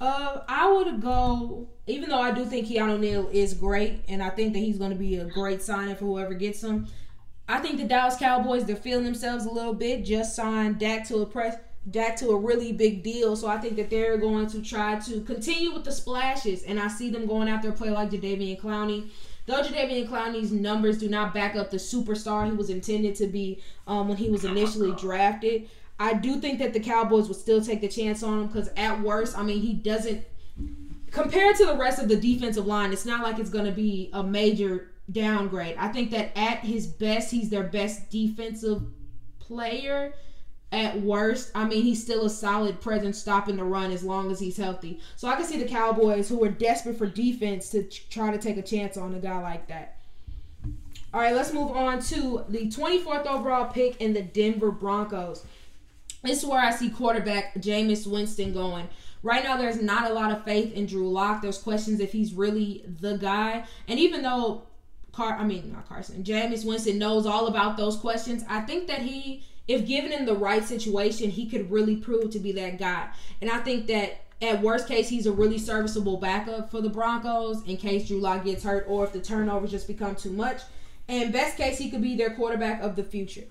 Uh, 0.00 0.42
I 0.48 0.68
would 0.68 1.00
go, 1.00 1.68
even 1.86 2.08
though 2.08 2.20
I 2.20 2.32
do 2.32 2.44
think 2.44 2.66
Keanu 2.66 2.98
Neal 2.98 3.28
is 3.30 3.54
great, 3.54 4.02
and 4.08 4.20
I 4.20 4.30
think 4.30 4.52
that 4.52 4.58
he's 4.58 4.76
going 4.76 4.90
to 4.90 4.96
be 4.96 5.16
a 5.16 5.24
great 5.24 5.62
signing 5.62 5.94
for 5.94 6.06
whoever 6.06 6.34
gets 6.34 6.60
him. 6.60 6.88
I 7.48 7.60
think 7.60 7.78
the 7.78 7.84
Dallas 7.84 8.16
Cowboys 8.16 8.64
they're 8.64 8.74
feeling 8.74 9.04
themselves 9.04 9.44
a 9.44 9.50
little 9.50 9.74
bit. 9.74 10.04
Just 10.04 10.34
signed 10.34 10.80
Dak 10.80 11.06
to 11.08 11.18
a 11.18 11.26
press 11.26 11.56
Dak 11.88 12.16
to 12.16 12.30
a 12.30 12.36
really 12.36 12.72
big 12.72 13.02
deal, 13.02 13.36
so 13.36 13.48
I 13.48 13.58
think 13.58 13.76
that 13.76 13.90
they're 13.90 14.16
going 14.16 14.46
to 14.48 14.62
try 14.62 14.98
to 15.00 15.20
continue 15.20 15.72
with 15.72 15.84
the 15.84 15.92
splashes, 15.92 16.62
and 16.62 16.80
I 16.80 16.88
see 16.88 17.10
them 17.10 17.26
going 17.26 17.48
after 17.48 17.68
a 17.68 17.72
player 17.72 17.92
like 17.92 18.10
Jadeveon 18.10 18.60
Clowney. 18.60 19.10
Though 19.52 19.60
Jadeveon 19.60 20.08
Clowney's 20.08 20.50
numbers 20.50 20.96
do 20.96 21.10
not 21.10 21.34
back 21.34 21.56
up 21.56 21.70
the 21.70 21.76
superstar 21.76 22.46
he 22.46 22.52
was 22.52 22.70
intended 22.70 23.14
to 23.16 23.26
be 23.26 23.62
um, 23.86 24.08
when 24.08 24.16
he 24.16 24.30
was 24.30 24.46
initially 24.46 24.92
drafted, 24.92 25.68
I 26.00 26.14
do 26.14 26.40
think 26.40 26.58
that 26.60 26.72
the 26.72 26.80
Cowboys 26.80 27.28
would 27.28 27.36
still 27.36 27.60
take 27.60 27.82
the 27.82 27.88
chance 27.88 28.22
on 28.22 28.40
him 28.40 28.46
because 28.46 28.70
at 28.78 29.02
worst, 29.02 29.36
I 29.36 29.42
mean, 29.42 29.60
he 29.60 29.74
doesn't 29.74 30.24
compared 31.10 31.56
to 31.56 31.66
the 31.66 31.76
rest 31.76 31.98
of 31.98 32.08
the 32.08 32.16
defensive 32.16 32.66
line. 32.66 32.94
It's 32.94 33.04
not 33.04 33.22
like 33.22 33.38
it's 33.38 33.50
going 33.50 33.66
to 33.66 33.72
be 33.72 34.08
a 34.14 34.22
major 34.22 34.88
downgrade. 35.10 35.76
I 35.76 35.88
think 35.88 36.12
that 36.12 36.34
at 36.34 36.60
his 36.60 36.86
best, 36.86 37.30
he's 37.30 37.50
their 37.50 37.64
best 37.64 38.08
defensive 38.08 38.80
player 39.38 40.14
at 40.72 40.98
worst, 41.02 41.50
I 41.54 41.66
mean, 41.66 41.82
he's 41.82 42.02
still 42.02 42.24
a 42.24 42.30
solid 42.30 42.80
presence 42.80 43.18
stopping 43.18 43.56
the 43.56 43.64
run 43.64 43.92
as 43.92 44.02
long 44.02 44.32
as 44.32 44.40
he's 44.40 44.56
healthy. 44.56 45.00
So 45.16 45.28
I 45.28 45.36
can 45.36 45.44
see 45.44 45.58
the 45.58 45.68
Cowboys, 45.68 46.30
who 46.30 46.42
are 46.42 46.48
desperate 46.48 46.96
for 46.96 47.06
defense, 47.06 47.68
to 47.70 47.82
try 47.84 48.30
to 48.30 48.38
take 48.38 48.56
a 48.56 48.62
chance 48.62 48.96
on 48.96 49.14
a 49.14 49.18
guy 49.18 49.40
like 49.40 49.68
that. 49.68 49.98
All 51.12 51.20
right, 51.20 51.34
let's 51.34 51.52
move 51.52 51.72
on 51.72 52.00
to 52.04 52.44
the 52.48 52.68
24th 52.68 53.26
overall 53.26 53.70
pick 53.70 54.00
in 54.00 54.14
the 54.14 54.22
Denver 54.22 54.70
Broncos. 54.70 55.44
This 56.22 56.42
is 56.42 56.48
where 56.48 56.60
I 56.60 56.70
see 56.70 56.88
quarterback 56.88 57.54
Jameis 57.56 58.06
Winston 58.06 58.54
going. 58.54 58.88
Right 59.22 59.44
now, 59.44 59.58
there's 59.58 59.80
not 59.80 60.10
a 60.10 60.14
lot 60.14 60.32
of 60.32 60.42
faith 60.42 60.72
in 60.72 60.86
Drew 60.86 61.10
Lock. 61.10 61.42
There's 61.42 61.58
questions 61.58 62.00
if 62.00 62.12
he's 62.12 62.32
really 62.32 62.82
the 63.00 63.18
guy. 63.18 63.64
And 63.88 63.98
even 63.98 64.22
though 64.22 64.62
Car, 65.12 65.36
I 65.38 65.44
mean 65.44 65.72
not 65.72 65.86
Carson, 65.86 66.24
Jameis 66.24 66.64
Winston 66.64 66.98
knows 66.98 67.26
all 67.26 67.46
about 67.46 67.76
those 67.76 67.96
questions, 67.96 68.42
I 68.48 68.62
think 68.62 68.86
that 68.86 69.02
he 69.02 69.44
if 69.68 69.86
given 69.86 70.12
in 70.12 70.26
the 70.26 70.34
right 70.34 70.64
situation, 70.64 71.30
he 71.30 71.46
could 71.46 71.70
really 71.70 71.96
prove 71.96 72.30
to 72.32 72.38
be 72.38 72.52
that 72.52 72.78
guy. 72.78 73.08
And 73.40 73.50
I 73.50 73.58
think 73.58 73.86
that 73.86 74.22
at 74.40 74.60
worst 74.60 74.88
case, 74.88 75.08
he's 75.08 75.26
a 75.26 75.32
really 75.32 75.58
serviceable 75.58 76.16
backup 76.16 76.70
for 76.70 76.80
the 76.80 76.88
Broncos 76.88 77.64
in 77.66 77.76
case 77.76 78.08
Drew 78.08 78.18
Lock 78.18 78.44
gets 78.44 78.64
hurt 78.64 78.84
or 78.88 79.04
if 79.04 79.12
the 79.12 79.20
turnovers 79.20 79.70
just 79.70 79.86
become 79.86 80.16
too 80.16 80.32
much. 80.32 80.62
And 81.08 81.32
best 81.32 81.56
case, 81.56 81.78
he 81.78 81.90
could 81.90 82.02
be 82.02 82.16
their 82.16 82.30
quarterback 82.34 82.82
of 82.82 82.96
the 82.96 83.04
future. 83.04 83.44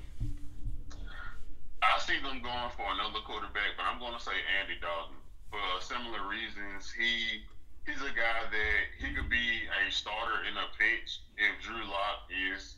I 1.81 1.99
see 1.99 2.19
them 2.21 2.41
going 2.41 2.71
for 2.75 2.85
another 2.93 3.19
quarterback, 3.25 3.75
but 3.77 3.85
I'm 3.85 3.99
going 3.99 4.13
to 4.13 4.19
say 4.19 4.35
Andy 4.61 4.75
Dalton 4.81 5.15
for 5.49 5.59
similar 5.81 6.27
reasons. 6.27 6.91
He 6.91 7.43
he's 7.85 8.01
a 8.01 8.13
guy 8.13 8.45
that 8.51 8.83
he 8.99 9.13
could 9.13 9.29
be 9.29 9.65
a 9.67 9.91
starter 9.91 10.45
in 10.49 10.55
a 10.57 10.67
pinch 10.77 11.21
if 11.37 11.63
Drew 11.63 11.83
Lock 11.85 12.29
is 12.51 12.75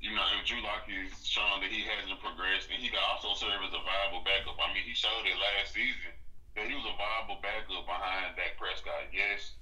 you 0.00 0.16
know, 0.16 0.24
if 0.40 0.48
Drew 0.48 0.64
Lock 0.64 0.88
is 0.88 1.12
that 1.12 1.68
he 1.68 1.84
hasn't 1.84 2.16
progressed, 2.24 2.72
and 2.72 2.80
he 2.80 2.88
could 2.88 3.04
also 3.04 3.36
serve 3.36 3.60
as 3.60 3.72
a 3.72 3.82
viable 3.84 4.24
backup. 4.24 4.56
I 4.56 4.72
mean, 4.72 4.84
he 4.88 4.96
showed 4.96 5.28
it 5.28 5.36
last 5.36 5.76
season 5.76 6.12
that 6.56 6.66
he 6.66 6.74
was 6.74 6.88
a 6.88 6.96
viable 6.96 7.36
backup 7.44 7.84
behind 7.84 8.32
Dak 8.34 8.56
Prescott. 8.56 9.12
Yes, 9.12 9.60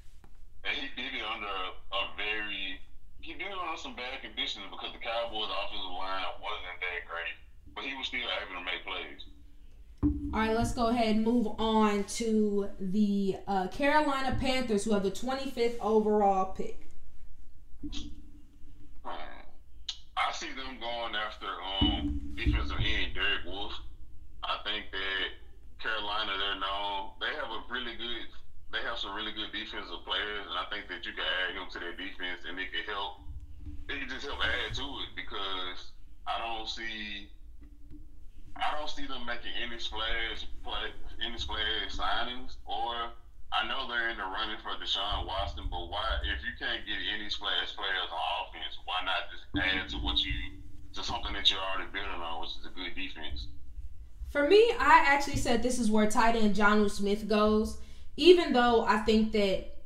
and 0.62 0.78
he 0.78 0.86
did 0.94 1.10
it 1.10 1.26
under 1.26 1.50
a, 1.50 1.74
a 1.74 2.02
very 2.14 2.78
he 3.20 3.34
did 3.34 3.50
it 3.50 3.58
on 3.58 3.76
some 3.76 3.98
bad 3.98 4.22
conditions 4.22 4.64
because 4.70 4.94
the 4.94 5.02
Cowboys' 5.02 5.50
offensive 5.50 5.90
line 5.98 6.22
wasn't 6.38 6.78
that 6.80 7.02
great, 7.10 7.34
but 7.74 7.82
he 7.84 7.92
was 7.98 8.06
still 8.06 8.22
able 8.22 8.54
to 8.54 8.64
make 8.64 8.86
plays. 8.86 9.26
All 10.32 10.40
right, 10.40 10.54
let's 10.54 10.72
go 10.72 10.88
ahead 10.88 11.16
and 11.16 11.24
move 11.24 11.48
on 11.58 12.04
to 12.04 12.68
the 12.78 13.36
uh, 13.46 13.66
Carolina 13.68 14.36
Panthers, 14.40 14.84
who 14.84 14.92
have 14.92 15.02
the 15.02 15.10
25th 15.10 15.78
overall 15.80 16.52
pick. 16.52 16.86
I 19.04 20.32
see 20.32 20.48
going 20.80 21.14
after 21.14 21.46
um, 21.46 22.20
defensive 22.34 22.78
end 22.78 23.14
Derek 23.14 23.44
Wolfe. 23.44 23.74
I 24.44 24.58
think 24.64 24.90
that 24.90 25.28
Carolina, 25.78 26.34
they're 26.38 26.58
known. 26.58 27.14
They 27.22 27.30
have 27.38 27.50
a 27.50 27.60
really 27.70 27.94
good. 27.94 28.30
They 28.70 28.82
have 28.84 28.98
some 28.98 29.14
really 29.14 29.32
good 29.32 29.50
defensive 29.54 30.04
players, 30.04 30.44
and 30.44 30.58
I 30.58 30.66
think 30.68 30.90
that 30.92 31.06
you 31.06 31.16
can 31.16 31.24
add 31.24 31.56
him 31.56 31.70
to 31.72 31.78
their 31.80 31.96
defense, 31.96 32.44
and 32.44 32.58
it 32.58 32.68
can 32.74 32.84
help. 32.84 33.24
It 33.88 34.02
can 34.02 34.08
just 34.10 34.26
help 34.26 34.42
add 34.44 34.74
to 34.76 34.86
it 35.06 35.10
because 35.16 35.94
I 36.26 36.36
don't 36.42 36.68
see. 36.68 37.30
I 38.58 38.74
don't 38.74 38.90
see 38.90 39.06
them 39.06 39.22
making 39.24 39.54
any 39.54 39.78
splash 39.78 40.44
play, 40.66 40.90
any 41.22 41.38
splash 41.38 41.94
signings, 41.94 42.58
or 42.66 43.14
I 43.54 43.64
know 43.70 43.88
they're 43.88 44.10
in 44.10 44.18
the 44.18 44.26
running 44.28 44.58
for 44.60 44.74
Deshaun 44.76 45.24
Watson, 45.24 45.70
but 45.70 45.88
why? 45.88 46.04
If 46.26 46.42
you 46.42 46.52
can't 46.58 46.84
get 46.84 46.98
any 47.14 47.30
splash 47.30 47.72
players 47.72 48.10
on 48.10 48.24
offense, 48.44 48.76
why 48.84 49.00
not 49.06 49.30
just 49.32 49.46
add 49.56 49.88
to 49.94 49.96
what 50.02 50.18
you 50.20 50.57
to 50.98 51.04
something 51.04 51.32
that 51.32 51.50
you're 51.50 51.60
already 51.60 51.90
building 51.92 52.10
on, 52.10 52.40
which 52.40 52.50
is 52.50 52.66
a 52.66 52.70
good 52.70 52.94
defense? 52.94 53.46
For 54.30 54.48
me, 54.48 54.72
I 54.78 55.04
actually 55.06 55.36
said 55.36 55.62
this 55.62 55.78
is 55.78 55.90
where 55.90 56.10
tight 56.10 56.36
end 56.36 56.54
Jonnu 56.54 56.90
Smith 56.90 57.28
goes. 57.28 57.78
Even 58.16 58.52
though 58.52 58.84
I 58.84 58.98
think 58.98 59.32
that 59.32 59.76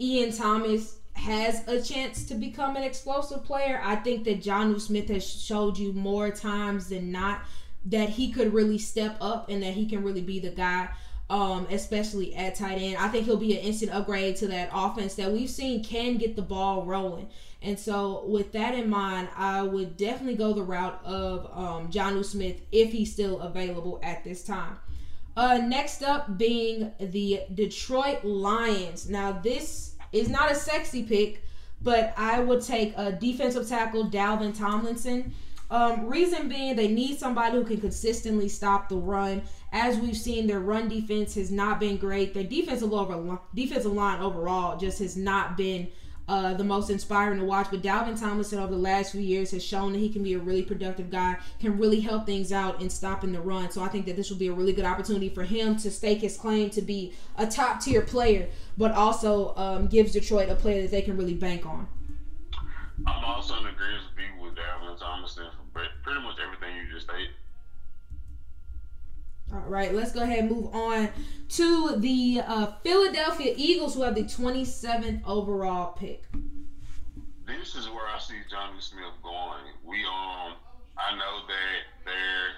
Ian 0.00 0.32
Thomas 0.32 0.98
has 1.14 1.66
a 1.68 1.80
chance 1.80 2.24
to 2.24 2.34
become 2.34 2.74
an 2.76 2.82
explosive 2.82 3.44
player, 3.44 3.80
I 3.84 3.96
think 3.96 4.24
that 4.24 4.42
Jonnu 4.42 4.80
Smith 4.80 5.08
has 5.10 5.26
showed 5.26 5.78
you 5.78 5.92
more 5.92 6.30
times 6.30 6.88
than 6.88 7.12
not 7.12 7.42
that 7.84 8.08
he 8.08 8.32
could 8.32 8.52
really 8.52 8.78
step 8.78 9.16
up 9.20 9.48
and 9.48 9.62
that 9.62 9.74
he 9.74 9.86
can 9.86 10.02
really 10.02 10.22
be 10.22 10.40
the 10.40 10.50
guy 10.50 10.88
um, 11.32 11.66
especially 11.70 12.34
at 12.34 12.56
tight 12.56 12.76
end. 12.76 12.98
I 12.98 13.08
think 13.08 13.24
he'll 13.24 13.38
be 13.38 13.56
an 13.56 13.64
instant 13.64 13.90
upgrade 13.90 14.36
to 14.36 14.48
that 14.48 14.68
offense 14.70 15.14
that 15.14 15.32
we've 15.32 15.48
seen 15.48 15.82
can 15.82 16.18
get 16.18 16.36
the 16.36 16.42
ball 16.42 16.84
rolling. 16.84 17.30
And 17.62 17.78
so, 17.80 18.24
with 18.26 18.52
that 18.52 18.74
in 18.74 18.90
mind, 18.90 19.28
I 19.34 19.62
would 19.62 19.96
definitely 19.96 20.34
go 20.34 20.52
the 20.52 20.62
route 20.62 21.00
of 21.06 21.46
um, 21.54 21.90
Jonnu 21.90 22.22
Smith 22.22 22.60
if 22.70 22.92
he's 22.92 23.10
still 23.10 23.40
available 23.40 23.98
at 24.02 24.24
this 24.24 24.44
time. 24.44 24.76
Uh, 25.34 25.56
next 25.56 26.02
up 26.02 26.36
being 26.36 26.92
the 27.00 27.40
Detroit 27.54 28.22
Lions. 28.24 29.08
Now, 29.08 29.32
this 29.32 29.94
is 30.12 30.28
not 30.28 30.52
a 30.52 30.54
sexy 30.54 31.02
pick, 31.02 31.44
but 31.80 32.12
I 32.18 32.40
would 32.40 32.60
take 32.60 32.92
a 32.98 33.10
defensive 33.10 33.66
tackle, 33.66 34.10
Dalvin 34.10 34.56
Tomlinson. 34.56 35.32
Um, 35.70 36.06
reason 36.06 36.50
being, 36.50 36.76
they 36.76 36.88
need 36.88 37.18
somebody 37.18 37.56
who 37.56 37.64
can 37.64 37.80
consistently 37.80 38.50
stop 38.50 38.90
the 38.90 38.96
run. 38.96 39.40
As 39.72 39.98
we've 39.98 40.16
seen, 40.16 40.46
their 40.46 40.60
run 40.60 40.88
defense 40.88 41.34
has 41.36 41.50
not 41.50 41.80
been 41.80 41.96
great. 41.96 42.34
Their 42.34 42.44
defensive 42.44 42.92
over 42.92 43.38
defensive 43.54 43.92
line 43.92 44.20
overall 44.20 44.76
just 44.76 44.98
has 44.98 45.16
not 45.16 45.56
been 45.56 45.88
uh, 46.28 46.54
the 46.54 46.64
most 46.64 46.90
inspiring 46.90 47.38
to 47.38 47.44
watch. 47.44 47.68
But 47.70 47.82
Dalvin 47.82 48.18
Tomlinson 48.20 48.58
over 48.58 48.72
the 48.72 48.78
last 48.78 49.12
few 49.12 49.22
years 49.22 49.50
has 49.52 49.64
shown 49.64 49.92
that 49.92 49.98
he 49.98 50.10
can 50.10 50.22
be 50.22 50.34
a 50.34 50.38
really 50.38 50.62
productive 50.62 51.10
guy, 51.10 51.38
can 51.58 51.78
really 51.78 52.00
help 52.00 52.26
things 52.26 52.52
out 52.52 52.82
in 52.82 52.90
stopping 52.90 53.32
the 53.32 53.40
run. 53.40 53.70
So 53.70 53.82
I 53.82 53.88
think 53.88 54.04
that 54.06 54.16
this 54.16 54.30
will 54.30 54.36
be 54.36 54.48
a 54.48 54.52
really 54.52 54.74
good 54.74 54.84
opportunity 54.84 55.30
for 55.30 55.42
him 55.42 55.76
to 55.78 55.90
stake 55.90 56.20
his 56.20 56.36
claim 56.36 56.68
to 56.70 56.82
be 56.82 57.14
a 57.36 57.46
top 57.46 57.80
tier 57.80 58.02
player, 58.02 58.48
but 58.76 58.92
also 58.92 59.54
um, 59.56 59.86
gives 59.86 60.12
Detroit 60.12 60.50
a 60.50 60.54
player 60.54 60.82
that 60.82 60.90
they 60.90 61.02
can 61.02 61.16
really 61.16 61.34
bank 61.34 61.64
on. 61.64 61.88
I'm 63.06 63.24
also 63.24 63.58
in 63.58 63.66
agreement 63.66 64.04
All 69.52 69.68
right, 69.68 69.92
let's 69.94 70.12
go 70.12 70.22
ahead 70.22 70.40
and 70.40 70.50
move 70.50 70.74
on 70.74 71.10
to 71.50 71.96
the 71.96 72.40
uh, 72.46 72.66
Philadelphia 72.82 73.52
Eagles, 73.56 73.94
who 73.94 74.02
have 74.02 74.14
the 74.14 74.22
27th 74.24 75.20
overall 75.26 75.92
pick. 75.92 76.24
This 77.46 77.74
is 77.74 77.86
where 77.90 78.06
I 78.06 78.18
see 78.18 78.40
Jonnu 78.50 78.80
Smith 78.80 79.12
going. 79.22 79.60
We 79.84 79.98
um, 80.04 80.54
I 80.96 81.12
know 81.16 81.44
that 81.46 82.04
they're, 82.06 82.48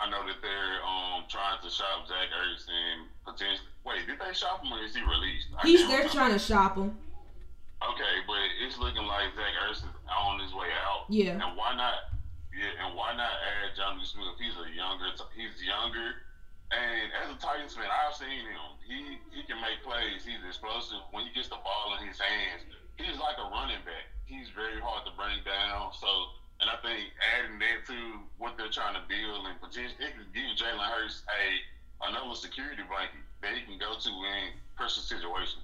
I 0.00 0.08
know 0.10 0.24
that 0.26 0.36
they're 0.40 0.78
um 0.86 1.24
trying 1.28 1.58
to 1.62 1.70
shop 1.70 2.06
Zach 2.06 2.28
Ertz 2.30 2.66
and 2.68 3.08
potentially. 3.24 3.66
Wait, 3.84 4.06
did 4.06 4.18
they 4.20 4.32
shop 4.34 4.62
him 4.62 4.72
or 4.72 4.84
is 4.84 4.94
he 4.94 5.02
released? 5.02 5.48
I 5.58 5.66
He's 5.66 5.88
they're 5.88 6.08
trying 6.08 6.32
to 6.32 6.38
shop 6.38 6.76
him. 6.76 6.96
Okay, 7.82 8.14
but 8.26 8.36
it's 8.64 8.78
looking 8.78 9.04
like 9.04 9.34
Zach 9.34 9.54
Ertz 9.66 9.78
is 9.78 9.84
on 10.08 10.38
his 10.40 10.52
way 10.52 10.68
out. 10.86 11.06
Yeah. 11.08 11.32
And 11.32 11.56
why 11.56 11.74
not? 11.74 11.94
Yeah, 12.58 12.74
and 12.82 12.98
why 12.98 13.14
not 13.14 13.30
add 13.38 13.78
Jonnu 13.78 14.02
Smith? 14.02 14.34
He's 14.34 14.58
a 14.58 14.66
younger, 14.74 15.14
he's 15.38 15.62
younger, 15.62 16.26
and 16.74 17.06
as 17.22 17.30
a 17.30 17.38
Titans 17.38 17.78
fan, 17.78 17.86
I've 17.86 18.18
seen 18.18 18.42
him. 18.50 18.66
He 18.82 19.22
he 19.30 19.46
can 19.46 19.62
make 19.62 19.78
plays. 19.86 20.26
He's 20.26 20.42
explosive 20.42 21.06
when 21.14 21.22
he 21.22 21.30
gets 21.30 21.46
the 21.46 21.62
ball 21.62 21.94
in 21.94 22.10
his 22.10 22.18
hands. 22.18 22.66
He's 22.98 23.14
like 23.22 23.38
a 23.38 23.46
running 23.46 23.78
back. 23.86 24.10
He's 24.26 24.50
very 24.58 24.82
hard 24.82 25.06
to 25.06 25.14
bring 25.14 25.38
down. 25.46 25.94
So, 25.94 26.10
and 26.58 26.66
I 26.66 26.82
think 26.82 27.14
adding 27.22 27.62
that 27.62 27.86
to 27.94 28.26
what 28.42 28.58
they're 28.58 28.74
trying 28.74 28.98
to 28.98 29.06
build 29.06 29.46
and 29.46 29.54
potentially 29.62 29.94
it 30.02 30.18
can 30.18 30.26
give 30.34 30.58
Jalen 30.58 30.82
Hurts 30.82 31.22
a 31.30 31.62
another 32.10 32.34
security 32.34 32.82
blanket 32.90 33.22
that 33.38 33.54
he 33.54 33.62
can 33.62 33.78
go 33.78 33.94
to 33.94 34.10
in 34.10 34.58
pressure 34.74 34.98
situations. 35.06 35.62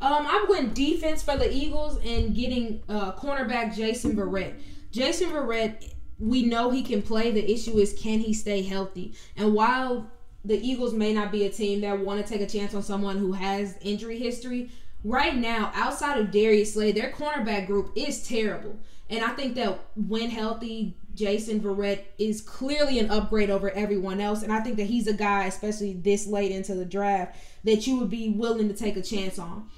Um, 0.00 0.24
I'm 0.24 0.48
going 0.48 0.72
defense 0.72 1.22
for 1.22 1.36
the 1.36 1.52
Eagles 1.52 2.00
and 2.00 2.34
getting 2.34 2.80
uh, 2.88 3.12
cornerback 3.12 3.76
Jason 3.76 4.16
Verrett. 4.16 4.56
Jason 4.90 5.30
Verrett 5.30 5.92
we 6.22 6.44
know 6.44 6.70
he 6.70 6.82
can 6.82 7.02
play. 7.02 7.32
The 7.32 7.52
issue 7.52 7.78
is 7.78 7.92
can 7.92 8.20
he 8.20 8.32
stay 8.32 8.62
healthy? 8.62 9.14
And 9.36 9.52
while 9.54 10.10
the 10.44 10.56
Eagles 10.56 10.94
may 10.94 11.12
not 11.12 11.32
be 11.32 11.44
a 11.44 11.50
team 11.50 11.80
that 11.80 11.98
want 11.98 12.24
to 12.24 12.32
take 12.32 12.40
a 12.40 12.50
chance 12.50 12.74
on 12.74 12.82
someone 12.82 13.18
who 13.18 13.32
has 13.32 13.76
injury 13.80 14.18
history, 14.18 14.70
right 15.04 15.34
now, 15.36 15.72
outside 15.74 16.18
of 16.18 16.30
Darius 16.30 16.74
Slay, 16.74 16.92
their 16.92 17.10
cornerback 17.10 17.66
group 17.66 17.92
is 17.96 18.26
terrible. 18.26 18.78
And 19.10 19.24
I 19.24 19.30
think 19.30 19.56
that 19.56 19.80
when 19.96 20.30
healthy, 20.30 20.96
Jason 21.14 21.60
Verrett 21.60 22.04
is 22.18 22.40
clearly 22.40 22.98
an 22.98 23.10
upgrade 23.10 23.50
over 23.50 23.70
everyone 23.70 24.20
else. 24.20 24.42
And 24.42 24.52
I 24.52 24.60
think 24.60 24.76
that 24.76 24.86
he's 24.86 25.08
a 25.08 25.12
guy, 25.12 25.44
especially 25.46 25.94
this 25.94 26.26
late 26.26 26.52
into 26.52 26.74
the 26.74 26.84
draft, 26.84 27.36
that 27.64 27.86
you 27.86 27.96
would 27.98 28.10
be 28.10 28.30
willing 28.30 28.68
to 28.68 28.74
take 28.74 28.96
a 28.96 29.02
chance 29.02 29.38
on. 29.38 29.68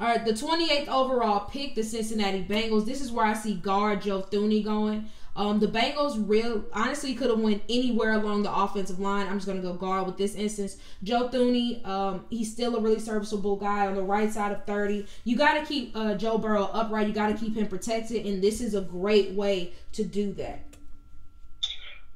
All 0.00 0.08
right, 0.08 0.24
the 0.24 0.32
28th 0.32 0.88
overall 0.88 1.48
pick, 1.48 1.74
the 1.74 1.84
Cincinnati 1.84 2.42
Bengals. 2.42 2.86
This 2.86 3.00
is 3.00 3.12
where 3.12 3.24
I 3.24 3.34
see 3.34 3.54
guard 3.54 4.02
Joe 4.02 4.22
Thuney 4.22 4.64
going. 4.64 5.08
Um, 5.34 5.60
the 5.60 5.66
Bengals 5.66 6.22
real 6.28 6.64
honestly 6.74 7.14
could 7.14 7.30
have 7.30 7.40
went 7.40 7.62
anywhere 7.68 8.12
along 8.12 8.42
the 8.42 8.54
offensive 8.54 9.00
line. 9.00 9.26
I'm 9.26 9.38
just 9.38 9.46
gonna 9.46 9.62
go 9.62 9.72
guard 9.72 10.06
with 10.06 10.18
this 10.18 10.34
instance. 10.34 10.76
Joe 11.02 11.28
Thuney, 11.28 11.84
um, 11.86 12.26
he's 12.28 12.52
still 12.52 12.76
a 12.76 12.80
really 12.80 13.00
serviceable 13.00 13.56
guy 13.56 13.86
on 13.86 13.94
the 13.94 14.02
right 14.02 14.30
side 14.30 14.52
of 14.52 14.64
30. 14.66 15.06
You 15.24 15.36
got 15.36 15.58
to 15.58 15.64
keep 15.64 15.96
uh, 15.96 16.14
Joe 16.16 16.36
Burrow 16.36 16.64
upright. 16.72 17.08
You 17.08 17.14
got 17.14 17.28
to 17.28 17.34
keep 17.34 17.56
him 17.56 17.66
protected, 17.66 18.26
and 18.26 18.42
this 18.42 18.60
is 18.60 18.74
a 18.74 18.82
great 18.82 19.30
way 19.32 19.72
to 19.92 20.04
do 20.04 20.32
that. 20.34 20.60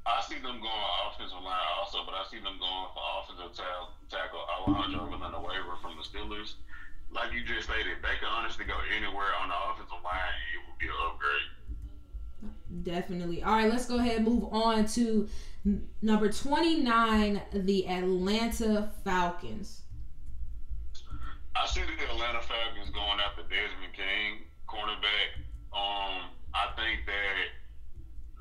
I 0.04 0.22
see 0.22 0.36
them 0.36 0.60
going 0.60 0.86
offensive 1.08 1.42
line 1.42 1.66
also, 1.80 2.04
but 2.04 2.14
I 2.14 2.22
see 2.30 2.38
them 2.38 2.60
going 2.60 2.88
for 2.94 3.02
offensive 3.18 3.56
tackle 4.08 4.44
Alejandro 4.46 5.08
Villanueva 5.10 5.34
the 5.34 5.40
waiver 5.40 5.74
from 5.82 5.96
the 5.96 6.04
Steelers. 6.04 6.54
Like 7.10 7.32
you 7.32 7.42
just 7.42 7.66
stated, 7.66 7.98
they 8.02 8.14
can 8.20 8.28
honestly 8.28 8.66
go 8.66 8.76
anywhere 8.94 9.32
on 9.40 9.48
the 9.48 9.58
offensive 9.72 10.04
line. 10.04 10.36
It 10.54 10.60
would 10.68 10.78
be 10.78 10.86
an 10.86 11.00
upgrade. 11.10 11.55
Definitely. 12.82 13.42
All 13.42 13.52
right, 13.52 13.70
let's 13.70 13.86
go 13.86 13.98
ahead 13.98 14.18
and 14.18 14.26
move 14.26 14.44
on 14.52 14.86
to 14.88 15.28
number 16.02 16.30
29, 16.30 17.42
the 17.52 17.88
Atlanta 17.88 18.90
Falcons. 19.04 19.82
I 21.56 21.66
see 21.66 21.80
the 21.80 22.12
Atlanta 22.12 22.42
Falcons 22.42 22.90
going 22.90 23.18
after 23.24 23.42
Desmond 23.48 23.94
King, 23.96 24.44
cornerback. 24.68 25.40
Um, 25.72 26.28
I 26.52 26.72
think 26.76 27.06
that 27.08 27.48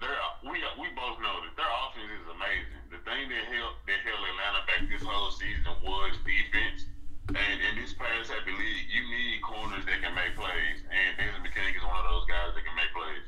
they're 0.01 0.19
we 0.43 0.59
we 0.79 0.87
both 0.91 1.17
know 1.23 1.39
that 1.39 1.55
their 1.55 1.71
offense 1.87 2.11
is 2.11 2.27
amazing. 2.27 2.81
The 2.91 2.99
thing 3.07 3.31
that 3.31 3.43
held 3.47 3.79
that 3.87 3.99
held 4.03 4.19
Atlanta 4.19 4.61
back 4.67 4.83
this 4.91 5.03
whole 5.03 5.31
season 5.31 5.73
was 5.83 6.15
defense. 6.27 6.91
And 7.25 7.57
in 7.57 7.81
this 7.81 7.97
pass 7.97 8.29
happy 8.29 8.53
league, 8.53 8.85
you 8.93 9.01
need 9.01 9.41
corners 9.41 9.81
that 9.89 9.97
can 9.97 10.13
make 10.13 10.37
plays, 10.37 10.77
and 10.85 11.17
Desmond 11.17 11.49
King 11.57 11.73
is 11.73 11.81
one 11.81 11.97
of 11.97 12.05
those 12.05 12.29
guys 12.29 12.53
that 12.53 12.61
can 12.61 12.75
make 12.77 12.93
plays. 12.93 13.25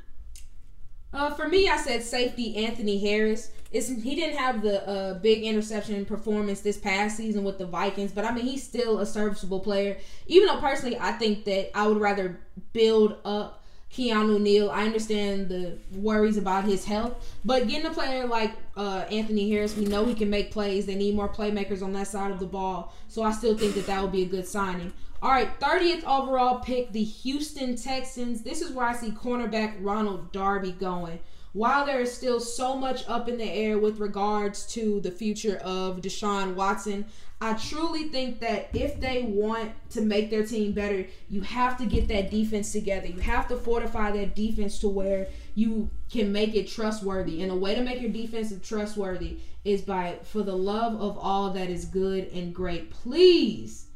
Uh, 1.18 1.32
for 1.32 1.48
me, 1.48 1.68
I 1.68 1.78
said 1.78 2.04
safety 2.04 2.56
Anthony 2.58 3.00
Harris. 3.00 3.50
It's, 3.72 3.88
he 3.90 4.14
didn't 4.14 4.38
have 4.38 4.62
the 4.62 4.88
uh, 4.88 5.14
big 5.16 5.44
interception 5.44 6.06
performance 6.06 6.62
this 6.62 6.78
past 6.78 7.18
season 7.18 7.44
with 7.44 7.58
the 7.58 7.66
Vikings, 7.66 8.12
but 8.12 8.24
I 8.24 8.32
mean, 8.32 8.46
he's 8.46 8.62
still 8.62 9.00
a 9.00 9.06
serviceable 9.06 9.60
player. 9.60 9.98
Even 10.28 10.48
though 10.48 10.60
personally, 10.60 10.96
I 11.00 11.14
think 11.14 11.44
that 11.46 11.76
I 11.76 11.88
would 11.88 11.98
rather 11.98 12.40
build 12.72 13.18
up 13.26 13.66
Keanu 13.92 14.40
Neal. 14.40 14.70
I 14.70 14.86
understand 14.86 15.50
the 15.50 15.80
worries 15.92 16.38
about 16.38 16.66
his 16.66 16.86
health, 16.86 17.36
but 17.44 17.68
getting 17.68 17.88
a 17.88 17.94
player 17.94 18.28
like 18.28 18.54
uh, 18.76 19.06
Anthony 19.10 19.50
Harris, 19.50 19.76
we 19.76 19.86
know 19.86 20.06
he 20.06 20.14
can 20.14 20.30
make 20.30 20.52
plays. 20.52 20.86
They 20.86 20.96
need 20.96 21.16
more 21.16 21.30
playmakers 21.30 21.82
on 21.82 21.94
that 21.94 22.08
side 22.08 22.30
of 22.30 22.40
the 22.40 22.46
ball, 22.46 22.94
so 23.08 23.24
I 23.24 23.32
still 23.32 23.58
think 23.58 23.74
that 23.74 23.88
that 23.88 24.04
would 24.04 24.12
be 24.12 24.22
a 24.22 24.28
good 24.28 24.48
signing. 24.48 24.94
All 25.20 25.32
right, 25.32 25.60
30th 25.60 26.04
overall 26.04 26.60
pick, 26.60 26.92
the 26.92 27.04
Houston 27.04 27.76
Texans. 27.76 28.44
This 28.44 28.62
is 28.62 28.72
where 28.72 28.86
I 28.86 28.94
see 28.94 29.10
cornerback 29.10 29.76
Ronald 29.82 30.32
Darby 30.32 30.74
going. 30.74 31.18
While 31.54 31.88
there 31.88 32.02
is 32.02 32.16
still 32.16 32.40
so 32.40 32.78
much 32.78 33.04
up 33.08 33.28
in 33.28 33.40
the 33.40 33.52
air 33.52 33.80
with 33.80 33.98
regards 33.98 34.68
to 34.74 35.00
the 35.02 35.10
future 35.10 35.58
of 35.64 36.02
Deshaun 36.02 36.54
Watson, 36.54 37.04
I 37.42 37.54
truly 37.54 38.10
think 38.10 38.42
that 38.42 38.70
if 38.74 39.00
they 39.00 39.24
want 39.24 39.72
to 39.92 40.02
make 40.02 40.30
their 40.30 40.46
team 40.46 40.74
better, 40.74 41.08
you 41.30 41.42
have 41.42 41.80
to 41.80 41.88
get 41.88 42.08
that 42.10 42.30
defense 42.30 42.72
together. 42.72 43.08
You 43.08 43.22
have 43.22 43.48
to 43.48 43.58
fortify 43.58 44.12
that 44.12 44.36
defense 44.36 44.78
to 44.82 44.88
where 44.88 45.30
you 45.56 45.90
can 46.12 46.32
make 46.32 46.54
it 46.54 46.68
trustworthy. 46.68 47.42
And 47.42 47.52
a 47.52 47.56
way 47.56 47.74
to 47.74 47.82
make 47.82 48.02
your 48.02 48.12
defense 48.12 48.54
trustworthy 48.62 49.40
is 49.66 49.82
by, 49.82 50.20
for 50.22 50.44
the 50.44 50.56
love 50.56 51.02
of 51.02 51.18
all 51.18 51.50
that 51.54 51.72
is 51.72 51.86
good 51.86 52.28
and 52.34 52.54
great, 52.54 52.92
please 52.92 53.87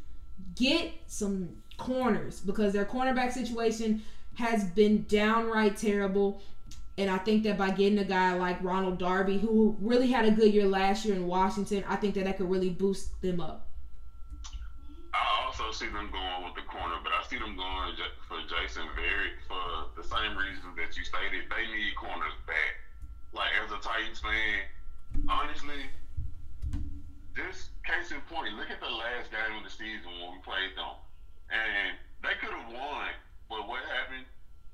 get 0.62 0.92
some 1.08 1.50
corners 1.78 2.40
because 2.40 2.72
their 2.72 2.86
cornerback 2.86 3.32
situation 3.32 4.04
has 4.36 4.64
been 4.64 5.06
downright 5.10 5.76
terrible. 5.76 6.42
And 6.98 7.10
I 7.10 7.18
think 7.18 7.44
that 7.44 7.58
by 7.58 7.72
getting 7.72 7.98
a 7.98 8.04
guy 8.04 8.34
like 8.36 8.62
Ronald 8.64 9.00
Darby, 9.00 9.40
who 9.40 9.76
really 9.82 10.12
had 10.12 10.26
a 10.26 10.32
good 10.32 10.54
year 10.54 10.68
last 10.68 11.04
year 11.04 11.16
in 11.16 11.26
Washington, 11.26 11.84
I 11.88 11.96
think 11.96 12.14
that 12.16 12.26
that 12.26 12.38
could 12.38 12.50
really 12.50 12.70
boost 12.70 13.20
them 13.22 13.42
up. 13.42 13.68
I 15.14 15.46
also 15.46 15.72
see 15.72 15.88
them 15.88 16.10
going 16.12 16.44
with 16.46 16.56
the 16.56 16.62
corner, 16.70 16.96
but 17.04 17.12
I 17.12 17.28
see 17.28 17.40
them 17.40 17.58
going 17.58 17.96
for 18.28 18.38
Jason 18.48 18.84
Verrett 18.96 19.42
for 19.48 19.90
the 20.00 20.08
same 20.08 20.38
reasons 20.38 20.76
that 20.78 20.96
you 20.96 21.04
stated. 21.04 21.50
They 21.50 21.66
need 21.74 21.96
corners 21.96 22.38
back. 22.46 22.78
Like 23.34 23.50
as 23.66 23.72
a 23.72 23.82
Titans 23.82 24.20
fan, 24.20 25.28
honestly, 25.28 25.90
this 27.36 27.70
case 27.84 28.12
in 28.12 28.22
point, 28.28 28.54
look 28.56 28.70
at 28.70 28.80
the 28.80 28.90
last 28.90 29.32
game 29.32 29.56
of 29.58 29.64
the 29.64 29.72
season 29.72 30.10
when 30.20 30.36
we 30.36 30.40
played 30.44 30.76
them, 30.76 30.96
and 31.50 31.96
they 32.24 32.36
could 32.40 32.52
have 32.52 32.70
won, 32.72 33.10
but 33.50 33.68
what 33.68 33.82
happened? 33.88 34.26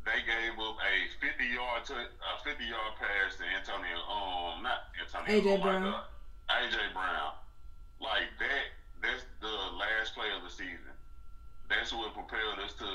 they 0.07 0.23
gave 0.23 0.55
up 0.55 0.79
a 0.79 0.93
50 1.19 1.43
yard 1.51 1.83
to 1.91 1.93
a 1.99 2.33
50 2.39 2.63
yard 2.63 2.95
pass 2.95 3.35
to 3.35 3.43
Antonio 3.43 3.99
um 4.07 4.63
not 4.63 4.87
Antonio 4.95 5.27
AJ 5.27 5.59
oh 5.59 5.61
Brown. 5.61 5.83
God, 5.83 6.07
AJ 6.47 6.95
Brown. 6.95 7.35
Like 7.99 8.31
that 8.39 8.65
that's 9.03 9.27
the 9.43 9.51
last 9.75 10.15
play 10.15 10.31
of 10.31 10.47
the 10.47 10.49
season. 10.49 10.95
That's 11.67 11.91
what 11.91 12.15
propelled 12.15 12.63
us 12.63 12.71
to 12.79 12.87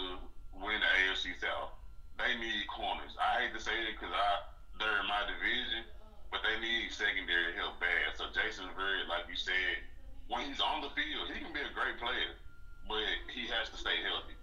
win 0.57 0.81
the 0.81 0.91
AFC 1.05 1.37
South. 1.37 1.69
They 2.17 2.33
need 2.41 2.65
corners. 2.73 3.13
I 3.21 3.45
hate 3.45 3.53
to 3.53 3.61
say 3.61 3.77
it 3.93 4.01
because 4.01 4.17
I 4.17 4.41
they're 4.81 5.05
in 5.05 5.07
my 5.07 5.29
division, 5.29 5.85
but 6.33 6.41
they 6.41 6.57
need 6.65 6.89
secondary 6.97 7.53
help 7.61 7.77
bad. 7.77 7.92
Jason 8.73 9.09
like 9.09 9.25
you 9.29 9.37
said, 9.37 9.53
when 10.29 10.43
he's 10.47 10.61
on 10.61 10.81
the 10.83 10.89
field, 10.89 11.29
he 11.33 11.43
can 11.43 11.53
be 11.53 11.61
a 11.61 11.73
great 11.75 11.99
player, 11.99 12.35
but 12.89 12.99
he 13.33 13.47
has 13.49 13.69
to 13.71 13.77
stay 13.77 13.97
healthy. 14.09 14.35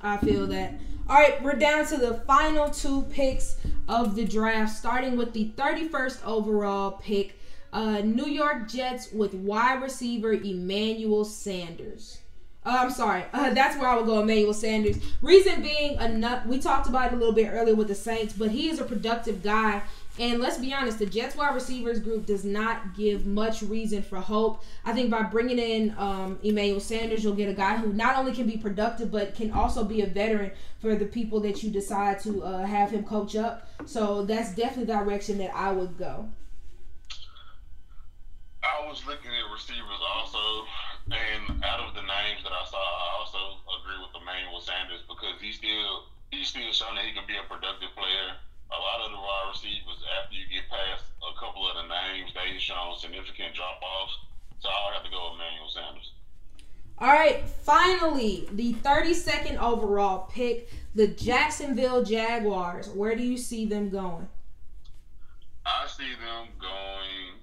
I 0.00 0.16
feel 0.18 0.46
that. 0.46 0.74
All 1.08 1.16
right, 1.16 1.42
we're 1.42 1.54
down 1.54 1.86
to 1.86 1.96
the 1.96 2.14
final 2.26 2.70
two 2.70 3.02
picks 3.10 3.56
of 3.88 4.14
the 4.14 4.24
draft, 4.24 4.76
starting 4.76 5.16
with 5.16 5.32
the 5.32 5.50
31st 5.56 6.24
overall 6.24 6.92
pick. 6.92 7.34
Uh, 7.72 8.00
New 8.00 8.26
York 8.26 8.68
Jets 8.68 9.12
with 9.12 9.34
wide 9.34 9.82
receiver 9.82 10.32
Emmanuel 10.32 11.24
Sanders. 11.24 12.18
Uh, 12.64 12.78
I'm 12.80 12.90
sorry. 12.90 13.24
Uh, 13.32 13.52
that's 13.54 13.76
where 13.76 13.88
I 13.88 13.96
would 13.96 14.06
go, 14.06 14.20
Emmanuel 14.20 14.54
Sanders. 14.54 14.98
Reason 15.20 15.62
being, 15.62 15.98
enough. 16.00 16.46
We 16.46 16.58
talked 16.60 16.88
about 16.88 17.12
it 17.12 17.14
a 17.14 17.16
little 17.16 17.34
bit 17.34 17.48
earlier 17.50 17.74
with 17.74 17.88
the 17.88 17.94
Saints, 17.94 18.32
but 18.32 18.50
he 18.50 18.68
is 18.68 18.78
a 18.78 18.84
productive 18.84 19.42
guy 19.42 19.82
and 20.18 20.40
let's 20.40 20.58
be 20.58 20.74
honest, 20.74 20.98
the 20.98 21.06
Jets 21.06 21.36
wide 21.36 21.54
receivers 21.54 22.00
group 22.00 22.26
does 22.26 22.44
not 22.44 22.96
give 22.96 23.26
much 23.26 23.62
reason 23.62 24.02
for 24.02 24.16
hope. 24.16 24.64
I 24.84 24.92
think 24.92 25.10
by 25.10 25.22
bringing 25.22 25.58
in 25.58 25.94
um, 25.96 26.38
Emmanuel 26.42 26.80
Sanders, 26.80 27.22
you'll 27.22 27.34
get 27.34 27.48
a 27.48 27.54
guy 27.54 27.76
who 27.76 27.92
not 27.92 28.16
only 28.16 28.32
can 28.32 28.46
be 28.46 28.56
productive, 28.56 29.12
but 29.12 29.34
can 29.34 29.52
also 29.52 29.84
be 29.84 30.02
a 30.02 30.06
veteran 30.06 30.50
for 30.80 30.96
the 30.96 31.04
people 31.04 31.40
that 31.40 31.62
you 31.62 31.70
decide 31.70 32.20
to 32.20 32.42
uh, 32.42 32.64
have 32.64 32.90
him 32.90 33.04
coach 33.04 33.36
up. 33.36 33.68
So 33.86 34.24
that's 34.24 34.54
definitely 34.54 34.86
the 34.86 34.94
direction 34.94 35.38
that 35.38 35.54
I 35.54 35.72
would 35.72 35.96
go. 35.96 36.28
I 38.64 38.86
was 38.88 39.06
looking 39.06 39.30
at 39.30 39.52
receivers 39.52 40.02
also, 40.14 40.66
and 41.06 41.64
out 41.64 41.80
of 41.80 41.94
the 41.94 42.02
names 42.02 42.42
that 42.42 42.52
I 42.52 42.64
saw, 42.66 42.76
I 42.76 43.16
also 43.20 43.38
agree 43.80 43.98
with 44.02 44.20
Emmanuel 44.20 44.60
Sanders 44.60 45.00
because 45.08 45.40
he's 45.40 45.56
still 45.56 46.10
he's 46.30 46.48
still 46.48 46.72
showing 46.72 46.96
that 46.96 47.04
he 47.04 47.12
can 47.12 47.24
be 47.26 47.36
a 47.36 47.46
productive 47.48 47.88
player 47.96 48.36
a 48.70 48.78
lot 48.78 49.04
of 49.04 49.10
the 49.12 49.16
wide 49.16 49.48
receivers, 49.50 50.00
after 50.20 50.34
you 50.34 50.44
get 50.50 50.68
past 50.68 51.04
a 51.24 51.32
couple 51.40 51.68
of 51.68 51.74
the 51.76 51.86
names, 51.88 52.32
they've 52.34 52.60
shown 52.60 52.96
significant 52.98 53.54
drop 53.54 53.80
offs. 53.80 54.18
So 54.60 54.68
I'll 54.68 54.92
have 54.92 55.04
to 55.04 55.10
go 55.10 55.30
with 55.30 55.40
Emmanuel 55.40 55.70
Sanders. 55.70 56.12
All 57.00 57.12
right, 57.12 57.44
finally, 57.62 58.48
the 58.52 58.74
32nd 58.74 59.56
overall 59.58 60.28
pick, 60.32 60.68
the 60.94 61.06
Jacksonville 61.06 62.02
Jaguars. 62.02 62.88
Where 62.88 63.14
do 63.14 63.22
you 63.22 63.38
see 63.38 63.64
them 63.64 63.88
going? 63.88 64.28
I 65.64 65.86
see 65.86 66.10
them 66.18 66.48
going. 66.60 67.38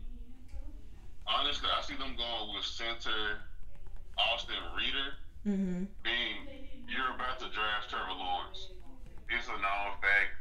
Honestly, 1.25 1.69
I 1.71 1.81
see 1.83 1.95
them 1.95 2.15
going 2.17 2.53
with 2.53 2.65
center 2.65 3.39
Austin 4.17 4.55
Reiter. 4.75 5.15
Mm-hmm. 5.47 5.83
Being 6.03 6.67
you're 6.87 7.15
about 7.15 7.39
to 7.39 7.45
draft 7.49 7.89
Trevor 7.89 8.13
Lawrence. 8.17 8.69
It's 9.29 9.47
a 9.47 9.51
known 9.51 9.97
fact 10.01 10.35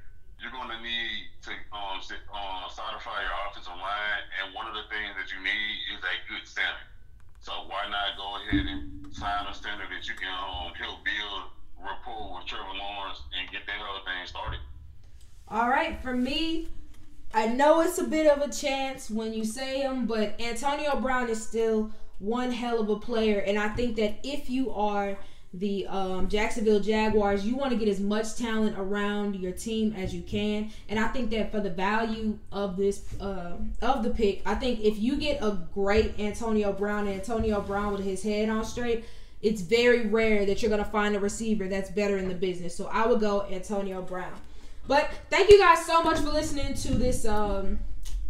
you're 0.45 0.53
going 0.53 0.68
to 0.68 0.82
need 0.84 1.32
to 1.40 1.51
um, 1.72 1.97
uh, 1.97 2.68
solidify 2.68 3.16
your 3.24 3.32
offensive 3.49 3.72
line, 3.80 4.20
and 4.36 4.53
one 4.53 4.68
of 4.68 4.76
the 4.76 4.84
things 4.92 5.16
that 5.16 5.32
you 5.32 5.40
need 5.40 5.74
is 5.97 6.05
a 6.05 6.16
good 6.28 6.45
center. 6.45 6.84
So 7.40 7.53
why 7.64 7.88
not 7.88 8.20
go 8.20 8.36
ahead 8.36 8.68
and 8.68 9.09
sign 9.09 9.49
a 9.49 9.55
center 9.55 9.88
that 9.88 10.05
you 10.05 10.12
can 10.12 10.28
um, 10.28 10.76
help 10.76 11.01
build 11.01 11.49
rapport 11.80 12.36
with 12.36 12.45
Trevor 12.45 12.76
Lawrence 12.76 13.24
and 13.32 13.51
get 13.51 13.64
that 13.64 13.80
whole 13.80 14.05
thing 14.05 14.26
started? 14.26 14.61
All 15.49 15.70
right, 15.70 15.97
for 16.03 16.12
me, 16.12 16.68
I 17.32 17.47
know 17.47 17.80
it's 17.80 17.99
a 17.99 18.05
bit 18.05 18.26
of 18.26 18.42
a 18.42 18.53
chance 18.53 19.11
when 19.11 19.32
you 19.32 19.45
say 19.45 19.80
him, 19.80 20.05
but 20.05 20.38
Antonio 20.38 21.01
Brown 21.01 21.30
is 21.30 21.42
still 21.42 21.90
one 22.18 22.53
hell 22.53 22.80
of 22.80 22.90
a 22.90 22.97
player, 22.97 23.38
and 23.40 23.59
I 23.59 23.70
think 23.70 23.97
that 23.97 24.18
if 24.22 24.51
you 24.51 24.70
are– 24.72 25.16
the 25.59 25.86
um, 25.86 26.28
Jacksonville 26.28 26.80
Jaguars, 26.80 27.46
you 27.46 27.57
want 27.57 27.70
to 27.72 27.78
get 27.78 27.88
as 27.88 28.00
much 28.00 28.36
talent 28.36 28.76
around 28.78 29.36
your 29.36 29.52
team 29.52 29.94
as 29.96 30.14
you 30.14 30.22
can. 30.22 30.70
And 30.88 30.98
I 30.98 31.09
think 31.09 31.30
that 31.30 31.52
for 31.52 31.61
the 31.61 31.70
value 31.70 32.38
of 32.50 32.76
this 32.76 33.05
uh, 33.20 33.57
of 33.80 34.02
the 34.02 34.11
pick, 34.11 34.42
I 34.44 34.57
think 34.57 34.80
if 34.80 34.98
you 34.98 35.16
get 35.16 35.42
a 35.42 35.59
great 35.72 36.18
Antonio 36.18 36.72
Brown, 36.72 37.07
Antonio 37.09 37.61
Brown 37.61 37.92
with 37.92 38.05
his 38.05 38.22
head 38.22 38.48
on 38.48 38.64
straight, 38.64 39.05
it's 39.42 39.61
very 39.61 40.07
rare 40.07 40.44
that 40.46 40.62
you're 40.62 40.76
to 40.76 40.84
find 40.84 41.14
a 41.14 41.20
receiver 41.20 41.68
that's 41.68 41.90
better 41.90 42.18
in 42.18 42.28
the 42.28 42.34
business. 42.34 42.74
So 42.74 42.86
I 42.86 43.07
would 43.07 43.20
go 43.20 43.46
Antonio 43.50 44.02
Brown. 44.02 44.34
But 44.88 45.11
thank 45.30 45.50
you 45.50 45.59
guys 45.59 45.84
so 45.86 46.02
much 46.02 46.18
for 46.18 46.30
listening 46.30 46.74
to 46.74 46.94
this 46.94 47.24
um, 47.24 47.78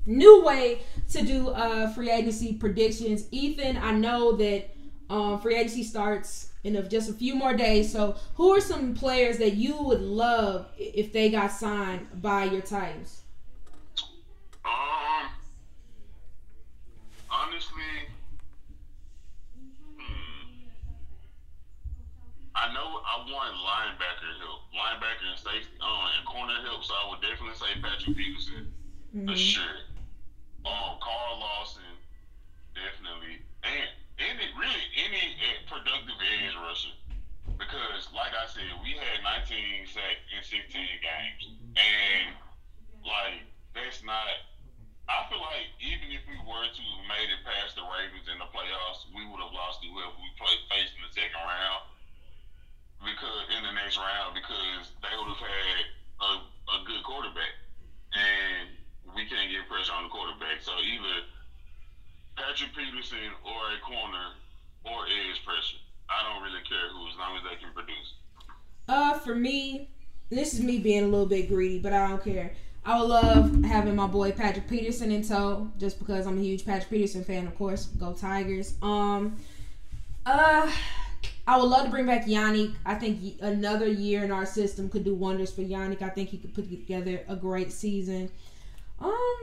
new 0.07 0.45
way 0.45 0.83
to 1.11 1.23
do 1.23 1.49
uh, 1.51 1.89
free 1.93 2.11
agency 2.11 2.55
predictions. 2.55 3.27
Ethan, 3.31 3.77
I 3.77 3.93
know 3.93 4.33
that 4.33 4.74
um, 5.11 5.41
free 5.41 5.57
agency 5.57 5.83
starts 5.83 6.51
in 6.65 6.89
just 6.89 7.11
a 7.11 7.13
few 7.13 7.35
more 7.35 7.55
days. 7.55 7.93
So, 7.93 8.17
who 8.35 8.51
are 8.51 8.61
some 8.61 8.95
players 8.95 9.39
that 9.39 9.55
you 9.55 9.81
would 9.83 10.01
love 10.01 10.67
if 10.79 11.13
they 11.13 11.31
got 11.31 11.53
signed 11.53 12.07
by 12.21 12.45
your 12.45 12.63
Titans? 12.63 13.23
Um, 14.65 15.29
honestly, 17.31 17.83
hmm, 19.99 20.69
I 22.57 22.73
know 22.73 23.01
I 23.05 23.31
want 23.31 23.55
linebacker 23.55 24.41
help, 24.41 24.61
linebacker 24.73 25.31
and 25.31 25.39
safety, 25.39 25.77
uh, 25.83 26.09
and 26.17 26.27
corner 26.27 26.55
help. 26.65 26.83
So 26.83 26.95
I 26.95 27.11
would 27.11 27.21
definitely 27.21 27.57
say 27.57 27.81
Patrick 27.83 28.17
Peterson 28.17 28.73
mm-hmm. 29.15 29.29
for 29.29 29.37
sure. 29.37 29.85
Um, 30.65 30.97
Carl 30.99 31.41
Lawson, 31.41 31.83
definitely, 32.75 33.45
and 33.63 33.91
any 34.19 34.47
really 34.55 34.87
any 34.95 35.25
productive 35.67 36.19
edge 36.19 36.55
rusher. 36.63 36.95
Because, 37.55 38.11
like 38.11 38.35
I 38.35 38.51
said, 38.51 38.67
we 38.83 38.99
had 38.99 39.23
19 39.47 39.87
sacks 39.87 40.27
in 40.35 40.43
16 40.43 40.75
games, 40.75 41.43
and 41.79 42.35
like 43.07 43.47
that's 43.75 44.03
not. 44.03 44.27
I 45.05 45.29
feel 45.29 45.39
like 45.39 45.69
even 45.85 46.09
if 46.17 46.25
we 46.25 46.35
were 46.49 46.65
to 46.65 46.83
have 46.97 47.07
made 47.07 47.29
it 47.29 47.45
past 47.45 47.77
the 47.77 47.85
Ravens 47.85 48.25
in 48.27 48.41
the 48.41 48.49
playoffs, 48.49 49.05
we 49.13 49.21
would 49.29 49.39
have 49.39 49.53
lost 49.53 49.85
to 49.85 49.87
whoever 49.93 50.17
we 50.17 50.33
played 50.41 50.57
faced 50.73 50.97
in 50.97 51.05
the 51.05 51.13
second 51.13 51.45
round. 51.45 51.93
Because 53.05 53.45
in 53.53 53.61
the 53.69 53.75
next 53.77 54.01
round, 54.01 54.33
because 54.33 54.97
they 55.05 55.13
would 55.13 55.29
have 55.29 55.45
had 55.45 55.85
a, 56.25 56.31
a 56.41 56.77
good 56.89 57.05
quarterback, 57.05 57.53
and 58.17 58.73
we 59.13 59.29
can't 59.29 59.53
get 59.53 59.69
pressure 59.69 59.93
on 59.93 60.09
the 60.09 60.13
quarterback. 60.13 60.65
So 60.65 60.73
either 60.81 61.29
Patrick 62.37 62.75
Peterson 62.75 63.31
or 63.45 63.61
a 63.77 63.81
corner 63.81 64.35
or 64.85 65.07
edge 65.07 65.45
pressure. 65.45 65.79
I 66.11 66.23
don't 66.29 66.43
really 66.43 66.63
care 66.69 66.91
who, 66.93 67.09
as 67.09 67.17
long 67.17 67.37
as 67.37 67.43
they 67.45 67.57
can 67.57 67.73
produce. 67.73 68.15
Uh, 68.89 69.19
for 69.21 69.35
me, 69.35 69.91
this 70.31 70.55
is 70.55 70.61
me 70.61 70.79
being 70.79 71.05
a 71.05 71.09
little 71.09 71.27
bit 71.27 71.49
greedy, 71.49 71.79
but 71.79 71.93
I 71.93 72.09
don't 72.09 72.23
care. 72.23 72.53
I 72.87 73.01
would 73.01 73.09
love 73.09 73.65
having 73.65 73.97
my 73.97 74.07
boy 74.07 74.33
Patrick 74.33 74.69
Peterson 74.69 75.11
in 75.11 75.23
tow, 75.23 75.71
just 75.79 75.99
because 75.99 76.27
I'm 76.27 76.39
a 76.39 76.43
huge 76.43 76.67
Patrick 76.67 76.91
Peterson 76.91 77.25
fan. 77.25 77.47
Of 77.47 77.57
course, 77.57 77.87
go 77.87 78.13
Tigers. 78.13 78.75
Um, 78.83 79.37
uh, 80.27 80.71
I 81.47 81.59
would 81.59 81.69
love 81.69 81.85
to 81.85 81.91
bring 81.91 82.07
back 82.07 82.27
Yannick. 82.27 82.75
I 82.85 82.95
think 82.95 83.37
another 83.41 83.87
year 83.87 84.25
in 84.25 84.31
our 84.31 84.47
system 84.47 84.89
could 84.89 85.05
do 85.05 85.15
wonders 85.15 85.53
for 85.53 85.63
Yannick. 85.63 86.03
I 86.03 86.09
think 86.09 86.31
he 86.31 86.39
could 86.39 86.55
put 86.55 86.69
together 86.69 87.21
a 87.29 87.37
great 87.37 87.73
season. 87.73 88.31
Um, 89.01 89.37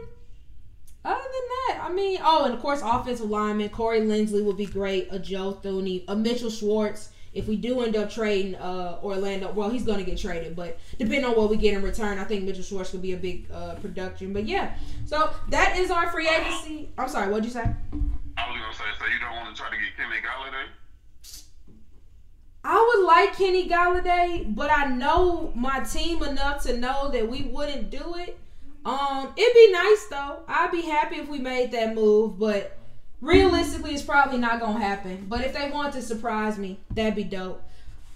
other 1.04 1.22
than 1.22 1.24
that, 1.24 1.80
I 1.84 1.92
mean, 1.92 2.20
oh, 2.24 2.46
and 2.46 2.54
of 2.54 2.60
course, 2.60 2.82
offensive 2.84 3.30
lineman 3.30 3.70
Corey 3.70 4.02
Linsley 4.02 4.44
will 4.44 4.54
be 4.54 4.66
great. 4.66 5.08
A 5.12 5.20
Joe 5.20 5.60
Thuney, 5.64 6.04
a 6.08 6.16
Mitchell 6.16 6.50
Schwartz. 6.50 7.11
If 7.34 7.48
we 7.48 7.56
do 7.56 7.82
end 7.82 7.96
up 7.96 8.10
trading 8.10 8.56
uh, 8.56 9.00
Orlando, 9.02 9.52
well, 9.52 9.70
he's 9.70 9.84
going 9.84 10.00
to 10.00 10.04
get 10.04 10.18
traded, 10.18 10.56
but 10.56 10.78
depending 11.00 11.26
on 11.26 11.36
what 11.38 11.50
we 11.50 11.56
get 11.56 11.74
in 11.74 11.82
return, 11.82 12.18
I 12.18 12.26
think 12.26 12.44
Mitchell 12.44 12.64
Schwartz 12.64 12.92
could 12.92 13.02
be 13.02 13.14
a 13.14 13.18
big 13.18 13.50
uh, 13.52 13.76
production. 13.76 14.34
But 14.34 14.48
yeah, 14.48 14.76
so 15.06 15.34
that 15.50 15.78
is 15.78 15.92
our 15.92 16.12
free 16.12 16.28
agency. 16.28 16.90
I'm 16.98 17.08
sorry, 17.08 17.30
what'd 17.30 17.46
you 17.46 17.52
say? 17.52 17.62
I 17.62 18.50
was 18.50 18.60
gonna 18.60 18.74
say, 18.74 18.84
so 19.00 19.06
you 19.06 19.20
don't 19.20 19.36
want 19.36 19.56
to 19.56 19.62
try 19.62 19.70
to 19.70 19.78
get 19.78 19.96
Kenny 19.96 20.18
Golladay? 20.18 20.68
I 22.64 22.94
would 22.96 23.06
like 23.06 23.36
Kenny 23.38 23.68
Golladay, 23.68 24.54
but 24.54 24.70
I 24.70 24.86
know 24.88 25.52
my 25.56 25.80
team 25.80 26.22
enough 26.24 26.64
to 26.64 26.78
know 26.78 27.10
that 27.12 27.30
we 27.30 27.44
wouldn't 27.44 27.90
do 27.90 28.16
it. 28.16 28.38
Um, 28.86 29.34
it'd 29.38 29.54
be 29.54 29.72
nice 29.72 30.08
though. 30.10 30.40
I'd 30.48 30.72
be 30.72 30.82
happy 30.82 31.18
if 31.18 31.30
we 31.30 31.40
made 31.40 31.72
that 31.72 31.96
move, 31.96 32.38
but 32.38 32.78
realistically, 33.22 33.94
it's 33.94 34.04
probably 34.04 34.38
not 34.38 34.60
gonna 34.60 34.80
happen. 34.80 35.26
But 35.30 35.42
if 35.42 35.54
they 35.54 35.70
want 35.70 35.94
to 35.94 36.02
surprise 36.02 36.58
me, 36.58 36.80
that'd 36.90 37.16
be 37.16 37.24
dope. 37.24 37.64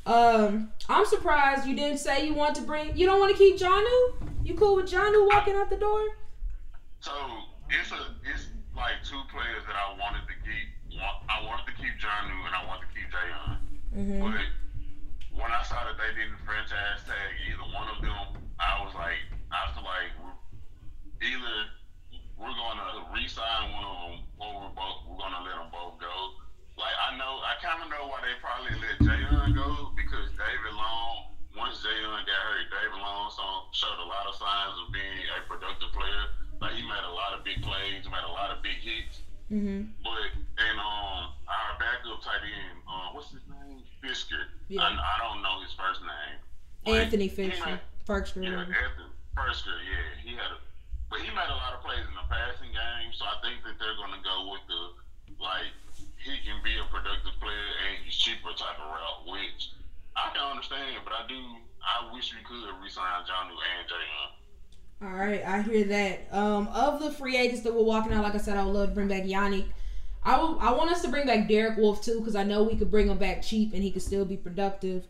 Um, 0.05 0.71
I'm 0.87 1.05
surprised 1.05 1.65
you 1.65 1.75
didn't 1.75 1.97
say 1.97 2.27
you 2.27 2.33
want 2.33 2.55
to 2.55 2.61
bring. 2.61 2.95
You 2.95 3.05
don't 3.05 3.19
want 3.19 3.31
to 3.31 3.37
keep 3.37 3.57
Jonnu. 3.57 4.13
You 4.43 4.53
cool 4.53 4.75
with 4.75 4.91
Jonnu 4.91 5.27
walking 5.33 5.55
out 5.55 5.69
the 5.69 5.77
door? 5.77 6.05
So 6.99 7.11
it's 7.69 7.91
a 7.91 8.01
it's 8.25 8.47
like 8.75 9.01
two 9.03 9.21
players 9.31 9.63
that 9.65 9.75
I 9.75 9.97
wanted 9.97 10.27
to 10.27 10.35
keep. 10.45 10.67
I 11.29 11.43
wanted 11.43 11.65
to 11.65 11.75
keep 11.75 11.97
John 11.97 12.29
and 12.29 12.55
I 12.55 12.65
wanted 12.67 12.87
to 12.87 12.93
keep 12.95 13.09
Jayon. 13.11 13.57
Mm-hmm. 13.91 14.21
But 14.23 14.47
when 15.35 15.51
I 15.51 15.59
saw 15.67 15.83
that 15.83 15.99
they 15.99 16.11
didn't 16.15 16.39
franchise 16.47 17.03
tag 17.03 17.35
either 17.51 17.67
one 17.75 17.91
of 17.91 17.99
them, 17.99 18.39
I 18.59 18.79
was 18.79 18.95
like, 18.95 19.19
I 19.51 19.67
feel 19.75 19.83
like 19.83 20.11
we're, 20.23 20.39
either 21.19 21.55
we're 22.39 22.55
going 22.55 22.79
to 22.79 22.87
re-sign 23.11 23.71
one 23.75 23.83
of 23.83 23.95
them 24.07 24.15
or 24.39 24.49
we're 24.63 24.75
both 24.75 25.03
we're 25.07 25.19
going 25.19 25.35
to 25.35 25.43
let 25.43 25.55
them 25.59 25.71
both 25.71 25.99
go. 25.99 26.15
Like 26.75 26.95
I 26.95 27.15
know, 27.15 27.39
I 27.43 27.55
kind 27.63 27.79
of 27.83 27.87
know 27.87 28.11
why 28.11 28.19
they 28.23 28.35
probably 28.43 28.75
let 28.79 28.99
Jayon 28.99 29.55
go 29.55 29.95
because 29.95 30.31
David 30.35 30.75
Long. 30.75 31.35
Once 31.55 31.79
Jayon 31.79 32.19
got 32.27 32.39
hurt, 32.51 32.67
David 32.67 32.99
Long 32.99 33.31
saw, 33.31 33.71
showed 33.71 33.95
a 33.95 34.07
lot 34.11 34.27
of 34.27 34.35
signs 34.35 34.75
of 34.83 34.91
being 34.91 35.23
a 35.23 35.39
productive 35.47 35.87
player. 35.95 36.27
Like 36.59 36.75
he 36.75 36.83
made 36.83 37.07
a 37.07 37.15
lot 37.15 37.31
of 37.31 37.47
big 37.47 37.63
plays, 37.63 38.03
made 38.03 38.27
a 38.27 38.35
lot 38.35 38.51
of 38.51 38.59
big 38.59 38.75
hits. 38.83 39.23
Mm-hmm. 39.47 39.87
But 40.03 40.35
and 40.35 40.77
um 40.79 41.31
our 41.47 41.79
backup 41.79 42.19
tight 42.23 42.43
end, 42.43 42.83
uh, 42.83 43.15
what's 43.15 43.31
his 43.31 43.43
name? 43.47 43.83
Firkser. 44.03 44.51
Yeah. 44.67 44.81
I, 44.81 44.91
I 44.91 45.15
don't 45.23 45.41
know 45.41 45.61
his 45.61 45.71
first 45.73 46.01
name. 46.01 46.37
But 46.85 47.14
Anthony 47.29 47.49
he 47.49 47.55
Firkser, 47.55 47.65
made- 47.65 47.79
Firkser. 48.07 48.43
Yeah. 48.43 48.59
Anthony. 48.61 49.09
Yeah, 49.35 50.21
he 50.23 50.31
had 50.35 50.51
a, 50.51 50.57
but 51.09 51.19
he 51.19 51.27
made 51.29 51.49
a 51.49 51.57
lot 51.59 51.73
of 51.73 51.81
plays 51.83 52.05
in 52.07 52.13
the 52.15 52.25
passing 52.29 52.71
game. 52.71 53.11
So 53.13 53.25
I 53.25 53.35
think 53.43 53.63
that 53.63 53.75
they're 53.79 53.95
gonna 53.99 54.21
go 54.23 54.51
with 54.51 54.61
the 54.67 54.81
like 55.43 55.73
he 56.17 56.37
can 56.45 56.63
be 56.63 56.77
a 56.79 56.85
productive 56.89 57.33
player 57.41 57.69
and 57.85 58.03
he's 58.05 58.15
cheaper 58.15 58.49
type 58.55 58.79
of 58.79 58.87
route, 58.89 59.27
which 59.27 59.71
I 60.15 60.31
can 60.33 60.41
understand. 60.51 61.01
But 61.03 61.13
I 61.13 61.27
do. 61.27 61.37
I 61.83 62.13
wish 62.13 62.33
we 62.33 62.41
could 62.43 62.65
re-sign 62.81 63.23
Jonnu 63.29 63.53
and 63.53 63.85
Jayon. 63.89 64.29
All 65.03 65.13
right, 65.19 65.45
I 65.45 65.61
hear 65.61 65.83
that. 65.85 66.27
Um, 66.31 66.67
of 66.69 66.99
the 66.99 67.11
free 67.11 67.37
agents 67.37 67.61
that 67.63 67.73
we're 67.75 67.83
walking 67.83 68.13
out, 68.13 68.23
like 68.23 68.33
I 68.33 68.39
said, 68.39 68.57
I 68.57 68.63
would 68.65 68.73
love 68.73 68.89
to 68.89 68.95
bring 68.95 69.07
back 69.07 69.23
Yannick. 69.23 69.67
I 70.23 70.37
will- 70.37 70.59
I 70.59 70.71
want 70.71 70.89
us 70.89 71.01
to 71.03 71.09
bring 71.09 71.27
back 71.27 71.47
Derek 71.47 71.77
Wolfe 71.77 72.01
too, 72.01 72.19
because 72.19 72.35
I 72.35 72.43
know 72.43 72.63
we 72.63 72.75
could 72.75 72.89
bring 72.89 73.07
him 73.09 73.17
back 73.19 73.43
cheap 73.43 73.73
and 73.73 73.83
he 73.83 73.91
could 73.91 74.01
still 74.01 74.25
be 74.25 74.37
productive. 74.37 75.05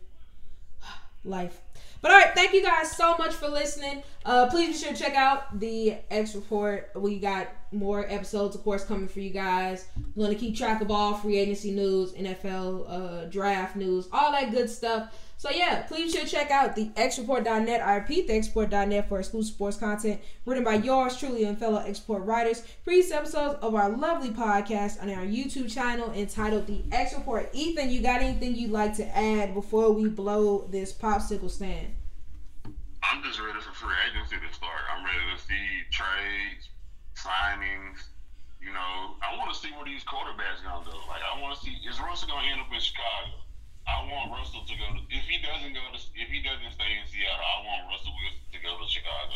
Life. 1.24 1.60
But 2.00 2.10
all 2.10 2.18
right, 2.18 2.34
thank 2.34 2.52
you 2.52 2.62
guys 2.62 2.90
so 2.92 3.16
much 3.16 3.32
for 3.34 3.48
listening. 3.48 4.02
Uh, 4.24 4.48
please 4.48 4.68
be 4.68 4.84
sure 4.84 4.92
to 4.92 4.98
check 4.98 5.14
out 5.14 5.58
the 5.58 5.96
X 6.10 6.34
Report. 6.34 6.90
We 6.94 7.18
got 7.18 7.48
more 7.72 8.06
episodes, 8.10 8.54
of 8.54 8.62
course, 8.62 8.84
coming 8.84 9.08
for 9.08 9.20
you 9.20 9.30
guys. 9.30 9.86
We're 10.14 10.26
going 10.26 10.36
to 10.36 10.40
keep 10.40 10.56
track 10.56 10.80
of 10.82 10.90
all 10.90 11.14
free 11.14 11.38
agency 11.38 11.70
news, 11.70 12.12
NFL 12.12 12.84
uh, 12.88 13.24
draft 13.26 13.76
news, 13.76 14.08
all 14.12 14.32
that 14.32 14.50
good 14.50 14.70
stuff. 14.70 15.12
So 15.46 15.52
yeah, 15.52 15.82
please 15.82 16.12
to 16.12 16.26
check 16.26 16.50
out 16.50 16.74
the 16.74 16.88
xreport.net. 16.96 17.80
I 17.80 17.98
repeat, 17.98 18.26
the 18.26 18.32
xreport.net 18.32 19.08
for 19.08 19.20
exclusive 19.20 19.54
sports 19.54 19.76
content 19.76 20.20
written 20.44 20.64
by 20.64 20.74
yours 20.74 21.16
truly 21.16 21.44
and 21.44 21.56
fellow 21.56 21.78
export 21.86 22.24
writers. 22.24 22.64
Previous 22.82 23.12
episodes 23.12 23.56
of 23.62 23.72
our 23.76 23.88
lovely 23.88 24.30
podcast 24.30 25.00
on 25.00 25.08
our 25.08 25.22
YouTube 25.22 25.72
channel 25.72 26.10
entitled 26.10 26.66
The 26.66 26.82
X 26.90 27.14
Report. 27.14 27.48
Ethan, 27.52 27.90
you 27.90 28.02
got 28.02 28.22
anything 28.22 28.56
you'd 28.56 28.72
like 28.72 28.96
to 28.96 29.06
add 29.16 29.54
before 29.54 29.92
we 29.92 30.08
blow 30.08 30.66
this 30.72 30.92
popsicle 30.92 31.48
stand? 31.48 31.94
I'm 33.04 33.22
just 33.22 33.38
ready 33.38 33.60
for 33.60 33.70
free 33.72 33.94
agency 34.10 34.44
to 34.44 34.52
start. 34.52 34.82
I'm 34.90 35.04
ready 35.04 35.30
to 35.32 35.40
see 35.40 35.86
trades, 35.92 36.70
signings. 37.14 38.02
You 38.60 38.72
know, 38.72 39.14
I 39.22 39.38
want 39.38 39.54
to 39.54 39.60
see 39.60 39.70
where 39.70 39.84
these 39.84 40.02
quarterbacks 40.02 40.64
gonna 40.64 40.84
go. 40.84 40.98
Like, 41.06 41.22
I 41.22 41.40
want 41.40 41.56
to 41.56 41.64
see 41.64 41.78
is 41.88 42.00
Russell 42.00 42.30
gonna 42.30 42.48
end 42.50 42.62
up 42.62 42.66
in 42.74 42.80
Chicago? 42.80 43.45
I 43.88 44.02
want 44.10 44.30
Russell 44.32 44.62
to 44.66 44.74
go. 44.74 44.84
To, 44.94 45.00
if 45.10 45.24
he 45.24 45.38
doesn't 45.42 45.72
go 45.72 45.80
to, 45.92 45.98
if 46.14 46.28
he 46.28 46.42
doesn't 46.42 46.72
stay 46.72 46.90
in 47.00 47.06
Seattle, 47.06 47.44
I 47.44 47.66
want 47.66 47.88
Russell 47.90 48.12
Wilson 48.20 48.52
to 48.52 48.58
go 48.60 48.78
to 48.78 48.90
Chicago. 48.90 49.34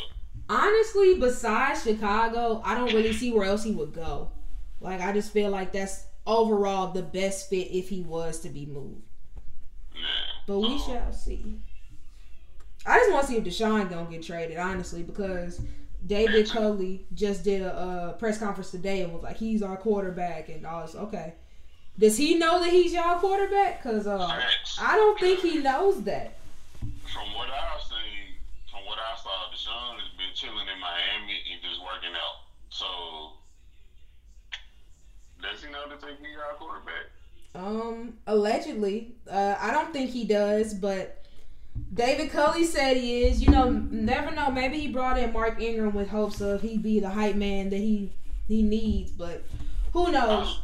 Honestly, 0.49 1.15
besides 1.21 1.85
Chicago, 1.85 2.61
I 2.65 2.75
don't 2.75 2.93
really 2.93 3.13
see 3.13 3.33
where 3.33 3.47
else 3.47 3.63
he 3.63 3.73
would 3.73 3.93
go. 3.93 4.33
Like 4.81 5.01
I 5.01 5.13
just 5.13 5.33
feel 5.33 5.51
like 5.51 5.73
that's 5.73 6.05
overall 6.27 6.93
the 6.93 7.03
best 7.03 7.49
fit 7.49 7.69
if 7.71 7.89
he 7.89 8.03
was 8.03 8.41
to 8.41 8.49
be 8.49 8.67
moved. 8.67 9.03
Yeah. 9.95 10.01
But 10.47 10.59
we 10.61 10.79
So, 10.79 10.87
shall 10.87 11.13
see. 11.13 11.61
I 12.87 12.99
just 12.99 13.13
want 13.13 13.27
to 13.27 13.33
see 13.33 13.37
if 13.39 13.45
Deshaun 13.45 13.91
gonna 13.91 14.11
get 14.11 14.23
traded, 14.23 14.57
honestly, 14.57 15.03
because 15.03 15.61
David 16.07 16.49
Culley 16.49 17.07
just 17.15 17.45
did 17.45 17.63
a, 17.63 17.75
uh 17.75 18.13
press 18.15 18.39
conference 18.39 18.71
today 18.71 19.03
and 19.03 19.13
was 19.13 19.23
like, 19.23 19.37
"He's 19.37 19.63
our 19.63 19.77
quarterback," 19.77 20.49
and 20.49 20.67
all 20.67 20.83
this. 20.83 20.95
Okay, 20.95 21.35
does 22.01 22.17
he 22.17 22.37
know 22.37 22.59
that 22.61 22.71
he's 22.71 22.95
y'all 22.95 23.19
quarterback? 23.19 23.83
Cause 23.83 24.07
uh. 24.07 24.43
I 24.81 24.97
don't 24.97 25.21
think 25.21 25.41
he 25.41 25.59
knows 25.59 26.03
that. 26.05 26.39
From 26.81 27.35
what 27.35 27.51
I've 27.51 27.83
seen, 27.83 28.35
from 28.71 28.87
what 28.87 28.99
I 28.99 29.17
saw, 29.17 29.51
Deshaun 29.53 30.01
has 30.01 30.09
been 30.17 30.35
chilling 30.35 30.67
in 30.67 30.81
Miami 30.81 31.37
and 31.53 31.61
just 31.63 31.79
working 31.83 32.15
out. 32.15 32.41
So, 32.71 32.87
does 35.43 35.63
he 35.63 35.71
know 35.71 35.89
that 35.91 36.03
he's 36.03 36.37
our 36.39 36.55
quarterback? 36.55 37.11
Um, 37.55 38.15
allegedly, 38.27 39.13
uh, 39.31 39.57
I 39.61 39.71
don't 39.71 39.93
think 39.93 40.11
he 40.11 40.25
does, 40.25 40.73
but 40.73 41.23
David 41.93 42.31
Culley 42.31 42.65
said 42.65 42.97
he 42.97 43.25
is. 43.25 43.43
You 43.43 43.51
know, 43.51 43.69
never 43.69 44.31
know. 44.31 44.51
Maybe 44.51 44.81
he 44.81 44.89
brought 44.89 45.19
in 45.19 45.35
Mark 45.35 45.61
Ingram 45.61 45.95
with 45.95 46.09
hopes 46.09 46.41
of 46.41 46.63
he 46.63 46.79
be 46.79 47.01
the 47.01 47.11
hype 47.11 47.37
man 47.37 47.69
that 47.71 47.77
he 47.77 48.11
he 48.49 48.63
needs, 48.63 49.11
but 49.11 49.43
who 49.93 50.11
knows? 50.11 50.61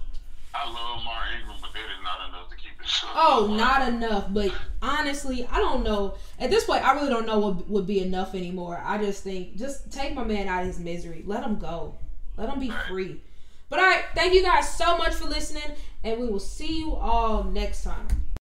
I 0.57 0.71
love 0.71 1.05
Mark 1.05 1.25
Ingram, 1.39 1.59
but 1.61 1.73
that 1.73 1.81
is 1.81 2.03
not 2.03 2.29
enough 2.29 2.49
to 2.51 2.57
keep 2.57 2.81
Deshaun. 2.81 3.11
Oh, 3.15 3.55
not 3.57 3.89
enough. 3.89 4.27
But 4.31 4.53
honestly, 4.81 5.47
I 5.51 5.59
don't 5.59 5.85
know. 5.85 6.15
At 6.39 6.51
this 6.51 6.65
point, 6.65 6.87
I 6.87 6.95
really 6.95 7.11
don't 7.11 7.27
know 7.27 7.39
what 7.39 7.69
would 7.69 7.87
be 7.87 8.01
enough 8.01 8.35
anymore. 8.35 8.81
I 8.83 8.99
just 8.99 9.23
think 9.23 9.57
just 9.57 9.93
take 9.93 10.15
my 10.15 10.25
man 10.25 10.49
out 10.49 10.63
of 10.63 10.69
his 10.69 10.79
misery. 10.79 11.23
Let 11.27 11.45
him 11.45 11.59
go. 11.59 11.95
Let 12.37 12.49
him 12.49 12.61
be 12.61 12.71
free. 12.89 13.21
But 13.69 13.81
all 13.81 13.87
right, 13.87 14.05
thank 14.15 14.33
you 14.33 14.43
guys 14.43 14.77
so 14.77 14.97
much 14.97 15.15
for 15.15 15.27
listening, 15.27 15.77
and 16.05 16.21
we 16.21 16.29
will 16.29 16.39
see 16.39 16.79
you 16.79 16.95
all 16.95 17.45
next 17.45 17.83
time. 17.83 18.07